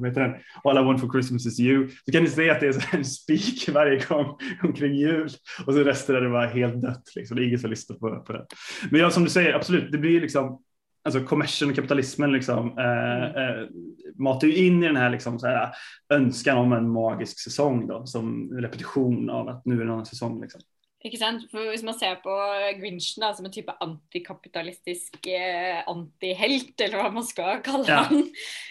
uh, 0.06 0.12
den? 0.12 0.34
All 0.64 0.78
I 0.78 0.82
want 0.82 1.00
for 1.00 1.12
Christmas 1.12 1.46
is 1.46 1.60
you. 1.60 1.88
Så 2.04 2.12
kan 2.12 2.22
ni 2.22 2.30
se 2.30 2.50
att 2.50 2.60
det 2.60 2.66
är 2.66 2.94
en 2.94 3.04
spik 3.04 3.68
varje 3.68 4.04
gång 4.08 4.38
omkring 4.62 4.94
jul 4.94 5.28
och 5.66 5.74
så 5.74 5.84
resten 5.84 6.16
är 6.16 6.20
det 6.20 6.30
bara 6.30 6.46
helt 6.46 6.82
dött. 6.82 7.12
Liksom. 7.16 7.36
Det 7.36 7.42
är 7.42 7.46
ingen 7.46 7.58
som 7.58 7.70
lyssnar 7.70 7.96
på, 7.96 8.24
på 8.24 8.32
det. 8.32 8.46
Men 8.90 9.00
ja, 9.00 9.10
som 9.10 9.24
du 9.24 9.30
säger, 9.30 9.54
absolut, 9.54 9.92
det 9.92 9.98
blir 9.98 10.20
liksom 10.20 10.62
alltså 11.06 11.24
kommersen 11.24 11.68
och 11.68 11.74
kapitalismen 11.74 12.32
liksom, 12.32 12.78
eh, 12.78 13.24
mm. 13.24 13.62
eh, 13.62 13.68
matar 14.14 14.48
ju 14.48 14.56
in 14.56 14.82
i 14.82 14.86
den 14.86 14.96
här, 14.96 15.10
liksom, 15.10 15.38
så 15.38 15.46
här 15.46 15.70
önskan 16.08 16.58
om 16.58 16.72
en 16.72 16.90
magisk 16.90 17.40
säsong 17.40 17.86
då, 17.86 18.06
som 18.06 18.50
repetition 18.58 19.30
av 19.30 19.48
att 19.48 19.64
nu 19.64 19.74
är 19.74 19.78
det 19.78 19.84
en 19.84 19.90
annan 19.90 20.06
säsong. 20.06 20.40
Liksom. 20.40 20.60
Ikke 21.06 21.20
sant? 21.20 21.44
For 21.52 21.70
Hvis 21.70 21.84
man 21.86 21.96
ser 21.98 22.18
på 22.24 22.34
Grinchen 22.80 23.22
da, 23.22 23.30
som 23.36 23.46
en 23.46 23.54
type 23.54 23.74
antikapitalistisk 23.84 25.28
eh, 25.30 25.82
antihelt, 25.86 26.74
eller 26.82 27.02
hva 27.02 27.10
man 27.14 27.26
skal 27.26 27.60
kalle 27.66 27.86
ja. 27.90 28.02
han, 28.08 28.24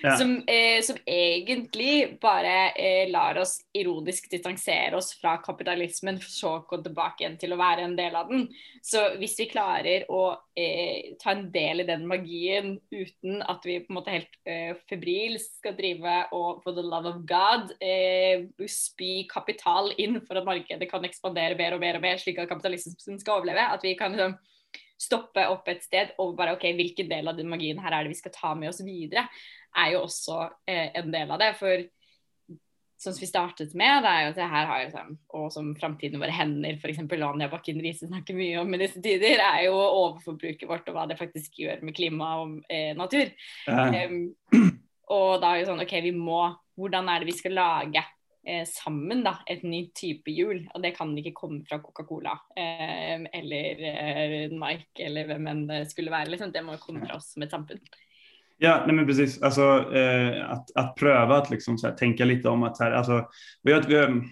ja. 0.04 0.16
Som, 0.20 0.36
eh, 0.52 0.80
som, 0.86 1.00
egentlig 1.06 2.18
bare 2.22 2.72
eh, 2.76 3.06
lar 3.12 3.40
oss 3.42 3.58
ironisk 3.76 4.30
distansere 4.32 5.00
oss 5.00 5.14
fra 5.20 5.38
kapitalismen, 5.44 6.20
for 6.24 6.34
så 6.34 6.54
å 6.58 6.64
gå 6.68 6.82
tilbake 6.84 7.24
igjen 7.24 7.40
til 7.42 7.56
å 7.56 7.60
være 7.62 7.88
en 7.88 7.96
del 7.98 8.18
av 8.20 8.32
den. 8.32 8.48
Så 8.86 9.02
hvis 9.20 9.38
vi 9.40 9.50
klarer 9.50 10.06
å 10.14 10.24
eh, 10.58 11.16
ta 11.22 11.34
en 11.34 11.48
del 11.54 11.84
i 11.84 11.88
den 11.88 12.06
magien 12.10 12.76
uten 12.92 13.42
at 13.46 13.66
vi 13.66 13.80
på 13.82 13.94
en 13.94 14.00
måte 14.00 14.14
helt 14.14 14.40
eh, 14.50 14.76
febrilsk 14.90 15.62
skal 15.62 15.76
drive 15.78 16.18
og 16.36 16.62
for 16.64 16.76
the 16.76 16.84
love 16.86 17.10
of 17.10 17.24
God 17.28 17.74
eh, 17.84 18.46
spy 18.70 19.26
kapital 19.32 19.92
inn 20.02 20.20
for 20.26 20.40
at 20.40 20.48
markedet 20.48 20.90
kan 20.92 21.06
ekspandere 21.08 21.58
mer 21.60 21.78
og 21.78 21.84
mer 21.84 22.00
og 22.00 22.06
mer 22.06 22.22
slik 22.26 22.42
at 22.42 22.52
kapitalismen 22.52 23.22
skal 23.22 23.40
overleve. 23.40 23.70
At 23.78 23.86
vi 23.86 23.96
kan 24.00 24.16
liksom 24.16 24.36
stoppe 25.00 25.44
opp 25.52 25.68
et 25.72 25.84
sted 25.84 26.16
og 26.24 26.36
bare 26.38 26.56
OK, 26.56 26.70
hvilken 26.78 27.10
del 27.12 27.28
av 27.28 27.38
den 27.38 27.52
magien 27.52 27.80
her 27.84 27.94
er 27.94 28.06
det 28.06 28.14
vi 28.14 28.22
skal 28.22 28.34
ta 28.36 28.54
med 28.58 28.72
oss 28.72 28.82
videre, 28.86 29.28
er 29.76 29.92
jo 29.94 30.06
også 30.06 30.40
eh, 30.72 30.90
en 30.96 31.12
del 31.12 31.32
av 31.36 31.42
det. 31.42 31.52
For 31.60 31.84
sånn 32.96 33.16
som 33.16 33.22
vi 33.22 33.30
startet 33.30 33.76
med, 33.78 34.06
det 34.06 34.12
er 34.12 34.22
jo 34.24 34.32
at 34.32 34.40
det 34.40 34.48
her 34.54 34.70
har 34.70 34.84
liksom, 34.86 35.12
og 35.38 35.50
som 35.54 35.74
framtiden 35.78 36.22
våre 36.22 36.36
hender, 36.36 36.80
f.eks. 36.80 37.02
Anja 37.04 37.50
Bakken 37.52 37.82
Riise 37.84 38.08
snakker 38.08 38.38
mye 38.38 38.62
om 38.62 38.72
i 38.72 38.82
disse 38.82 39.04
tider, 39.04 39.44
er 39.44 39.66
jo 39.68 39.76
overforbruket 39.76 40.68
vårt 40.70 40.88
og 40.90 40.98
hva 40.98 41.06
det 41.12 41.20
faktisk 41.20 41.60
gjør 41.60 41.84
med 41.86 41.96
klima 41.98 42.38
og 42.44 42.58
eh, 42.72 42.94
natur. 42.98 43.34
Ja. 43.68 44.08
Um, 44.08 44.72
og 45.16 45.42
da 45.44 45.52
er 45.52 45.62
jo 45.62 45.72
sånn 45.74 45.84
OK, 45.84 45.98
vi 46.08 46.16
må 46.16 46.48
Hvordan 46.76 47.08
er 47.08 47.22
det 47.22 47.30
vi 47.30 47.38
skal 47.38 47.54
lage 47.56 48.02
sammen 48.70 49.24
da, 49.26 49.40
et 49.50 49.64
ny 49.66 49.88
type 49.98 50.32
jul. 50.32 50.64
Og 50.74 50.84
det 50.84 50.94
kan 50.98 51.14
ikke 51.18 51.34
komme 51.38 51.64
fra 51.66 51.80
Coca-Cola 51.82 52.36
eh, 52.58 53.26
eller 53.40 53.86
eh, 53.90 54.36
Nike 54.54 55.08
eller 55.08 55.30
hvem 55.32 55.48
enn 55.52 55.64
det 55.70 55.86
skulle 55.90 56.14
være. 56.14 56.30
Liksom. 56.34 56.54
Det 56.54 56.66
må 56.66 56.78
komme 56.82 57.06
fra 57.06 57.18
oss 57.18 57.32
som 57.34 57.46
ett 57.46 57.56
samfunn. 57.56 57.82
Ja, 58.58 58.84
nej 58.86 58.96
men 58.96 59.08
precis. 59.08 59.42
Alltså, 59.42 59.94
eh, 59.96 60.52
att, 60.52 60.76
att 60.76 60.96
pröva 60.96 61.38
att 61.38 61.50
liksom, 61.50 61.78
så 61.78 61.88
här, 61.88 61.96
tänka 61.96 62.26
lite 62.26 62.50
om 62.50 62.64
att 62.64 62.80
här, 62.80 62.92
alltså, 62.92 63.28
vi 63.64 63.74
har, 63.74 63.82
vi 63.82 63.96
har, 63.96 64.24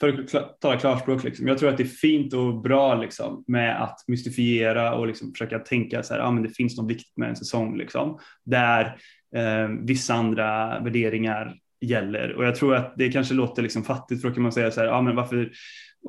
för 0.00 0.38
att 0.38 0.60
tala 0.60 0.78
klarspråk, 0.78 1.24
liksom, 1.24 1.48
jag 1.48 1.58
tror 1.58 1.68
att 1.68 1.76
det 1.76 1.82
är 1.82 1.88
fint 1.88 2.32
och 2.32 2.60
bra 2.60 2.94
liksom, 2.94 3.44
med 3.46 3.82
att 3.82 4.04
mystifiera 4.06 4.94
och 4.94 5.06
liksom, 5.06 5.32
försöka 5.32 5.58
tänka 5.58 6.02
så 6.02 6.14
här, 6.14 6.20
ah, 6.20 6.30
men 6.30 6.42
det 6.42 6.48
finns 6.50 6.76
något 6.76 6.90
viktigt 6.90 7.16
med 7.16 7.28
en 7.28 7.36
säsong 7.36 7.76
liksom, 7.78 8.18
där 8.44 8.96
eh, 9.36 9.68
vissa 9.80 10.14
andra 10.14 10.80
värderingar 10.80 11.54
gäller. 11.80 12.32
Och 12.32 12.44
jag 12.44 12.54
tror 12.54 12.74
att 12.74 12.94
det 12.96 13.12
kanske 13.12 13.34
låter 13.34 13.62
liksom 13.62 13.84
fattigt 13.84 14.22
för 14.22 14.28
då 14.28 14.34
kan 14.34 14.42
man 14.42 14.52
säga 14.52 14.70
så 14.70 14.80
här, 14.80 14.88
ja 14.88 15.02
men 15.02 15.16
varför 15.16 15.50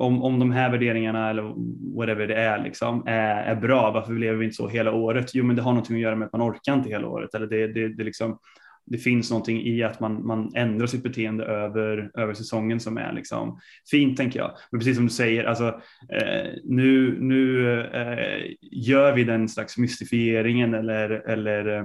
om, 0.00 0.22
om 0.22 0.38
de 0.38 0.52
här 0.52 0.70
värderingarna 0.70 1.30
eller 1.30 1.54
whatever 1.96 2.26
det 2.26 2.34
är, 2.34 2.64
liksom, 2.64 3.02
är, 3.06 3.42
är 3.42 3.54
bra, 3.54 3.90
varför 3.90 4.12
lever 4.12 4.38
vi 4.38 4.44
inte 4.44 4.56
så 4.56 4.68
hela 4.68 4.92
året? 4.92 5.34
Jo, 5.34 5.44
men 5.44 5.56
det 5.56 5.62
har 5.62 5.72
någonting 5.72 5.96
att 5.96 6.02
göra 6.02 6.16
med 6.16 6.26
att 6.26 6.32
man 6.32 6.50
orkar 6.50 6.74
inte 6.74 6.88
hela 6.88 7.08
året. 7.08 7.34
Eller 7.34 7.46
det, 7.46 7.66
det, 7.66 7.88
det, 7.88 8.04
liksom, 8.04 8.38
det 8.86 8.98
finns 8.98 9.30
någonting 9.30 9.62
i 9.66 9.82
att 9.82 10.00
man, 10.00 10.26
man 10.26 10.52
ändrar 10.54 10.86
sitt 10.86 11.02
beteende 11.02 11.44
över, 11.44 12.10
över 12.14 12.34
säsongen 12.34 12.80
som 12.80 12.98
är 12.98 13.12
liksom 13.12 13.60
fint, 13.90 14.16
tänker 14.16 14.38
jag. 14.38 14.50
Men 14.70 14.80
precis 14.80 14.96
som 14.96 15.04
du 15.04 15.12
säger, 15.12 15.44
alltså, 15.44 15.66
eh, 16.12 16.46
nu, 16.64 17.18
nu 17.20 17.70
eh, 17.80 18.44
gör 18.60 19.14
vi 19.14 19.24
den 19.24 19.48
slags 19.48 19.78
mystifieringen 19.78 20.74
eller, 20.74 21.10
eller 21.10 21.78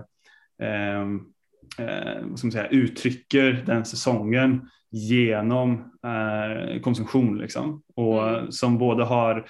eh, 0.61 1.05
eh, 1.77 2.25
man 2.25 2.37
säga, 2.37 2.67
uttrycker 2.67 3.63
den 3.65 3.85
säsongen 3.85 4.69
genom 4.91 5.71
eh, 6.05 6.81
konsumtion 6.81 7.37
liksom. 7.37 7.83
och 7.95 8.29
mm. 8.29 8.51
som 8.51 8.77
både 8.77 9.03
har 9.03 9.45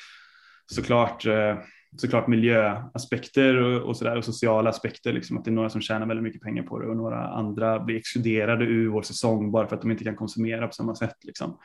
såklart 0.72 1.26
eh, 1.26 1.58
såklart 1.98 2.28
miljöaspekter 2.28 3.56
och, 3.56 3.82
och, 3.82 3.98
så 3.98 4.04
där, 4.04 4.18
och 4.18 4.26
sociala 4.26 4.70
aspekter, 4.70 5.14
liksom, 5.14 5.38
att 5.38 5.46
det 5.46 5.52
är 5.52 5.54
några 5.54 5.70
som 5.70 5.82
tjänar 5.82 6.08
väldigt 6.08 6.24
mycket 6.24 6.42
pengar 6.42 6.64
på 6.64 6.80
det 6.80 6.88
och 6.88 6.98
några 6.98 7.28
andra 7.28 7.80
blir 7.80 7.98
exkluderade 7.98 8.66
ur 8.66 8.88
vår 8.88 9.02
säsong 9.02 9.52
bara 9.52 9.68
för 9.68 9.76
att 9.76 9.82
de 9.82 9.92
inte 9.92 10.04
kan 10.04 10.16
konsumera 10.16 10.68
på 10.68 10.74
samma 10.74 10.96
sätt. 10.96 11.16
Liksom. 11.24 11.60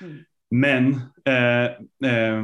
Mm. 0.00 0.18
Men 0.50 0.94
eh, 1.24 1.64
eh, 2.12 2.42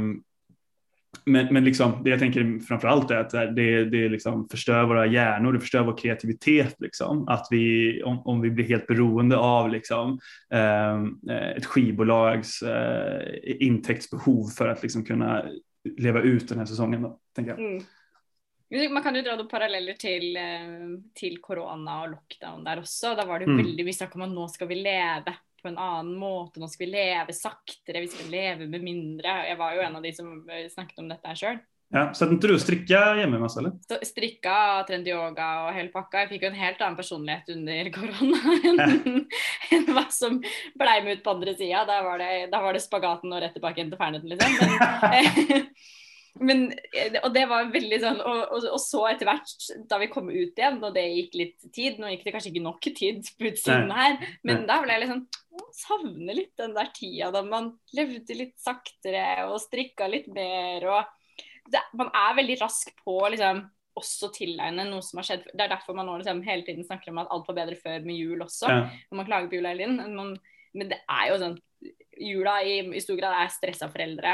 men, 1.32 1.54
men 1.54 1.64
liksom, 1.64 2.04
det 2.04 2.10
jag 2.10 2.18
tänker 2.18 2.58
framför 2.58 2.88
allt 2.88 3.10
är 3.10 3.16
att 3.16 3.30
det, 3.30 3.84
det 3.84 4.08
liksom 4.08 4.48
förstör 4.48 4.84
våra 4.84 5.06
hjärnor, 5.06 5.52
det 5.52 5.60
förstör 5.60 5.82
vår 5.82 5.96
kreativitet. 5.96 6.74
Liksom. 6.78 7.28
Att 7.28 7.46
vi, 7.50 8.02
om, 8.02 8.22
om 8.24 8.40
vi 8.40 8.50
blir 8.50 8.64
helt 8.64 8.86
beroende 8.86 9.36
av 9.36 9.70
liksom, 9.70 10.18
eh, 10.50 11.02
ett 11.56 11.66
skivbolags 11.66 12.62
eh, 12.62 13.22
intäktsbehov 13.44 14.44
för 14.48 14.68
att 14.68 14.82
liksom 14.82 15.04
kunna 15.04 15.44
leva 15.98 16.20
ut 16.20 16.48
den 16.48 16.58
här 16.58 16.66
säsongen. 16.66 17.02
Då, 17.02 17.18
tänker 17.34 17.50
jag. 17.50 17.60
Mm. 17.60 17.82
Man 18.92 19.02
kan 19.02 19.14
ju 19.14 19.22
dra 19.22 19.36
då 19.36 19.44
paralleller 19.44 19.92
till, 19.92 20.36
eh, 20.36 20.42
till 21.14 21.38
corona 21.40 22.02
och 22.02 22.10
lockdown 22.10 22.64
där 22.64 22.78
också. 22.78 23.14
Där 23.14 23.26
var 23.26 23.38
det 23.38 23.44
mm. 23.44 23.56
väldigt 23.56 23.86
mycket 23.86 24.14
om 24.14 24.22
att 24.22 24.28
nu 24.28 24.48
ska 24.48 24.66
vi 24.66 24.74
leva 24.74 25.34
på 25.62 25.70
en 25.70 25.80
annen 25.80 26.14
måte. 26.20 26.60
Nå 26.62 26.68
skal 26.70 26.86
vi 26.86 26.92
leve 26.92 27.36
saktere, 27.36 28.04
vi 28.04 28.12
skal 28.12 28.30
leve 28.32 28.68
med 28.70 28.84
mindre. 28.84 29.40
Jeg 29.48 29.58
var 29.60 29.74
jo 29.76 29.84
en 29.86 29.98
av 29.98 30.06
de 30.06 30.14
som 30.16 30.30
eh, 30.50 30.70
snakket 30.72 31.02
om 31.02 31.10
dette 31.10 31.32
her 31.32 31.42
sjøl. 31.42 31.60
Ja, 31.90 32.14
så 32.14 32.26
du 32.26 32.58
strikka 32.60 33.14
hjemme 33.16 33.38
masse, 33.40 33.62
eller? 33.62 33.78
Så, 33.88 33.96
strikka, 34.04 34.84
trendy 34.88 35.08
yoga 35.14 35.46
og 35.64 35.70
hele 35.72 35.88
pakka. 35.92 36.26
Jeg 36.26 36.34
fikk 36.34 36.42
jo 36.44 36.50
en 36.50 36.58
helt 36.60 36.82
annen 36.84 36.98
personlighet 36.98 37.48
under 37.54 37.88
korona 37.94 38.56
enn, 38.68 39.22
enn 39.78 39.88
hva 39.96 40.04
som 40.12 40.36
blei 40.76 40.98
med 41.06 41.16
ut 41.16 41.24
på 41.24 41.32
andre 41.32 41.56
sida. 41.56 41.86
Da, 41.88 42.02
da, 42.52 42.60
var 42.60 42.76
det 42.76 42.84
spagaten 42.84 43.32
og 43.32 43.40
rett 43.40 43.56
tilbake 43.56 43.80
igjen 43.80 43.94
til 43.94 44.02
Fernetten, 44.02 44.34
liksom. 44.34 44.52
Men, 45.08 45.64
men, 46.50 46.62
eh, 46.92 47.18
og 47.22 47.32
det 47.32 47.48
var 47.48 47.72
veldig 47.72 48.02
sånn 48.04 48.20
og, 48.20 48.44
og, 48.44 48.68
og, 48.68 48.80
så 48.84 49.06
etter 49.08 49.32
hvert, 49.32 49.56
da 49.88 50.02
vi 50.04 50.12
kom 50.12 50.28
ut 50.28 50.60
igjen, 50.60 50.82
og 50.84 50.92
det 50.92 51.08
gikk 51.08 51.40
litt 51.40 51.72
tid 51.72 51.96
Nå 52.02 52.12
gikk 52.12 52.28
det 52.28 52.36
kanskje 52.36 52.52
ikke 52.52 52.68
nok 52.68 52.84
tid 52.84 53.32
på 53.32 53.48
utsiden 53.48 53.96
her, 53.96 54.20
men 54.44 54.60
Nei. 54.60 54.68
da 54.68 54.82
ble 54.84 54.92
jeg 54.92 55.06
litt 55.06 55.14
sånn 55.16 55.28
savner 55.74 56.36
litt 56.36 56.54
den 56.58 56.74
der 56.76 56.90
tida 56.94 57.30
da 57.34 57.42
man 57.46 57.72
levde 57.96 58.36
litt 58.36 58.56
saktere 58.60 59.46
og 59.48 59.58
strikka 59.62 60.08
litt 60.10 60.28
mer. 60.32 60.86
og 60.88 61.42
det, 61.68 61.82
Man 61.98 62.12
er 62.14 62.38
veldig 62.38 62.58
rask 62.62 62.92
på 63.04 63.18
liksom 63.34 63.64
også 63.98 64.30
tilegne 64.34 64.84
noe 64.86 65.02
som 65.02 65.20
har 65.20 65.26
skjedd. 65.26 65.48
Det 65.52 65.64
er 65.64 65.72
derfor 65.72 65.96
man 65.98 66.06
nå 66.08 66.18
liksom 66.20 66.44
hele 66.46 66.66
tiden 66.66 66.86
snakker 66.86 67.12
om 67.12 67.22
at 67.24 67.32
alt 67.34 67.48
var 67.50 67.58
bedre 67.62 67.78
før 67.80 68.04
med 68.06 68.18
jul 68.18 68.44
også. 68.44 68.70
Ja. 68.70 68.84
Når 69.10 69.20
man 69.20 69.28
klager 69.28 69.50
på 69.50 69.58
jula 69.58 69.74
hele 69.74 69.88
tiden. 69.88 70.38
men 70.74 70.92
det 70.92 71.00
er 71.08 71.32
jo 71.32 71.40
sånn 71.42 71.58
Jula 72.18 72.56
i, 72.66 72.80
i 72.82 73.00
stor 73.00 73.14
grad 73.14 73.36
er 73.38 73.50
stressa 73.54 73.86
foreldre 73.86 74.32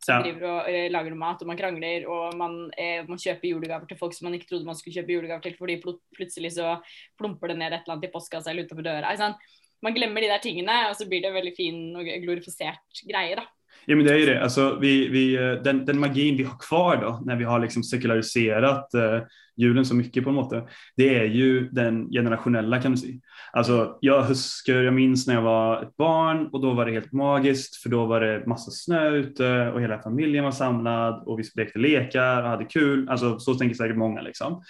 som 0.00 0.20
ja. 0.20 0.22
driver 0.24 0.46
og 0.48 0.68
uh, 0.70 0.86
lager 0.92 1.12
noe 1.12 1.20
mat, 1.20 1.42
og 1.42 1.50
man 1.50 1.58
krangler, 1.58 2.06
og 2.08 2.36
man, 2.38 2.54
eh, 2.78 3.02
man, 3.08 3.20
kjøper 3.20 3.50
julegaver 3.50 3.90
til 3.90 3.98
folk 4.00 4.16
som 4.16 4.28
man 4.28 4.36
ikke 4.38 4.48
trodde 4.50 4.68
man 4.68 4.78
skulle 4.78 4.94
kjøpe 4.96 5.14
julegaver 5.16 5.44
til, 5.44 5.56
fordi 5.58 5.78
pl 5.82 5.96
plutselig 6.16 6.54
så 6.56 6.76
plumper 7.20 7.52
det 7.52 7.58
ned 7.60 7.72
et 7.74 7.82
eller 7.82 7.96
annet 7.96 8.08
i 8.08 8.12
postkassa 8.12 8.52
eller 8.52 8.68
utenfor 8.68 8.86
døra. 8.86 9.14
Sånn. 9.18 9.36
Man 9.82 9.94
glemmer 9.94 10.20
de 10.20 10.28
där 10.28 10.38
tingene, 10.38 10.90
och 10.90 10.96
så 10.96 11.08
blir 11.08 11.22
det 11.22 11.28
en 11.28 11.34
veldig 11.34 11.56
fin 11.56 11.96
och 11.96 12.04
glorifierad 12.04 12.74
greie, 13.08 13.36
Då. 13.36 13.42
Ja, 13.88 13.96
men 13.96 14.06
det 14.06 14.12
är 14.12 14.18
ju 14.18 14.26
det. 14.26 14.42
Alltså, 14.42 14.78
vi, 14.80 15.08
vi, 15.08 15.34
eh, 15.34 15.52
den, 15.52 15.84
den 15.84 16.00
magin 16.00 16.36
vi 16.36 16.42
har 16.44 16.58
kvar 16.58 16.96
då, 16.96 17.22
när 17.24 17.36
vi 17.36 17.44
har 17.44 17.60
liksom 17.60 17.82
sekulariserat 17.82 18.94
eh, 18.94 19.20
julen 19.56 19.84
så 19.86 19.94
mycket 19.94 20.24
på 20.24 20.30
något 20.30 20.50
sätt, 20.50 20.64
det 20.96 21.18
är 21.18 21.24
ju 21.24 21.68
den 21.68 22.10
generationella 22.10 22.82
kan 22.82 22.92
du 22.92 22.98
säga. 22.98 23.14
Alltså, 23.52 23.98
jag 24.00 24.22
huskar, 24.22 24.74
jag 24.74 24.94
minns 24.94 25.26
när 25.26 25.34
jag 25.34 25.42
var 25.42 25.82
ett 25.82 25.96
barn 25.96 26.46
och 26.52 26.62
då 26.62 26.72
var 26.72 26.86
det 26.86 26.92
helt 26.92 27.12
magiskt 27.12 27.82
för 27.82 27.90
då 27.90 28.06
var 28.06 28.20
det 28.20 28.46
massa 28.46 28.70
snö 28.70 29.10
ute 29.10 29.70
och 29.74 29.82
hela 29.82 30.02
familjen 30.02 30.44
var 30.44 30.52
samlad 30.52 31.22
och 31.26 31.38
vi 31.38 31.44
lekte 31.54 31.78
lekar 31.78 32.42
och 32.42 32.48
hade 32.48 32.64
kul. 32.64 33.08
Alltså, 33.08 33.38
så 33.38 33.54
tänker 33.54 33.76
säkert 33.76 33.96
många 33.96 34.20
liksom. 34.20 34.62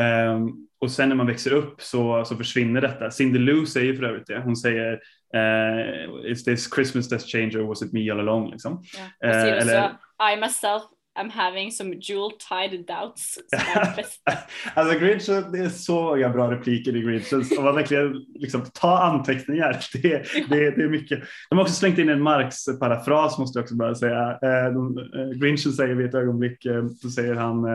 Um, 0.00 0.66
och 0.80 0.90
sen 0.90 1.08
när 1.08 1.16
man 1.16 1.26
växer 1.26 1.52
upp 1.52 1.82
så, 1.82 2.24
så 2.24 2.36
försvinner 2.36 2.80
detta. 2.80 3.10
Cindy 3.10 3.38
Lou 3.38 3.66
säger 3.66 3.94
för 3.94 4.02
övrigt 4.02 4.26
det. 4.26 4.40
Hon 4.44 4.56
säger 4.56 5.00
uh, 5.36 6.30
Is 6.30 6.44
this 6.44 6.74
Christmas 6.74 7.08
that 7.08 7.22
changed 7.22 7.56
or 7.56 7.62
was 7.62 7.82
it 7.82 7.92
me 7.92 8.10
all 8.10 8.20
along? 8.20 8.50
Liksom. 8.50 8.82
Ja. 9.20 9.28
Uh, 9.28 9.48
eller, 9.48 9.88
I 10.32 10.36
myself 10.40 10.82
I'm 11.20 11.30
having 11.30 11.70
some 11.70 11.94
jewel 12.00 12.30
tied 12.30 12.86
doubts. 12.86 13.38
alltså 14.74 14.98
Grinch, 14.98 15.26
det 15.52 15.58
är 15.58 15.68
så 15.68 16.02
många 16.02 16.28
bra 16.28 16.50
repliker 16.50 16.96
i 16.96 17.00
Grinch. 17.00 17.32
Om 17.58 17.64
man 17.64 17.74
verkligen 17.74 18.12
liksom, 18.34 18.62
ta 18.74 18.98
anteckningar. 18.98 19.80
Det, 20.02 20.24
det, 20.48 20.70
det 20.70 20.82
är 20.82 20.88
mycket. 20.88 21.20
De 21.48 21.58
har 21.58 21.64
också 21.64 21.74
slängt 21.74 21.98
in 21.98 22.08
en 22.08 22.22
Marx-parafras 22.22 23.38
måste 23.38 23.58
jag 23.58 23.64
också 23.64 23.74
bara 23.74 23.94
säga. 23.94 24.30
Eh, 24.30 24.72
Grinchen 24.72 25.30
eh, 25.32 25.38
Grinch 25.38 25.74
säger 25.76 25.94
vid 25.94 26.06
ett 26.06 26.14
ögonblick, 26.14 26.64
eh, 26.64 26.86
så 27.02 27.10
säger 27.10 27.34
han 27.34 27.66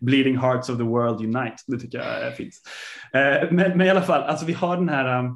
bleeding 0.00 0.36
hearts 0.36 0.68
of 0.68 0.76
the 0.76 0.82
world 0.82 1.20
unite. 1.20 1.56
Det 1.66 1.78
tycker 1.78 1.98
jag 1.98 2.22
är 2.22 2.30
fint. 2.30 2.54
Men, 3.50 3.78
men 3.78 3.80
i 3.80 3.90
alla 3.90 4.02
fall, 4.02 4.22
alltså 4.22 4.46
vi 4.46 4.52
har 4.52 4.76
den 4.76 4.88
här 4.88 5.30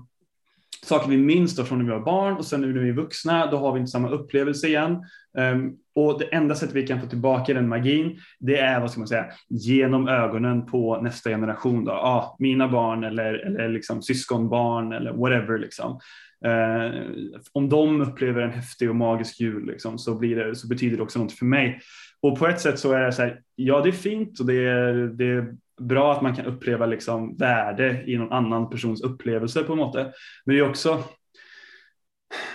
saker 0.85 1.11
vi 1.11 1.17
minns 1.17 1.57
då 1.57 1.65
från 1.65 1.79
när 1.79 1.85
vi 1.85 1.91
var 1.91 2.05
barn 2.05 2.37
och 2.37 2.45
sen 2.45 2.61
nu 2.61 2.73
när 2.73 2.81
vi 2.81 2.89
är 2.89 2.93
vuxna, 2.93 3.51
då 3.51 3.57
har 3.57 3.73
vi 3.73 3.81
inte 3.81 3.91
samma 3.91 4.09
upplevelse 4.09 4.67
igen. 4.67 5.05
Um, 5.39 5.77
och 5.95 6.19
det 6.19 6.25
enda 6.25 6.55
sättet 6.55 6.77
vi 6.77 6.87
kan 6.87 7.01
få 7.01 7.07
tillbaka 7.07 7.55
den 7.55 7.69
magin, 7.69 8.19
det 8.39 8.59
är 8.59 8.81
vad 8.81 8.91
ska 8.91 9.01
man 9.01 9.09
säga, 9.09 9.27
genom 9.49 10.09
ögonen 10.09 10.67
på 10.67 11.01
nästa 11.03 11.31
generation. 11.31 11.85
Då. 11.85 11.93
Ah, 11.93 12.37
mina 12.39 12.69
barn 12.69 13.05
eller, 13.05 13.35
eller 13.35 13.69
liksom 13.69 14.03
syskonbarn 14.03 14.93
eller 14.93 15.13
whatever. 15.13 15.59
Liksom. 15.59 16.01
Uh, 16.47 17.11
om 17.53 17.69
de 17.69 18.01
upplever 18.01 18.43
en 18.43 18.53
häftig 18.53 18.91
och 18.91 18.97
magisk 18.97 19.41
jul 19.41 19.67
liksom, 19.67 19.99
så, 19.99 20.15
blir 20.15 20.37
det, 20.37 20.57
så 20.57 20.69
betyder 20.69 20.97
det 20.97 21.03
också 21.03 21.19
något 21.19 21.33
för 21.33 21.47
mig. 21.47 21.81
Och 22.23 22.39
på 22.39 22.47
ett 22.47 22.61
sätt 22.61 22.79
så 22.79 22.93
är 22.93 23.01
det 23.01 23.13
så 23.13 23.23
här, 23.23 23.41
ja 23.57 23.81
det 23.81 23.89
är 23.89 23.93
fint 23.93 24.41
och 24.41 24.47
det 24.47 24.69
är, 24.69 24.95
det 24.95 25.25
är 25.25 25.57
bra 25.81 26.13
att 26.13 26.23
man 26.23 26.37
kan 26.37 26.47
uppleva 26.47 26.87
liksom 26.87 27.37
värde 27.37 28.05
i 28.07 28.17
någon 28.17 28.33
annan 28.33 28.71
persons 28.71 29.01
upplevelse 29.01 29.63
på 29.63 29.75
något 29.75 29.95
sätt. 29.95 30.13
Men 30.45 30.55
det 30.55 30.61
är 30.61 30.69
också, 30.69 31.05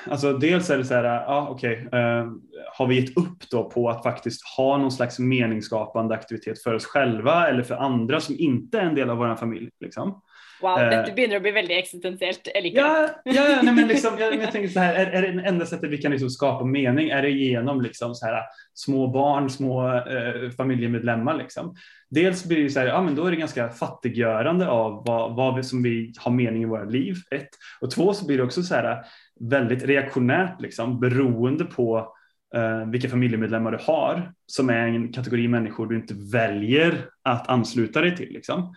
alltså 0.07 0.34
dels 0.34 0.69
är 0.69 0.78
det 0.78 0.86
så 0.86 0.93
här, 0.93 1.03
ja 1.03 1.47
okej, 1.49 1.88
okay, 1.88 1.99
eh, 1.99 2.28
har 2.73 2.88
vi 2.88 3.01
gett 3.01 3.17
upp 3.17 3.49
då 3.51 3.69
på 3.69 3.89
att 3.89 4.03
faktiskt 4.03 4.41
ha 4.57 4.78
någon 4.78 4.91
slags 4.91 5.19
meningsskapande 5.19 6.15
aktivitet 6.15 6.63
för 6.63 6.73
oss 6.73 6.86
själva 6.86 7.47
eller 7.47 7.63
för 7.63 7.76
andra 7.76 8.19
som 8.19 8.36
inte 8.39 8.80
är 8.80 8.86
en 8.86 8.95
del 8.95 9.09
av 9.09 9.17
vår 9.17 9.36
familj? 9.36 9.69
Liksom. 9.80 10.21
Wow, 10.62 10.80
eh, 10.80 11.14
begynner 11.16 11.38
å 11.38 11.39
bli 11.39 11.51
väldigt 11.51 11.78
existentiellt. 11.78 12.47
Ja, 12.53 13.10
ja, 13.24 13.62
nej, 13.64 13.74
men 13.74 13.88
liksom, 13.88 14.18
jag, 14.20 14.36
jag 14.36 14.51
tänker 14.51 14.70
så 14.70 14.80
här, 14.80 14.95
är, 14.95 15.12
är 15.12 15.22
det 15.22 15.41
enda 15.47 15.66
sättet 15.66 15.89
vi 15.89 15.97
kan 15.97 16.12
liksom 16.12 16.30
skapa 16.30 16.66
mening, 16.66 17.10
är 17.10 17.22
det 17.22 17.30
genom 17.30 17.82
liksom 17.82 18.16
så 18.16 18.26
här, 18.26 18.41
små 18.74 19.08
barn, 19.08 19.49
små 19.49 19.95
eh, 19.95 20.49
familjemedlemmar? 20.58 21.38
Liksom? 21.38 21.76
Dels 22.10 22.45
blir 22.45 22.64
det 22.64 22.70
så 22.70 22.80
här, 22.80 22.88
ja 22.88 23.01
men 23.01 23.16
då 23.16 23.26
är 23.26 23.32
det 23.32 23.38
ganska 23.38 23.70
fattiggörande 23.70 24.68
av 24.68 25.03
vad, 25.06 25.36
vad 25.36 25.56
vi, 25.56 25.64
som 25.64 25.84
vi 25.84 26.14
har 26.18 26.32
mening 26.32 26.62
i 26.62 26.66
våra 26.66 26.86
liv, 26.86 27.16
ett. 27.32 27.49
Och 27.82 27.91
två 27.91 28.14
så 28.14 28.26
blir 28.26 28.38
det 28.38 28.43
också 28.43 28.64
så 28.64 28.76
här 28.76 29.06
väldigt 29.39 29.84
reaktionärt, 29.84 30.62
liksom, 30.62 30.99
beroende 30.99 31.66
på 31.66 32.16
eh, 32.56 32.86
vilka 32.86 33.10
familjemedlemmar 33.10 33.72
du 33.72 33.78
har, 33.82 34.34
som 34.45 34.70
är 34.70 34.88
en 34.88 35.14
kategori 35.14 35.47
människor 35.47 35.88
du 35.88 35.95
inte 35.95 36.14
väljer 36.32 37.06
att 37.24 37.49
ansluta 37.49 38.01
dig 38.01 38.16
till. 38.16 38.34
Liksom. 38.34 38.76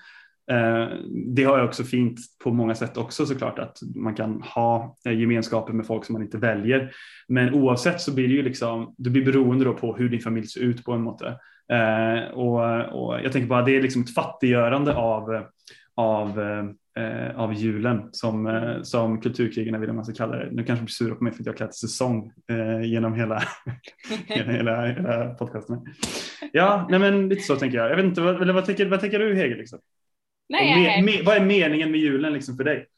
Eh, 0.50 0.88
det 1.34 1.44
har 1.44 1.58
jag 1.58 1.66
också 1.66 1.84
fint 1.84 2.18
på 2.44 2.50
många 2.50 2.74
sätt 2.74 2.96
också 2.96 3.26
såklart 3.26 3.58
att 3.58 3.78
man 3.94 4.14
kan 4.14 4.42
ha 4.42 4.96
eh, 5.06 5.20
gemenskaper 5.20 5.72
med 5.72 5.86
folk 5.86 6.04
som 6.04 6.12
man 6.12 6.22
inte 6.22 6.38
väljer. 6.38 6.92
Men 7.28 7.54
oavsett 7.54 8.00
så 8.00 8.14
blir 8.14 8.28
det 8.28 8.34
ju 8.34 8.42
liksom, 8.42 8.94
du 8.98 9.10
blir 9.10 9.24
beroende 9.24 9.64
då 9.64 9.74
på 9.74 9.96
hur 9.96 10.08
din 10.08 10.20
familj 10.20 10.46
ser 10.46 10.60
ut 10.60 10.84
på 10.84 10.92
en 10.92 11.02
måte. 11.02 11.26
Eh, 11.72 12.30
och, 12.30 12.60
och 12.80 13.20
jag 13.24 13.32
tänker 13.32 13.48
bara 13.48 13.62
det 13.62 13.76
är 13.76 13.82
liksom 13.82 14.02
ett 14.02 14.14
fattiggörande 14.14 14.94
av, 14.94 15.44
av, 15.94 16.40
av 17.34 17.54
julen 17.54 18.08
som, 18.12 18.62
som 18.82 19.20
kulturkrigarna 19.20 19.78
vill 19.78 19.92
man 19.92 20.04
ska 20.04 20.14
kalla 20.14 20.36
det. 20.36 20.48
Nu 20.52 20.64
kanske 20.64 20.84
blir 20.84 20.92
sura 20.92 21.14
på 21.14 21.24
mig 21.24 21.32
för 21.32 21.40
att 21.42 21.46
jag 21.46 21.56
kallat 21.56 21.74
säsong 21.74 22.32
genom 22.82 23.14
hela, 23.14 23.42
genom 24.28 24.54
hela, 24.54 24.86
hela 24.86 25.34
podcasten. 25.34 25.78
Ja, 26.52 26.86
nej 26.90 27.00
men 27.00 27.28
lite 27.28 27.42
så 27.42 27.56
tänker 27.56 27.78
jag. 27.78 27.90
Jag 27.90 27.96
vet 27.96 28.04
inte, 28.04 28.20
vad, 28.20 28.54
vad, 28.54 28.64
tänker, 28.64 28.86
vad 28.86 29.00
tänker 29.00 29.18
du 29.18 29.34
Hege? 29.34 29.54
Liksom? 29.54 29.78
Nej, 30.48 31.02
me, 31.02 31.12
me, 31.12 31.22
vad 31.22 31.36
är 31.36 31.40
meningen 31.40 31.90
med 31.90 32.00
julen 32.00 32.32
liksom 32.32 32.56
för 32.56 32.64
dig? 32.64 32.88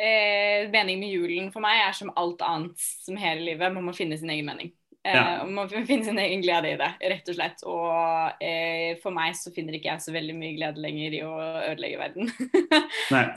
Eh, 0.00 0.70
meningen 0.70 1.00
med 1.00 1.08
julen 1.08 1.52
för 1.52 1.60
mig 1.60 1.80
är 1.80 1.92
som 1.92 2.12
allt 2.16 2.42
annat 2.42 2.78
som 2.78 3.16
hela 3.16 3.40
livet, 3.40 3.72
man 3.72 3.84
må 3.84 3.92
finne 3.92 4.18
sin 4.18 4.30
egen 4.30 4.46
mening. 4.46 4.72
Eh, 5.04 5.16
ja. 5.16 5.44
Man 5.44 5.54
må 5.54 5.68
finne 5.86 6.04
sin 6.04 6.18
egen 6.18 6.42
glede 6.42 6.72
i 6.72 6.78
det, 6.80 6.90
rett 7.10 7.28
og 7.28 7.36
slett. 7.36 7.66
Og 7.68 8.42
eh, 8.44 8.96
for 9.02 9.14
meg 9.14 9.36
så 9.36 9.52
finner 9.54 9.76
ikke 9.76 9.90
jeg 9.90 10.04
så 10.06 10.14
veldig 10.14 10.38
mye 10.38 10.56
glede 10.56 10.82
lenger 10.82 11.18
i 11.18 11.22
å 11.26 11.34
ødelegge 11.72 12.00
verden. 12.00 12.32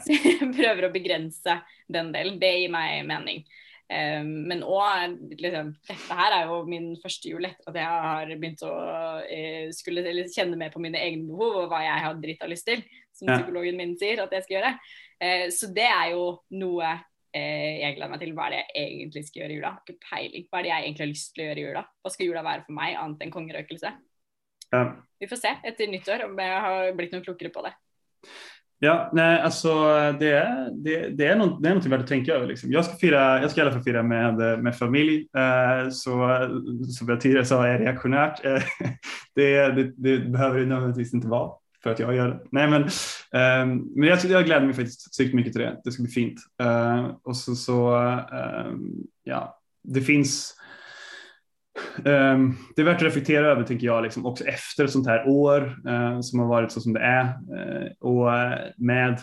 så 0.05 0.15
jeg 0.15 0.51
prøver 0.53 0.87
å 0.87 0.93
begrense 0.93 1.59
den 1.91 2.13
delen. 2.15 2.41
Det 2.41 2.57
gir 2.59 2.73
meg 2.73 3.05
mening. 3.09 3.45
Um, 3.85 4.47
men 4.49 4.63
òg 4.65 5.11
liksom, 5.37 5.67
Dette 5.85 6.15
her 6.17 6.33
er 6.33 6.47
jo 6.49 6.55
min 6.65 6.95
første 6.97 7.29
jul 7.29 7.45
etter 7.45 7.67
at 7.69 7.75
jeg 7.77 7.85
har 7.85 8.31
uh, 8.33 9.67
skulle 9.77 10.23
kjenne 10.33 10.57
mer 10.57 10.71
på 10.73 10.81
mine 10.81 10.97
egne 10.97 11.29
behov 11.29 11.59
og 11.59 11.67
hva 11.69 11.83
jeg 11.83 12.01
har 12.01 12.17
drita 12.17 12.49
lyst 12.49 12.65
til, 12.65 12.81
som 13.15 13.31
ja. 13.31 13.39
psykologen 13.39 13.79
min 13.79 13.97
sier 13.99 14.23
at 14.23 14.33
jeg 14.35 14.45
skal 14.45 14.57
gjøre. 14.57 14.71
Uh, 15.23 15.45
så 15.55 15.69
det 15.75 15.87
er 15.89 16.13
jo 16.13 16.25
noe 16.59 16.89
uh, 16.95 17.73
jeg 17.81 17.95
gleder 17.97 18.11
meg 18.13 18.23
til. 18.23 18.33
Hva 18.37 18.49
er 18.49 18.57
det 18.57 18.63
jeg 18.63 18.89
egentlig 18.89 19.25
skal 19.29 19.43
gjøre 19.43 19.55
i 19.55 19.59
jula? 19.59 19.71
Ikke 19.83 20.09
peiling. 20.09 20.49
Hva 20.49 20.59
er 20.59 20.67
det 20.67 20.73
jeg 20.73 20.87
egentlig 20.87 21.05
har 21.05 21.13
lyst 21.13 21.31
til 21.31 21.45
å 21.45 21.47
gjøre 21.49 21.63
i 21.63 21.69
jula? 21.69 21.85
Hva 22.01 22.13
skal 22.13 22.29
jula 22.29 22.45
være 22.49 22.67
for 22.67 22.79
meg, 22.81 22.99
annet 22.99 23.25
enn 23.25 23.35
kongerøkelse? 23.35 23.95
Ja. 24.73 24.83
Vi 25.21 25.31
får 25.31 25.39
se 25.39 25.55
etter 25.71 25.89
nyttår 25.91 26.27
om 26.27 26.37
jeg 26.41 26.61
har 26.67 26.91
blitt 26.97 27.15
noe 27.15 27.25
klokere 27.25 27.53
på 27.53 27.63
det. 27.65 27.73
Ja, 28.79 29.09
nej, 29.13 29.41
alltså 29.41 29.73
det, 30.19 30.71
det, 30.73 31.09
det, 31.09 31.27
är 31.27 31.35
något, 31.35 31.63
det 31.63 31.69
är 31.69 31.75
något 31.75 31.85
värt 31.85 32.01
att 32.01 32.07
tänka 32.07 32.33
över. 32.33 32.47
Liksom. 32.47 32.71
Jag, 32.71 32.85
ska 32.85 32.95
fira, 32.95 33.41
jag 33.41 33.51
ska 33.51 33.61
i 33.61 33.63
alla 33.63 33.71
fall 33.71 33.83
fira 33.83 34.03
med, 34.03 34.63
med 34.63 34.77
familj, 34.77 35.27
eh, 35.37 35.89
så 35.89 36.11
som 36.97 37.09
jag 37.09 37.21
tidigare 37.21 37.45
sa 37.45 37.67
är 37.67 37.79
reaktionärt. 37.79 38.45
Eh, 38.45 38.61
det, 39.35 39.71
det, 39.71 39.91
det, 39.97 40.19
behöver 40.19 40.59
det 40.59 40.65
nödvändigtvis 40.65 41.13
inte 41.13 41.27
vara 41.27 41.51
för 41.85 41.91
att 41.91 41.99
jag 41.99 42.15
gör 42.15 42.27
det. 42.27 42.39
Nej, 42.51 42.69
men, 42.69 42.83
eh, 42.83 43.65
men 43.95 44.09
jag, 44.09 44.19
jag 44.25 44.45
gläder 44.45 44.65
mig 44.65 44.75
faktiskt 44.75 45.17
sjukt 45.17 45.33
mycket 45.33 45.53
till 45.53 45.61
det. 45.61 45.81
Det 45.83 45.91
ska 45.91 46.03
bli 46.03 46.11
fint. 46.11 46.39
Eh, 46.61 47.05
och 47.23 47.37
så, 47.37 47.55
så 47.55 47.95
ehm, 47.95 48.93
ja, 49.23 49.59
det 49.83 50.01
finns 50.01 50.55
ehm, 52.05 52.53
det 52.75 52.81
är 52.81 52.85
värt 52.85 52.95
att 52.95 53.01
reflektera 53.01 53.47
över 53.47 53.63
tänker 53.63 53.85
jag 53.85 54.03
liksom, 54.03 54.25
också 54.25 54.43
efter 54.43 54.83
ett 54.83 54.91
sånt 54.91 55.07
här 55.07 55.27
år 55.27 55.77
eh, 55.87 56.21
som 56.21 56.39
har 56.39 56.47
varit 56.47 56.71
så 56.71 56.81
som 56.81 56.93
det 56.93 56.99
är 56.99 57.25
eh, 57.25 57.91
och 57.99 58.33
eh, 58.33 58.59
med 58.77 59.19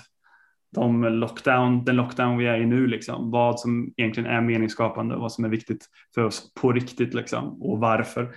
de 0.75 1.03
lockdown, 1.03 1.85
den 1.85 1.97
lockdown 1.97 2.39
vi 2.39 2.47
är 2.47 2.61
i 2.61 2.67
nu, 2.67 2.87
liksom, 2.87 3.31
vad 3.31 3.61
som 3.61 3.93
egentligen 3.97 4.31
är 4.31 4.41
meningsskapande 4.41 5.15
och 5.15 5.21
vad 5.21 5.33
som 5.33 5.45
är 5.45 5.49
viktigt 5.49 5.87
för 6.15 6.25
oss 6.25 6.55
på 6.55 6.73
riktigt 6.73 7.15
liksom, 7.15 7.63
och 7.63 7.79
varför. 7.79 8.35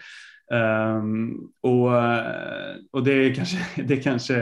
Um, 0.52 1.52
och, 1.62 1.88
och 2.92 3.04
det 3.04 3.14
är 3.14 3.34
kanske, 3.36 3.58
det 3.84 3.98
kanske 3.98 4.36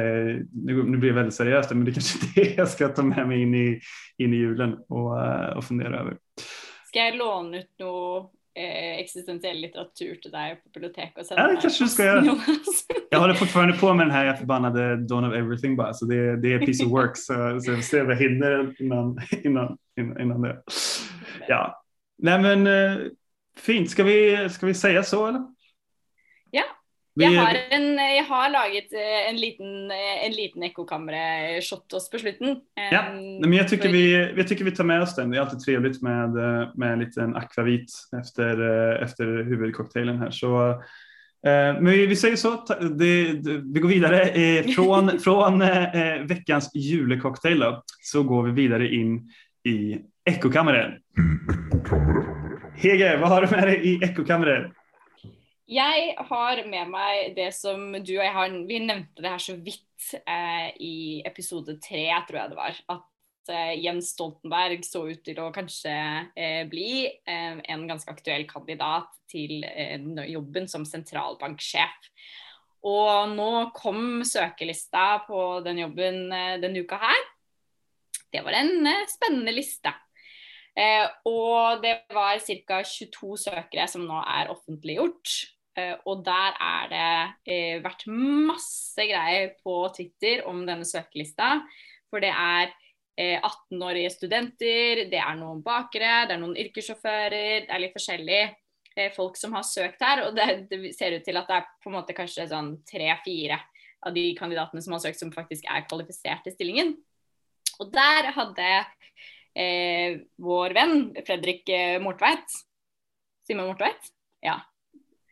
nu 0.53 0.97
blir 0.97 1.09
det 1.09 1.15
väldigt 1.15 1.33
seriöst, 1.33 1.69
men 1.69 1.85
det 1.85 1.91
är 1.91 1.93
kanske 1.93 2.19
det 2.35 2.57
jag 2.57 2.67
ska 2.67 2.87
ta 2.87 3.03
med 3.03 3.27
mig 3.27 3.41
in 3.41 3.55
i, 3.55 3.79
in 4.17 4.33
i 4.33 4.37
julen 4.37 4.73
och, 4.73 5.17
och 5.57 5.63
fundera 5.63 5.99
över. 5.99 6.17
Ska 6.85 6.99
jag 6.99 7.15
låna 7.15 7.57
ut 7.57 7.79
något 7.79 8.33
eh, 8.55 8.99
existentiell 8.99 9.57
litteratur 9.57 10.15
till 10.15 10.31
dig 10.31 10.55
på 10.63 10.69
biblioteket 10.73 11.31
och 11.31 11.37
ja, 11.37 11.47
det 11.47 11.57
kanske 11.61 11.83
du 11.83 11.87
ska 11.87 12.03
göra. 12.03 12.23
jag 13.09 13.19
håller 13.19 13.33
fortfarande 13.33 13.73
på 13.77 13.93
med 13.93 14.05
den 14.05 14.15
här 14.15 14.33
förbannade 14.33 15.07
Dawn 15.07 15.25
of 15.25 15.33
Everything 15.33 15.75
bara, 15.75 15.93
så 15.93 16.05
det, 16.05 16.41
det 16.41 16.53
är 16.53 16.59
piece 16.59 16.85
of 16.85 16.91
work 16.91 17.17
så, 17.17 17.59
så 17.61 17.71
jag 17.71 17.83
ser 17.83 18.03
vad 18.03 18.15
jag 18.15 18.21
hinner 18.21 18.81
innan, 18.81 19.19
innan, 19.43 19.77
innan, 19.99 20.21
innan 20.21 20.41
det. 20.41 20.61
Ja, 21.47 21.83
nej 22.17 22.41
men 22.41 22.67
eh, 22.67 23.07
fint. 23.57 23.89
Ska 23.89 24.03
vi, 24.03 24.49
ska 24.49 24.65
vi 24.65 24.73
säga 24.73 25.03
så 25.03 25.27
eller? 25.27 25.52
Ja, 26.53 26.63
jeg 27.15 27.37
har, 27.37 27.57
en, 27.69 27.91
jeg 27.97 28.25
har, 28.25 28.49
laget 28.49 28.93
eh, 28.97 29.29
en 29.29 29.37
liten, 29.37 29.91
eh, 29.91 30.25
en 30.25 30.33
liten 30.33 30.63
ekkokamre-shot 30.65 31.93
oss 31.93 32.09
på 32.09 32.19
slutten. 32.19 32.55
Ja, 32.91 33.03
men 33.13 33.53
jag 33.53 33.67
tycker, 33.67 33.89
vi, 33.89 34.33
jag 34.37 34.47
tycker 34.47 34.65
vi 34.65 34.71
tar 34.71 34.83
med 34.83 35.01
oss 35.01 35.15
den. 35.15 35.31
Det 35.31 35.37
är 35.37 35.41
alltid 35.41 35.59
trevligt 35.59 36.01
med, 36.01 36.37
eh, 36.37 36.69
med 36.75 36.93
en 36.93 36.99
liten 36.99 37.35
akvavit 37.35 37.91
efter, 38.21 38.61
efter 39.03 39.25
huvudcocktailen 39.25 40.19
här. 40.19 40.31
Så, 40.31 40.81
men 41.43 41.85
vi, 41.85 42.05
vi 42.05 42.15
säger 42.15 42.35
så, 42.35 42.65
det, 42.97 43.33
det, 43.33 43.61
vi 43.73 43.79
går 43.79 43.89
vidare. 43.89 44.63
Från, 44.63 45.19
från 45.23 45.59
veckans 46.27 46.75
julecocktail 46.75 47.63
så 48.01 48.23
går 48.23 48.43
vi 48.43 48.51
vidare 48.51 48.87
in 48.87 49.29
i 49.67 49.97
ekkokammaren. 50.29 50.91
Hege, 52.75 53.17
vad 53.17 53.29
har 53.29 53.41
du 53.41 53.55
med 53.55 53.67
dig 53.67 53.87
i 53.87 54.03
ekkokammaren? 54.03 54.71
Jeg 55.69 56.15
har 56.27 56.59
med 56.67 56.89
meg 56.91 57.33
det 57.37 57.47
som 57.55 57.93
du 57.95 58.13
og 58.17 58.25
jeg 58.25 58.35
har 58.35 58.55
Vi 58.67 58.79
nevnte 58.83 59.23
det 59.23 59.31
her 59.31 59.41
så 59.41 59.55
vidt 59.55 60.09
eh, 60.27 60.69
i 60.83 60.95
episode 61.25 61.77
tre, 61.79 62.09
tror 62.27 62.39
jeg 62.41 62.51
det 62.51 62.59
var. 62.59 62.79
At 62.91 63.53
eh, 63.53 63.75
Jens 63.79 64.11
Stoltenberg 64.11 64.83
så 64.83 65.05
ut 65.07 65.23
til 65.23 65.39
å 65.39 65.53
kanskje 65.55 65.95
eh, 66.35 66.63
bli 66.67 67.07
eh, 67.07 67.61
en 67.63 67.87
ganske 67.87 68.11
aktuell 68.11 68.43
kandidat 68.49 69.07
til 69.31 69.63
eh, 69.63 70.03
jobben 70.33 70.67
som 70.67 70.83
sentralbanksjef. 70.87 72.11
Og 72.83 73.31
nå 73.31 73.51
kom 73.77 74.25
søkelista 74.27 75.23
på 75.29 75.61
den 75.63 75.85
jobben 75.85 76.25
eh, 76.35 76.57
denne 76.59 76.83
uka 76.83 76.99
her. 76.99 77.27
Det 78.33 78.43
var 78.43 78.59
en 78.59 78.83
eh, 78.89 79.07
spennende 79.07 79.55
liste. 79.55 79.95
Eh, 80.75 81.07
og 81.29 81.83
det 81.83 82.01
var 82.11 82.41
ca. 82.43 82.83
22 82.83 83.37
søkere 83.45 83.87
som 83.87 84.03
nå 84.09 84.19
er 84.25 84.51
offentliggjort. 84.51 85.52
Och 85.73 86.07
og 86.07 86.25
der 86.25 86.53
er 86.61 86.89
det 86.89 87.83
varit 87.83 88.05
vært 88.05 88.07
masse 88.07 89.05
greier 89.09 89.53
på 89.63 89.89
Twitter 89.95 90.45
om 90.47 90.65
denne 90.67 90.85
søkelista. 90.85 91.63
For 92.09 92.21
det 92.21 92.29
er 92.29 92.69
eh, 93.17 93.39
18-årige 93.41 94.11
studenter, 94.13 95.09
det 95.09 95.17
er 95.17 95.35
noen 95.39 95.63
bakere, 95.65 96.27
det 96.27 96.35
er 96.35 96.41
noen 96.41 96.57
yrkessjåfører, 96.61 97.65
det 97.65 97.73
er 97.73 97.81
litt 97.81 97.95
forskjellig 97.95 98.43
folk 99.15 99.37
som 99.39 99.55
har 99.57 99.63
søkt 99.65 100.03
her. 100.05 100.27
Og 100.27 100.35
det, 100.37 100.67
det, 100.69 100.91
ser 100.93 101.15
ut 101.17 101.25
til 101.25 101.39
at 101.39 101.47
det 101.49 101.55
er 101.57 101.71
på 101.81 101.89
en 101.89 101.95
måte 101.97 102.13
kanskje 102.13 102.45
sånn 102.51 102.75
tre-fire 102.85 103.57
av 104.05 104.13
de 104.13 104.27
kandidatene 104.37 104.83
som 104.83 104.93
har 104.93 105.01
søkt 105.01 105.23
som 105.23 105.31
faktisk 105.33 105.65
er 105.65 105.87
kvalifisert 105.87 106.45
til 106.45 106.53
stillingen. 106.53 106.93
Og 107.81 107.89
der 107.89 108.29
hadde 108.35 108.67
eh, 109.57 110.21
vår 110.37 110.77
venn 110.77 111.01
Fredrik 111.25 111.73
Mortveit. 112.05 112.45
Simon 113.47 113.71
Mortveit? 113.71 114.13
Ja 114.45 114.59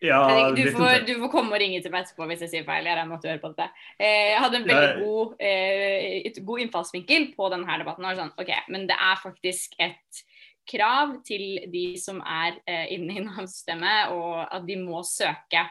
ja 0.02 0.50
du, 0.56 0.64
får, 0.74 1.06
du, 1.08 1.14
får, 1.22 1.30
komme 1.34 1.56
og 1.56 1.62
ringe 1.62 1.82
til 1.84 1.94
meg 1.94 2.06
etterpå 2.06 2.26
hvis 2.30 2.44
jeg 2.46 2.54
sier 2.54 2.68
feil. 2.68 2.88
Jeg 2.88 2.98
regner 2.98 3.10
med 3.10 3.20
at 3.20 3.26
du 3.26 3.30
hører 3.30 3.44
på 3.44 3.52
dette. 3.54 3.68
Eh, 3.98 4.32
jeg 4.32 4.42
hadde 4.44 4.60
en 4.60 4.68
veldig 4.70 5.06
god, 5.06 5.36
eh, 5.48 6.42
god 6.50 6.66
innfallsvinkel 6.66 7.30
på 7.38 7.50
denne 7.54 7.80
debatten. 7.84 8.10
Sånn, 8.20 8.34
ok, 8.42 8.54
Men 8.74 8.88
det 8.90 8.98
er 8.98 9.22
faktisk 9.22 9.78
et 9.82 10.24
krav 10.72 11.18
til 11.28 11.46
de 11.72 11.86
som 12.02 12.22
er 12.22 12.58
eh, 12.70 12.88
inne 12.96 13.18
i 13.18 13.26
Nav-systemet, 13.26 14.14
og 14.16 14.42
at 14.46 14.66
de 14.68 14.78
må 14.82 15.02
søke 15.08 15.66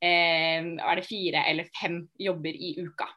eh, 0.00 0.60
er 0.60 1.00
det 1.00 1.06
fire 1.08 1.44
eller 1.50 1.72
fem 1.76 2.02
jobber 2.20 2.56
i 2.56 2.74
uka. 2.80 3.08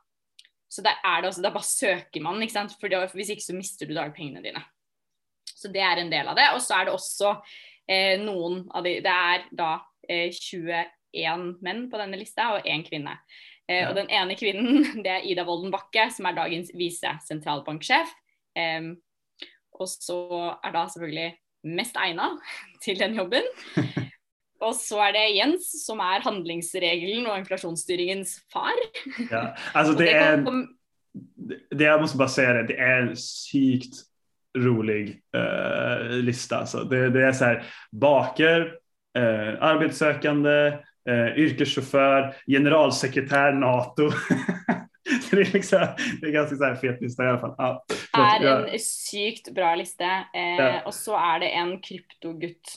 Så 0.74 0.82
der 0.82 0.97
er 1.05 1.22
det 1.22 1.30
også, 1.30 1.43
da 1.45 1.53
bare 1.53 1.70
søker 1.70 2.24
man, 2.26 2.41
ikke 2.41 2.55
sant? 2.55 2.74
For 2.82 3.14
hvis 3.14 3.30
ikke 3.30 3.45
så 3.45 3.53
mister 3.53 3.89
du 3.89 3.93
dagpengene 3.93 4.41
dine. 4.41 4.64
Så 5.45 5.70
det 5.72 5.84
er 5.86 6.01
en 6.01 6.11
del 6.11 6.28
av 6.28 6.38
det. 6.38 6.47
Og 6.55 6.61
så 6.66 6.80
er 6.80 6.88
det 6.88 6.95
også 6.95 7.34
eh, 7.88 8.16
noen 8.22 8.64
av 8.74 8.86
de 8.86 8.97
Det 9.05 9.14
er 9.14 9.45
da 9.53 9.72
eh, 9.76 9.92
21 10.09 11.57
menn 11.63 11.87
på 11.91 11.99
denne 12.01 12.19
lista 12.19 12.53
og 12.55 12.67
én 12.67 12.83
kvinne. 12.85 13.15
Eh, 13.67 13.83
ja. 13.83 13.89
Og 13.89 13.97
den 13.97 14.09
ene 14.11 14.37
kvinnen 14.39 14.83
det 15.05 15.11
er 15.11 15.27
Ida 15.29 15.45
Wolden 15.47 15.73
Bakke, 15.73 16.09
som 16.13 16.27
er 16.29 16.39
dagens 16.39 16.73
visesentralbanksjef. 16.75 18.19
og 19.73 19.87
så 19.89 20.19
er 20.63 20.71
da 20.71 20.83
selvfølgelig 20.87 21.31
mest 21.63 21.95
egna 21.97 22.29
til 22.83 22.99
den 22.99 23.15
jobben. 23.15 23.47
Og 24.63 24.75
så 24.79 25.01
er 25.03 25.11
det 25.11 25.23
Jens, 25.35 25.65
som 25.83 25.99
er 25.99 26.23
handlingsregelen 26.23 27.25
og 27.27 27.41
inflasjonsstyringens 27.41 28.37
far. 28.53 28.77
Ja, 29.31 29.55
alltså 29.73 29.93
det, 29.93 30.11
är, 30.11 30.45
det, 31.69 31.83
jag 31.83 32.01
måste 32.01 32.17
bara 32.17 32.27
säga 32.27 32.53
det, 32.53 32.63
det 32.63 32.77
är 32.77 33.15
sykt 33.15 33.95
rolig 34.57 35.21
eh, 35.35 36.09
lista. 36.09 36.57
Alltså 36.57 36.83
det, 36.83 37.09
det, 37.09 37.25
är 37.25 37.31
så 37.31 37.45
här 37.45 37.65
baker, 37.91 38.77
eh, 39.18 39.64
arbetssökande, 39.64 40.68
eh, 41.09 41.38
yrkeschaufför, 41.38 42.36
generalsekretär 42.47 43.51
NATO. 43.51 44.09
det, 45.32 45.38
är 45.38 45.53
liksom, 45.53 45.88
det 46.22 46.28
är 46.28 46.32
ganska 46.32 46.55
så 46.55 46.64
här 46.64 46.76
fet 46.76 47.01
lista 47.01 47.24
i 47.24 47.28
alla 47.28 47.39
fall. 47.39 47.55
Ja, 47.57 47.86
är 48.14 48.45
en 48.45 48.80
sykt 48.80 49.53
bra 49.53 49.76
lista. 49.76 50.05
Eh, 50.34 50.55
ja. 50.57 50.82
Och 50.86 50.93
så 50.93 51.18
är 51.18 51.39
det 51.39 51.49
en 51.49 51.82
kryptogutt. 51.82 52.76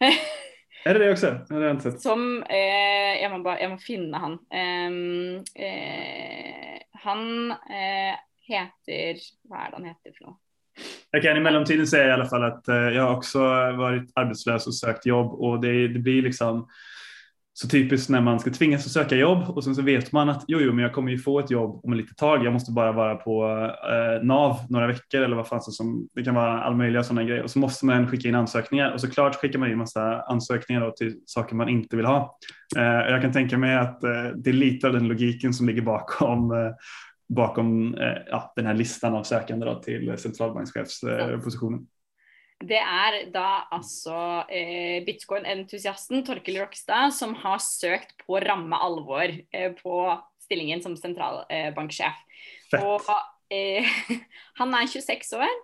är 0.84 0.94
det 0.94 1.04
det 1.04 1.12
också? 1.12 1.38
Det 1.48 1.54
har 1.54 1.62
jag 1.62 1.70
inte 1.70 1.90
sett. 1.90 2.00
Som, 2.00 2.42
eh, 2.42 3.22
jag, 3.22 3.32
må 3.32 3.38
bara, 3.38 3.60
jag 3.60 3.70
må 3.70 3.78
finna 3.78 4.18
han. 4.18 4.38
Ehm, 4.50 5.36
eh, 5.54 6.82
han 6.92 7.50
eh, 7.50 8.16
heter, 8.42 9.16
vad 9.42 9.58
är 9.58 9.70
det 9.70 9.76
han 9.76 9.84
heter 9.84 10.12
för 10.18 10.24
något? 10.24 10.40
Jag 11.10 11.22
kan 11.22 11.36
i 11.36 11.40
mellantiden 11.40 11.86
säga 11.86 12.08
i 12.08 12.12
alla 12.12 12.26
fall 12.26 12.44
att 12.44 12.68
eh, 12.68 12.76
jag 12.76 13.02
har 13.02 13.16
också 13.16 13.38
varit 13.72 14.12
arbetslös 14.14 14.66
och 14.66 14.74
sökt 14.74 15.06
jobb 15.06 15.32
och 15.32 15.60
det, 15.60 15.88
det 15.88 15.98
blir 15.98 16.22
liksom 16.22 16.68
så 17.52 17.68
typiskt 17.68 18.10
när 18.10 18.20
man 18.20 18.40
ska 18.40 18.50
tvingas 18.50 18.86
att 18.86 18.92
söka 18.92 19.16
jobb 19.16 19.48
och 19.48 19.64
sen 19.64 19.74
så 19.74 19.82
vet 19.82 20.12
man 20.12 20.28
att 20.28 20.44
jo, 20.48 20.58
jo, 20.60 20.72
men 20.72 20.82
jag 20.82 20.92
kommer 20.92 21.10
ju 21.10 21.18
få 21.18 21.38
ett 21.38 21.50
jobb 21.50 21.80
om 21.84 21.92
ett 21.92 21.98
litet 21.98 22.16
tag. 22.16 22.44
Jag 22.44 22.52
måste 22.52 22.72
bara 22.72 22.92
vara 22.92 23.14
på 23.14 23.44
eh, 23.90 24.26
NAV 24.26 24.56
några 24.68 24.86
veckor 24.86 25.20
eller 25.20 25.36
vad 25.36 25.48
fan 25.48 25.62
som 25.62 26.08
det 26.14 26.24
kan 26.24 26.34
vara 26.34 26.62
all 26.62 26.76
möjliga 26.76 27.04
sådana 27.04 27.24
grejer 27.24 27.42
och 27.42 27.50
så 27.50 27.58
måste 27.58 27.86
man 27.86 28.08
skicka 28.08 28.28
in 28.28 28.34
ansökningar 28.34 28.90
och 28.90 29.00
såklart 29.00 29.34
skickar 29.34 29.58
man 29.58 29.70
in 29.70 29.78
massa 29.78 30.22
ansökningar 30.22 30.90
till 30.90 31.16
saker 31.26 31.54
man 31.54 31.68
inte 31.68 31.96
vill 31.96 32.06
ha. 32.06 32.38
Eh, 32.76 33.10
jag 33.12 33.22
kan 33.22 33.32
tänka 33.32 33.58
mig 33.58 33.76
att 33.76 34.04
eh, 34.04 34.24
det 34.36 34.50
är 34.50 34.54
lite 34.54 34.86
av 34.86 34.92
den 34.92 35.08
logiken 35.08 35.54
som 35.54 35.66
ligger 35.66 35.82
bakom 35.82 36.50
eh, 36.50 36.70
bakom 37.30 37.94
eh, 37.94 38.22
ja, 38.26 38.52
den 38.56 38.66
här 38.66 38.74
listan 38.74 39.14
av 39.14 39.22
sökande 39.22 39.66
då, 39.66 39.74
till 39.82 40.18
centralbankschefspositionen. 40.18 41.86
Det 42.60 42.76
er 42.76 43.22
da 43.32 43.64
altså 43.72 44.14
eh, 44.52 45.00
bitcoin-entusiasten 45.06 46.26
Torkel 46.26 46.58
Rokstad 46.60 47.14
som 47.16 47.32
har 47.40 47.62
søkt 47.64 48.18
på 48.26 48.40
ramme 48.42 48.76
alvor 48.76 49.32
eh, 49.32 49.72
på 49.78 49.94
stillingen 50.44 50.82
som 50.84 50.96
sentralbanksjef. 50.98 52.18
Fett. 52.68 52.84
Og 52.84 53.08
eh, 53.48 53.88
han 54.60 54.76
er 54.76 54.90
26 54.92 55.32
år. 55.38 55.54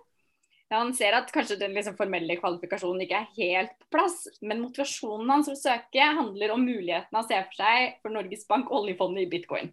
Han 0.73 0.89
ser 0.97 1.15
at 1.15 1.29
kanskje 1.31 1.59
den 1.61 1.75
liksom 1.77 1.95
formelle 1.99 2.35
kvalifikasjonen 2.39 3.05
ikke 3.05 3.21
er 3.21 3.35
helt 3.37 3.77
på 3.83 3.91
plass, 3.99 4.17
men 4.41 4.63
motivasjonen 4.63 5.29
hans 5.31 5.47
for 5.47 5.55
å 5.55 5.61
søke 5.61 6.09
handler 6.17 6.55
om 6.55 6.65
muligheten 6.65 7.15
han 7.15 7.27
ser 7.29 7.45
for 7.51 7.61
seg 7.61 8.01
for 8.01 8.15
Norges 8.15 8.43
Bank 8.49 8.73
oljefondet 8.73 9.27
i 9.27 9.31
bitcoin. 9.31 9.71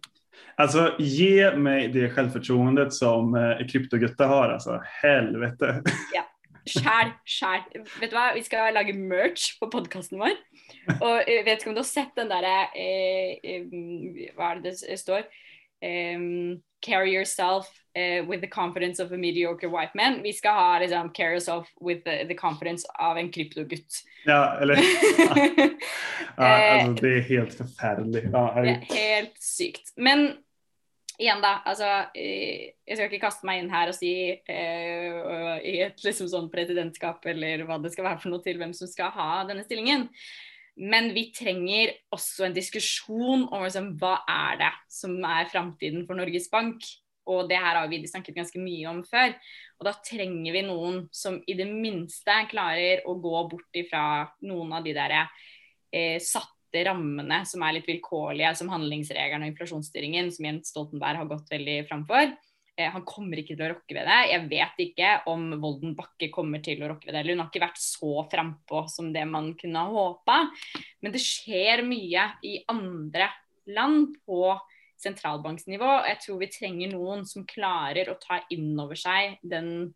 Alltså 0.55 0.95
ge 0.99 1.55
mig 1.55 1.87
det 1.87 2.09
självförtroendet 2.09 2.93
som 2.93 3.35
eh, 3.35 3.67
kryptogutta 3.67 4.27
har 4.27 4.49
alltså. 4.49 4.81
Helvete. 5.01 5.83
Ja. 6.13 6.23
Sjæl, 6.65 7.11
sjæl. 7.29 7.61
Vet 8.01 8.09
du 8.09 8.15
hva, 8.17 8.31
vi 8.33 8.41
skal 8.41 8.73
lage 8.73 8.95
merch 8.97 9.51
på 9.59 9.67
podkasten 9.69 10.17
vår. 10.17 10.33
Og 10.95 11.19
jeg 11.21 11.41
eh, 11.41 11.43
vet 11.45 11.59
ikke 11.59 11.69
om 11.69 11.75
du 11.77 11.83
har 11.83 11.89
sett 11.89 12.15
den 12.17 12.31
derre 12.31 12.55
eh, 12.73 13.35
eh, 13.43 13.67
Hva 14.33 14.53
er 14.53 14.63
det 14.63 14.73
det 14.79 14.97
står? 15.01 15.27
Um, 15.85 16.55
carry 16.85 17.11
yourself 17.11 17.67
uh, 17.95 18.23
with 18.27 18.41
the 18.41 18.47
confidence 18.47 19.03
of 19.03 19.11
a 19.11 19.17
mediocre 19.17 19.69
white 19.69 19.95
man. 19.95 20.21
Vi 20.23 20.33
skal 20.33 20.53
ha 20.53 20.79
liksom, 20.79 21.09
carry 21.09 21.33
yourself 21.33 21.67
with 21.81 22.03
the, 22.03 22.25
the 22.27 22.35
confidence 22.35 22.87
av 22.99 23.17
en 23.17 23.31
kryptogutt. 23.31 24.03
Ja, 24.25 24.57
eller 24.61 24.75
ja, 26.37 26.43
alltså, 26.45 27.05
Det 27.05 27.17
är 27.17 27.21
helt 27.21 27.53
förfärligt. 27.53 28.27
Ja, 28.31 28.51
helt 28.95 29.37
sykt. 29.39 29.93
Men 29.95 30.33
igjen, 31.17 31.41
da. 31.41 31.61
Altså, 31.65 31.87
eh, 32.15 32.73
jeg 32.85 32.97
skal 32.97 33.07
ikke 33.09 33.23
kaste 33.23 33.47
meg 33.47 33.61
inn 33.61 33.71
her 33.73 33.91
og 33.91 33.97
si 33.97 34.13
eh, 34.35 35.61
i 35.63 35.77
et 35.85 36.03
liksom 36.03 36.29
sånn 36.31 36.49
presidentskap 36.53 37.25
eller 37.31 37.63
hva 37.67 37.79
det 37.83 37.93
skal 37.95 38.09
være 38.09 38.21
for 38.23 38.33
noe 38.33 38.43
til 38.45 38.59
hvem 38.61 38.73
som 38.75 38.91
skal 38.91 39.13
ha 39.15 39.29
denne 39.47 39.65
stillingen. 39.67 40.09
Men 40.75 41.13
vi 41.15 41.29
trenger 41.35 41.93
også 42.13 42.49
en 42.49 42.55
diskusjon 42.55 43.45
om 43.47 43.63
liksom, 43.63 43.93
hva 43.99 44.17
er 44.27 44.59
det 44.59 44.71
som 44.91 45.15
er 45.23 45.47
framtiden 45.51 46.03
for 46.07 46.19
Norges 46.19 46.49
Bank. 46.51 46.83
Og 47.31 47.47
det 47.49 47.57
her 47.57 47.79
har 47.79 47.87
vi 47.89 48.03
snakket 48.05 48.35
ganske 48.37 48.59
mye 48.61 48.89
om 48.91 48.99
før. 49.07 49.33
Og 49.79 49.87
da 49.87 49.95
trenger 50.05 50.53
vi 50.53 50.65
noen 50.67 51.05
som 51.15 51.39
i 51.47 51.55
det 51.57 51.67
minste 51.69 52.35
klarer 52.51 53.05
å 53.07 53.15
gå 53.21 53.37
bort 53.51 53.79
ifra 53.79 54.25
noen 54.45 54.75
av 54.77 54.85
de 54.85 54.93
der 54.95 55.15
eh, 55.15 56.19
satte 56.21 56.83
rammene 56.85 57.39
som 57.47 57.63
er 57.63 57.77
litt 57.77 57.87
vilkårlige, 57.89 58.51
som 58.59 58.69
handlingsregelen 58.73 59.47
og 59.47 59.53
inflasjonsstyringen, 59.53 60.29
som 60.35 60.49
Jens 60.49 60.73
Stoltenberg 60.73 61.23
har 61.23 61.31
gått 61.31 61.49
veldig 61.55 61.79
fram 61.89 62.03
for. 62.09 62.35
Eh, 62.75 62.91
han 62.91 63.05
kommer 63.07 63.39
ikke 63.39 63.55
til 63.55 63.63
å 63.63 63.71
rokke 63.71 63.95
ved 63.95 64.07
det. 64.09 64.19
Jeg 64.33 64.45
vet 64.51 64.81
ikke 64.83 65.11
om 65.31 65.47
Volden 65.63 65.95
Bakke 65.95 66.29
kommer 66.33 66.63
til 66.63 66.83
å 66.83 66.91
rokke 66.91 67.07
ved 67.07 67.15
det. 67.15 67.21
Eller 67.21 67.35
hun 67.35 67.45
har 67.45 67.51
ikke 67.51 67.63
vært 67.63 67.81
så 67.81 68.13
frampå 68.31 68.85
som 68.91 69.11
det 69.15 69.23
man 69.29 69.53
kunne 69.59 69.83
ha 69.85 69.93
håpa. 69.93 70.39
Men 70.99 71.15
det 71.15 71.23
skjer 71.23 71.85
mye 71.87 72.29
i 72.43 72.57
andre 72.71 73.29
land 73.71 74.17
på 74.27 74.57
sentralbanksnivå. 75.01 75.91
Jeg 76.09 76.19
tror 76.23 76.41
vi 76.41 76.51
trenger 76.51 76.91
noen 76.91 77.23
som 77.27 77.47
klarer 77.47 78.11
å 78.11 78.19
ta 78.19 78.41
inn 78.53 78.73
over 78.79 78.99
seg 78.99 79.39
den 79.43 79.93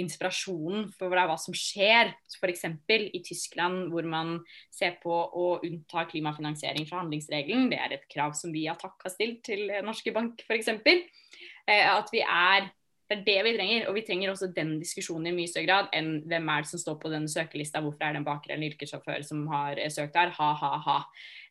inspirasjonen 0.00 0.86
for 0.96 1.12
hva 1.12 1.36
som 1.40 1.54
skjer, 1.56 2.12
f.eks. 2.38 2.64
i 2.88 3.22
Tyskland, 3.24 3.90
hvor 3.92 4.06
man 4.08 4.38
ser 4.72 4.96
på 5.02 5.12
å 5.12 5.46
unnta 5.60 6.06
klimafinansiering 6.08 6.86
fra 6.88 7.02
handlingsregelen. 7.02 7.68
Det 7.72 7.80
er 7.80 7.96
et 7.96 8.06
krav 8.12 8.36
som 8.38 8.54
vi 8.54 8.66
har 8.68 8.78
takk 8.80 9.04
har 9.04 9.12
stilt 9.12 9.42
til 9.50 9.68
Norske 9.84 10.14
Bank, 10.14 10.44
f.eks. 10.46 10.72
Eh, 10.72 11.88
at 11.88 12.08
vi 12.14 12.22
er 12.24 12.70
det 13.12 13.18
er 13.18 13.24
det 13.26 13.40
vi 13.44 13.56
trenger, 13.58 13.82
og 13.90 13.96
vi 13.98 14.04
trenger 14.06 14.30
også 14.32 14.48
den 14.56 14.78
diskusjonen 14.80 15.28
i 15.28 15.34
mye 15.36 15.50
større 15.50 15.68
grad 15.68 15.90
enn 15.96 16.22
hvem 16.30 16.46
er 16.48 16.62
det 16.64 16.70
som 16.70 16.80
står 16.80 16.96
på 17.02 17.10
den 17.12 17.26
søkelista, 17.28 17.82
hvorfor 17.84 18.06
er 18.06 18.14
det 18.14 18.22
en 18.22 18.28
baker 18.28 18.54
eller 18.54 18.72
yrkessjåfør 18.72 19.26
som 19.26 19.42
har 19.52 19.76
eh, 19.76 19.92
søkt 19.92 20.16
der, 20.16 20.32
ha, 20.38 20.48
ha, 20.62 20.72
ha. 20.86 20.96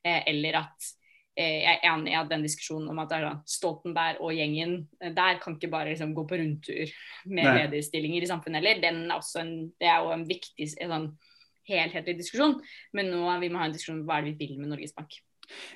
Eh, 0.02 0.24
eller 0.32 0.58
at 0.64 0.90
jeg 1.38 1.80
er 1.80 1.86
enig 1.94 2.12
i 2.12 2.18
at 2.20 2.30
den 2.32 2.44
diskusjonen 2.44 2.90
om 2.92 3.00
at 3.00 3.14
Stoltenberg 3.48 4.20
og 4.20 4.34
gjengen 4.36 4.82
eh, 5.00 5.14
der 5.16 5.40
kan 5.42 5.56
ikke 5.56 5.72
bare 5.72 5.94
liksom 5.94 6.16
gå 6.18 6.26
på 6.28 6.40
rundtur 6.42 6.92
med 7.26 7.48
Nei. 7.48 7.58
lederstillinger 7.62 8.26
i 8.26 8.30
samfunnet 8.30 8.60
heller. 8.60 8.84
En, 8.92 9.72
det 9.80 9.88
er 9.88 10.04
jo 10.04 10.12
en 10.16 10.28
viktig 10.28 10.68
en 10.84 10.96
sånn 10.96 11.10
helhetlig 11.70 12.18
diskusjon. 12.20 12.58
Men 12.98 13.14
nå 13.14 13.40
vi 13.42 13.52
må 13.52 13.62
ha 13.62 13.70
en 13.70 13.76
diskusjon 13.76 14.02
om 14.02 14.08
hva 14.10 14.20
er 14.20 14.28
det 14.28 14.36
vi 14.36 14.52
vil 14.52 14.60
med 14.60 14.74
Norges 14.74 14.96
Bank. 14.98 15.16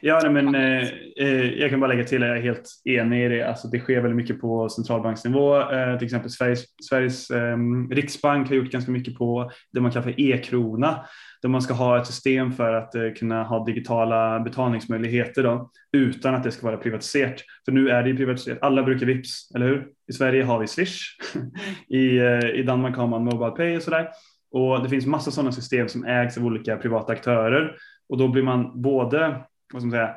Ja, 0.01 0.19
nej, 0.23 0.32
men 0.32 0.55
eh, 0.55 0.88
eh, 1.17 1.53
jag 1.53 1.69
kan 1.69 1.80
bara 1.80 1.88
lägga 1.88 2.03
till 2.03 2.23
att 2.23 2.30
jag 2.30 2.38
är 2.38 2.41
helt 2.41 2.69
enig 2.86 3.26
i 3.26 3.30
det. 3.30 3.43
Alltså, 3.43 3.67
det 3.67 3.80
sker 3.80 4.01
väldigt 4.01 4.15
mycket 4.15 4.41
på 4.41 4.69
centralbanksnivå. 4.69 5.71
Eh, 5.71 5.97
till 5.97 6.05
exempel 6.05 6.30
Sveriges, 6.30 6.65
Sveriges 6.89 7.30
eh, 7.30 7.57
riksbank 7.91 8.49
har 8.49 8.55
gjort 8.55 8.71
ganska 8.71 8.91
mycket 8.91 9.17
på 9.17 9.51
det 9.73 9.82
man 9.82 9.91
kallar 9.91 10.03
för 10.03 10.21
e-krona. 10.21 11.05
Där 11.41 11.49
man 11.49 11.61
ska 11.61 11.73
ha 11.73 12.01
ett 12.01 12.07
system 12.07 12.51
för 12.51 12.73
att 12.73 12.95
eh, 12.95 13.09
kunna 13.19 13.43
ha 13.43 13.65
digitala 13.65 14.39
betalningsmöjligheter 14.39 15.43
då, 15.43 15.71
utan 15.91 16.36
att 16.36 16.43
det 16.43 16.51
ska 16.51 16.67
vara 16.67 16.78
privatiserat. 16.78 17.41
För 17.65 17.71
nu 17.71 17.89
är 17.89 18.03
det 18.03 18.15
privatiserat. 18.15 18.61
Alla 18.61 18.84
brukar 18.84 19.05
Vips, 19.05 19.51
eller 19.55 19.67
hur? 19.67 19.88
I 20.11 20.13
Sverige 20.13 20.43
har 20.43 20.59
vi 20.59 20.67
Swish. 20.67 20.99
I, 21.89 22.17
eh, 22.17 22.49
I 22.49 22.63
Danmark 22.63 22.95
har 22.97 23.07
man 23.07 23.23
Mobile 23.23 23.51
Pay 23.51 23.78
och 23.78 23.84
sådär. 23.84 24.09
Och 24.51 24.84
det 24.84 24.89
finns 24.89 25.05
massa 25.05 25.32
sådana 25.32 25.51
system 25.51 25.88
som 25.88 26.05
ägs 26.05 26.38
av 26.38 26.45
olika 26.45 26.78
privata 26.78 27.13
aktörer 27.13 27.76
och 28.09 28.17
då 28.17 28.28
blir 28.28 28.43
man 28.43 28.82
både 28.82 29.41
vad 29.74 29.82
ska 29.82 29.88
man 29.88 29.91
säga, 29.91 30.16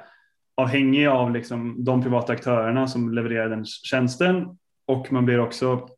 avhängig 0.57 1.07
av 1.07 1.33
liksom 1.33 1.85
de 1.85 2.03
privata 2.03 2.33
aktörerna 2.33 2.87
som 2.87 3.15
levererar 3.15 3.49
den 3.49 3.65
tjänsten. 3.65 4.59
Och 4.87 5.13
man 5.13 5.25
blir 5.25 5.41
också 5.41 5.89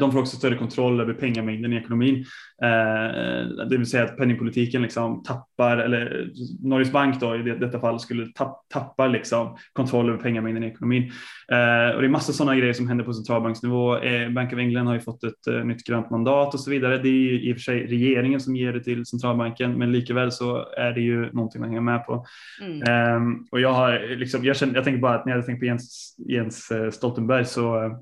de 0.00 0.12
får 0.12 0.18
också 0.18 0.36
större 0.36 0.56
kontroll 0.56 1.00
över 1.00 1.14
pengamängden 1.14 1.72
i 1.72 1.76
ekonomin. 1.76 2.24
Eh, 2.62 3.66
det 3.70 3.76
vill 3.76 3.86
säga 3.86 4.04
att 4.04 4.16
penningpolitiken 4.16 4.82
liksom 4.82 5.22
tappar, 5.22 5.76
eller 5.76 6.30
Norges 6.62 6.92
Bank 6.92 7.20
då 7.20 7.36
i 7.36 7.42
detta 7.42 7.80
fall 7.80 8.00
skulle 8.00 8.26
tappa 8.72 9.06
liksom 9.06 9.56
kontroll 9.72 10.08
över 10.08 10.18
pengamängden 10.18 10.64
i 10.64 10.66
ekonomin. 10.66 11.02
Eh, 11.52 11.94
och 11.94 12.00
det 12.00 12.06
är 12.06 12.08
massa 12.08 12.32
sådana 12.32 12.56
grejer 12.56 12.72
som 12.72 12.88
händer 12.88 13.04
på 13.04 13.12
centralbanksnivå. 13.12 13.98
Bank 14.30 14.52
of 14.52 14.58
England 14.58 14.86
har 14.86 14.94
ju 14.94 15.00
fått 15.00 15.24
ett 15.24 15.64
nytt 15.64 15.86
grönt 15.86 16.10
mandat 16.10 16.54
och 16.54 16.60
så 16.60 16.70
vidare. 16.70 16.98
Det 16.98 17.08
är 17.08 17.12
ju 17.12 17.40
i 17.40 17.52
och 17.52 17.56
för 17.56 17.62
sig 17.62 17.86
regeringen 17.86 18.40
som 18.40 18.56
ger 18.56 18.72
det 18.72 18.84
till 18.84 19.06
centralbanken, 19.06 19.78
men 19.78 19.92
likväl 19.92 20.32
så 20.32 20.64
är 20.76 20.92
det 20.92 21.00
ju 21.00 21.32
någonting 21.32 21.60
man 21.60 21.70
hänger 21.70 21.80
med 21.80 22.06
på. 22.06 22.26
Mm. 22.62 22.82
Ehm, 22.82 23.46
och 23.50 23.60
jag 23.60 23.72
har 23.72 24.16
liksom, 24.16 24.44
jag, 24.44 24.56
känner, 24.56 24.74
jag 24.74 24.84
tänker 24.84 25.00
bara 25.00 25.14
att 25.14 25.26
när 25.26 25.34
jag 25.34 25.46
tänker 25.46 25.60
på 25.60 25.64
Jens, 25.64 26.16
Jens 26.28 26.72
Stoltenberg 26.90 27.44
så 27.44 27.96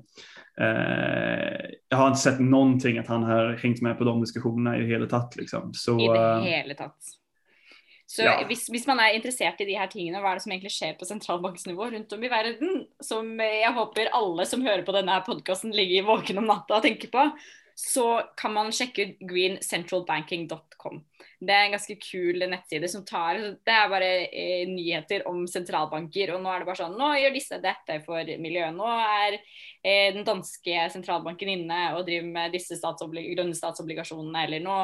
Eh, 0.61 1.69
jag 1.89 1.97
har 1.97 2.07
inte 2.07 2.19
sett 2.19 2.39
någonting 2.39 2.97
att 2.97 3.07
han 3.07 3.23
har 3.23 3.53
hängt 3.53 3.81
med 3.81 3.97
på 3.97 4.03
de 4.03 4.21
diskussionerna 4.21 4.77
i 4.77 4.81
det 4.81 4.87
hela 4.87 5.05
tatt. 5.05 5.35
Liksom. 5.35 5.73
Så, 5.73 5.99
I 5.99 6.07
det 6.07 6.25
eh, 6.25 6.41
hele 6.41 6.73
tatt. 6.73 6.97
Så 8.09 8.23
ja. 8.23 8.37
hvis, 8.47 8.69
hvis, 8.71 8.87
man 8.87 9.01
er 9.03 9.17
interessert 9.17 9.59
i 9.61 9.65
de 9.67 9.75
her 9.75 9.89
tingene, 9.91 10.21
hva 10.23 10.31
er 10.31 10.39
det 10.39 10.45
som 10.45 10.53
egentlig 10.53 10.71
skjer 10.71 10.93
på 10.95 11.05
sentralbanksnivå 11.09 11.89
rundt 11.91 12.13
om 12.15 12.21
i 12.23 12.29
verden, 12.31 12.85
som 13.03 13.33
jeg 13.43 13.73
håper 13.75 14.13
alle 14.15 14.45
som 14.47 14.63
hører 14.63 14.85
på 14.87 14.95
denne 14.95 15.17
podkasten 15.25 15.75
ligger 15.75 16.07
våken 16.07 16.39
om 16.39 16.47
natta 16.47 16.77
og 16.77 16.85
tenker 16.87 17.11
på, 17.11 17.25
så 17.79 18.21
kan 18.37 18.53
man 18.53 18.71
sjekke 18.73 19.03
ut 19.05 19.19
greencentralbanking.com. 19.29 20.95
Det 21.37 21.53
er 21.53 21.67
en 21.67 21.75
ganske 21.75 21.93
kul 22.01 22.41
nettside 22.49 22.87
som 22.89 23.03
tar 23.05 23.37
Det 23.37 23.73
er 23.73 23.91
bare 23.91 24.07
eh, 24.25 24.63
nyheter 24.65 25.27
om 25.29 25.43
sentralbanker. 25.45 26.31
Og 26.33 26.41
nå 26.41 26.49
er 26.49 26.63
det 26.63 26.69
bare 26.71 26.79
sånn 26.79 26.97
Nå 26.97 27.11
gjør 27.19 27.35
disse 27.35 27.59
dette 27.61 27.99
for 28.07 28.33
miljøet. 28.41 28.73
Nå 28.73 28.89
er 28.89 29.37
eh, 29.37 30.09
den 30.15 30.25
danske 30.25 30.87
sentralbanken 30.95 31.53
inne 31.53 31.81
og 31.99 32.07
driver 32.09 32.31
med 32.39 32.57
disse 32.57 32.79
statsoblig 32.79 33.27
grønne 33.35 33.53
statsobligasjonene. 33.59 34.47
Eller 34.47 34.65
nå 34.65 34.79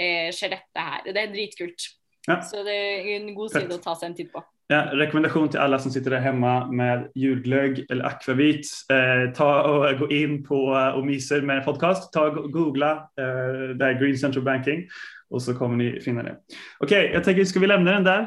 eh, 0.00 0.32
skjer 0.32 0.56
dette 0.56 0.88
her. 0.88 1.04
Det 1.04 1.20
er 1.20 1.34
dritkult. 1.34 1.90
Ja. 2.28 2.40
Så 2.40 2.62
det 2.62 2.76
är 2.76 3.16
en 3.16 3.34
god 3.34 3.52
sida 3.52 3.74
att 3.74 3.82
ta 3.82 3.96
sig 3.96 4.08
en 4.08 4.16
titt 4.16 4.32
på. 4.32 4.44
Ja, 4.70 4.88
rekommendation 4.92 5.48
till 5.48 5.60
alla 5.60 5.78
som 5.78 5.90
sitter 5.90 6.10
där 6.10 6.20
hemma 6.20 6.72
med 6.72 7.10
julglögg 7.14 7.86
eller 7.90 8.04
akvavit. 8.04 8.66
Eh, 8.90 9.32
ta 9.32 9.62
och 9.62 9.98
gå 9.98 10.10
in 10.10 10.44
på 10.44 10.74
eh, 10.74 10.88
och 10.88 11.06
myser 11.06 11.42
med 11.42 11.64
podcast. 11.64 12.12
Ta 12.12 12.26
och 12.26 12.52
googla 12.52 12.92
eh, 12.92 13.76
där 13.76 14.00
Green 14.00 14.18
Central 14.18 14.44
Banking 14.44 14.88
och 15.30 15.42
så 15.42 15.54
kommer 15.54 15.76
ni 15.76 16.00
finna 16.00 16.22
det. 16.22 16.36
Okej, 16.78 17.00
okay, 17.00 17.12
jag 17.14 17.24
tänker, 17.24 17.44
ska 17.44 17.60
vi 17.60 17.66
lämna 17.66 17.92
den 17.92 18.04
där? 18.04 18.20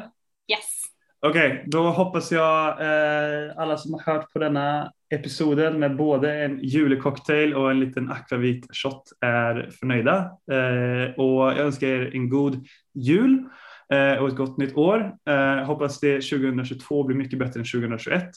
Yes. 0.52 0.82
Okej, 1.26 1.52
okay, 1.52 1.62
då 1.66 1.82
hoppas 1.90 2.32
jag 2.32 2.68
eh, 2.68 3.52
alla 3.56 3.76
som 3.76 3.92
har 3.94 4.12
hört 4.12 4.32
på 4.32 4.38
denna 4.38 4.92
episoden 5.14 5.78
med 5.78 5.96
både 5.96 6.34
en 6.34 6.58
julecocktail 6.62 7.54
och 7.54 7.70
en 7.70 7.80
liten 7.80 8.10
akvavit 8.10 8.66
shot 8.76 9.02
är 9.20 9.70
förnöjda. 9.80 10.16
Eh, 10.52 11.14
och 11.16 11.52
jag 11.52 11.58
önskar 11.58 11.86
er 11.86 12.10
en 12.14 12.28
god 12.28 12.66
jul. 12.94 13.44
Eh, 13.92 14.16
och 14.18 14.28
ett 14.28 14.36
gott 14.36 14.58
nytt 14.58 14.76
år. 14.76 15.14
Eh, 15.28 15.64
hoppas 15.64 16.00
det 16.00 16.20
2022 16.20 17.04
blir 17.04 17.16
mycket 17.16 17.38
bättre 17.38 17.60
än 17.60 17.66
2021. 17.66 18.28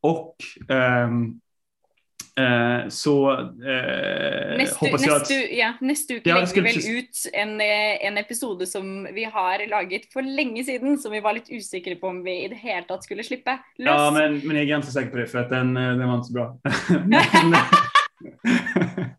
Och 0.00 0.36
ehm, 0.68 1.40
eh, 2.40 2.88
så 2.88 3.32
eh, 3.40 4.56
neste, 4.58 4.78
hoppas 4.78 5.06
jag 5.06 5.16
att... 5.16 5.30
Ja, 5.50 5.72
neste 5.80 6.14
uke 6.14 6.30
ja, 6.30 6.40
legger 6.40 6.62
vi 6.62 6.72
vel 6.72 6.98
ut 6.98 7.30
en, 7.32 7.60
en, 7.60 8.18
episode 8.18 8.66
som 8.66 9.08
vi 9.14 9.24
har 9.24 9.68
laget 9.68 10.12
for 10.12 10.22
lenge 10.22 10.64
siden, 10.64 10.98
som 10.98 11.12
vi 11.12 11.20
var 11.20 11.32
litt 11.32 11.50
usikre 11.50 11.94
på 11.94 12.06
om 12.08 12.22
vi 12.24 12.44
i 12.44 12.48
det 12.48 12.54
hele 12.54 12.82
tatt 12.82 13.04
skulle 13.04 13.24
slippe 13.24 13.58
løs. 13.78 13.88
Ja, 13.88 14.10
men, 14.10 14.40
men 14.44 14.56
jeg 14.56 14.66
er 14.66 14.74
ganske 14.76 14.92
sikker 14.92 15.10
på 15.10 15.16
det, 15.22 15.28
for 15.30 15.38
at 15.44 15.50
den, 15.50 15.74
den 15.74 16.08
var 16.08 16.18
ikke 16.18 16.26
så 16.26 16.32
bra. 16.32 16.56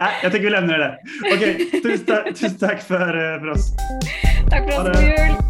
Nej, 0.00 0.14
jag 0.22 0.32
tycker 0.32 0.44
vi 0.44 0.50
lämnar 0.50 0.78
det 0.78 0.84
där. 0.84 0.98
Okej, 1.34 1.70
tusen, 1.82 2.34
tusen 2.34 2.58
tack 2.58 2.82
för, 2.82 3.38
för 3.40 3.50
oss. 3.50 3.72
Tack 4.50 4.72
för 4.72 4.80
oss, 4.80 4.88
god 4.88 5.02
jul! 5.02 5.45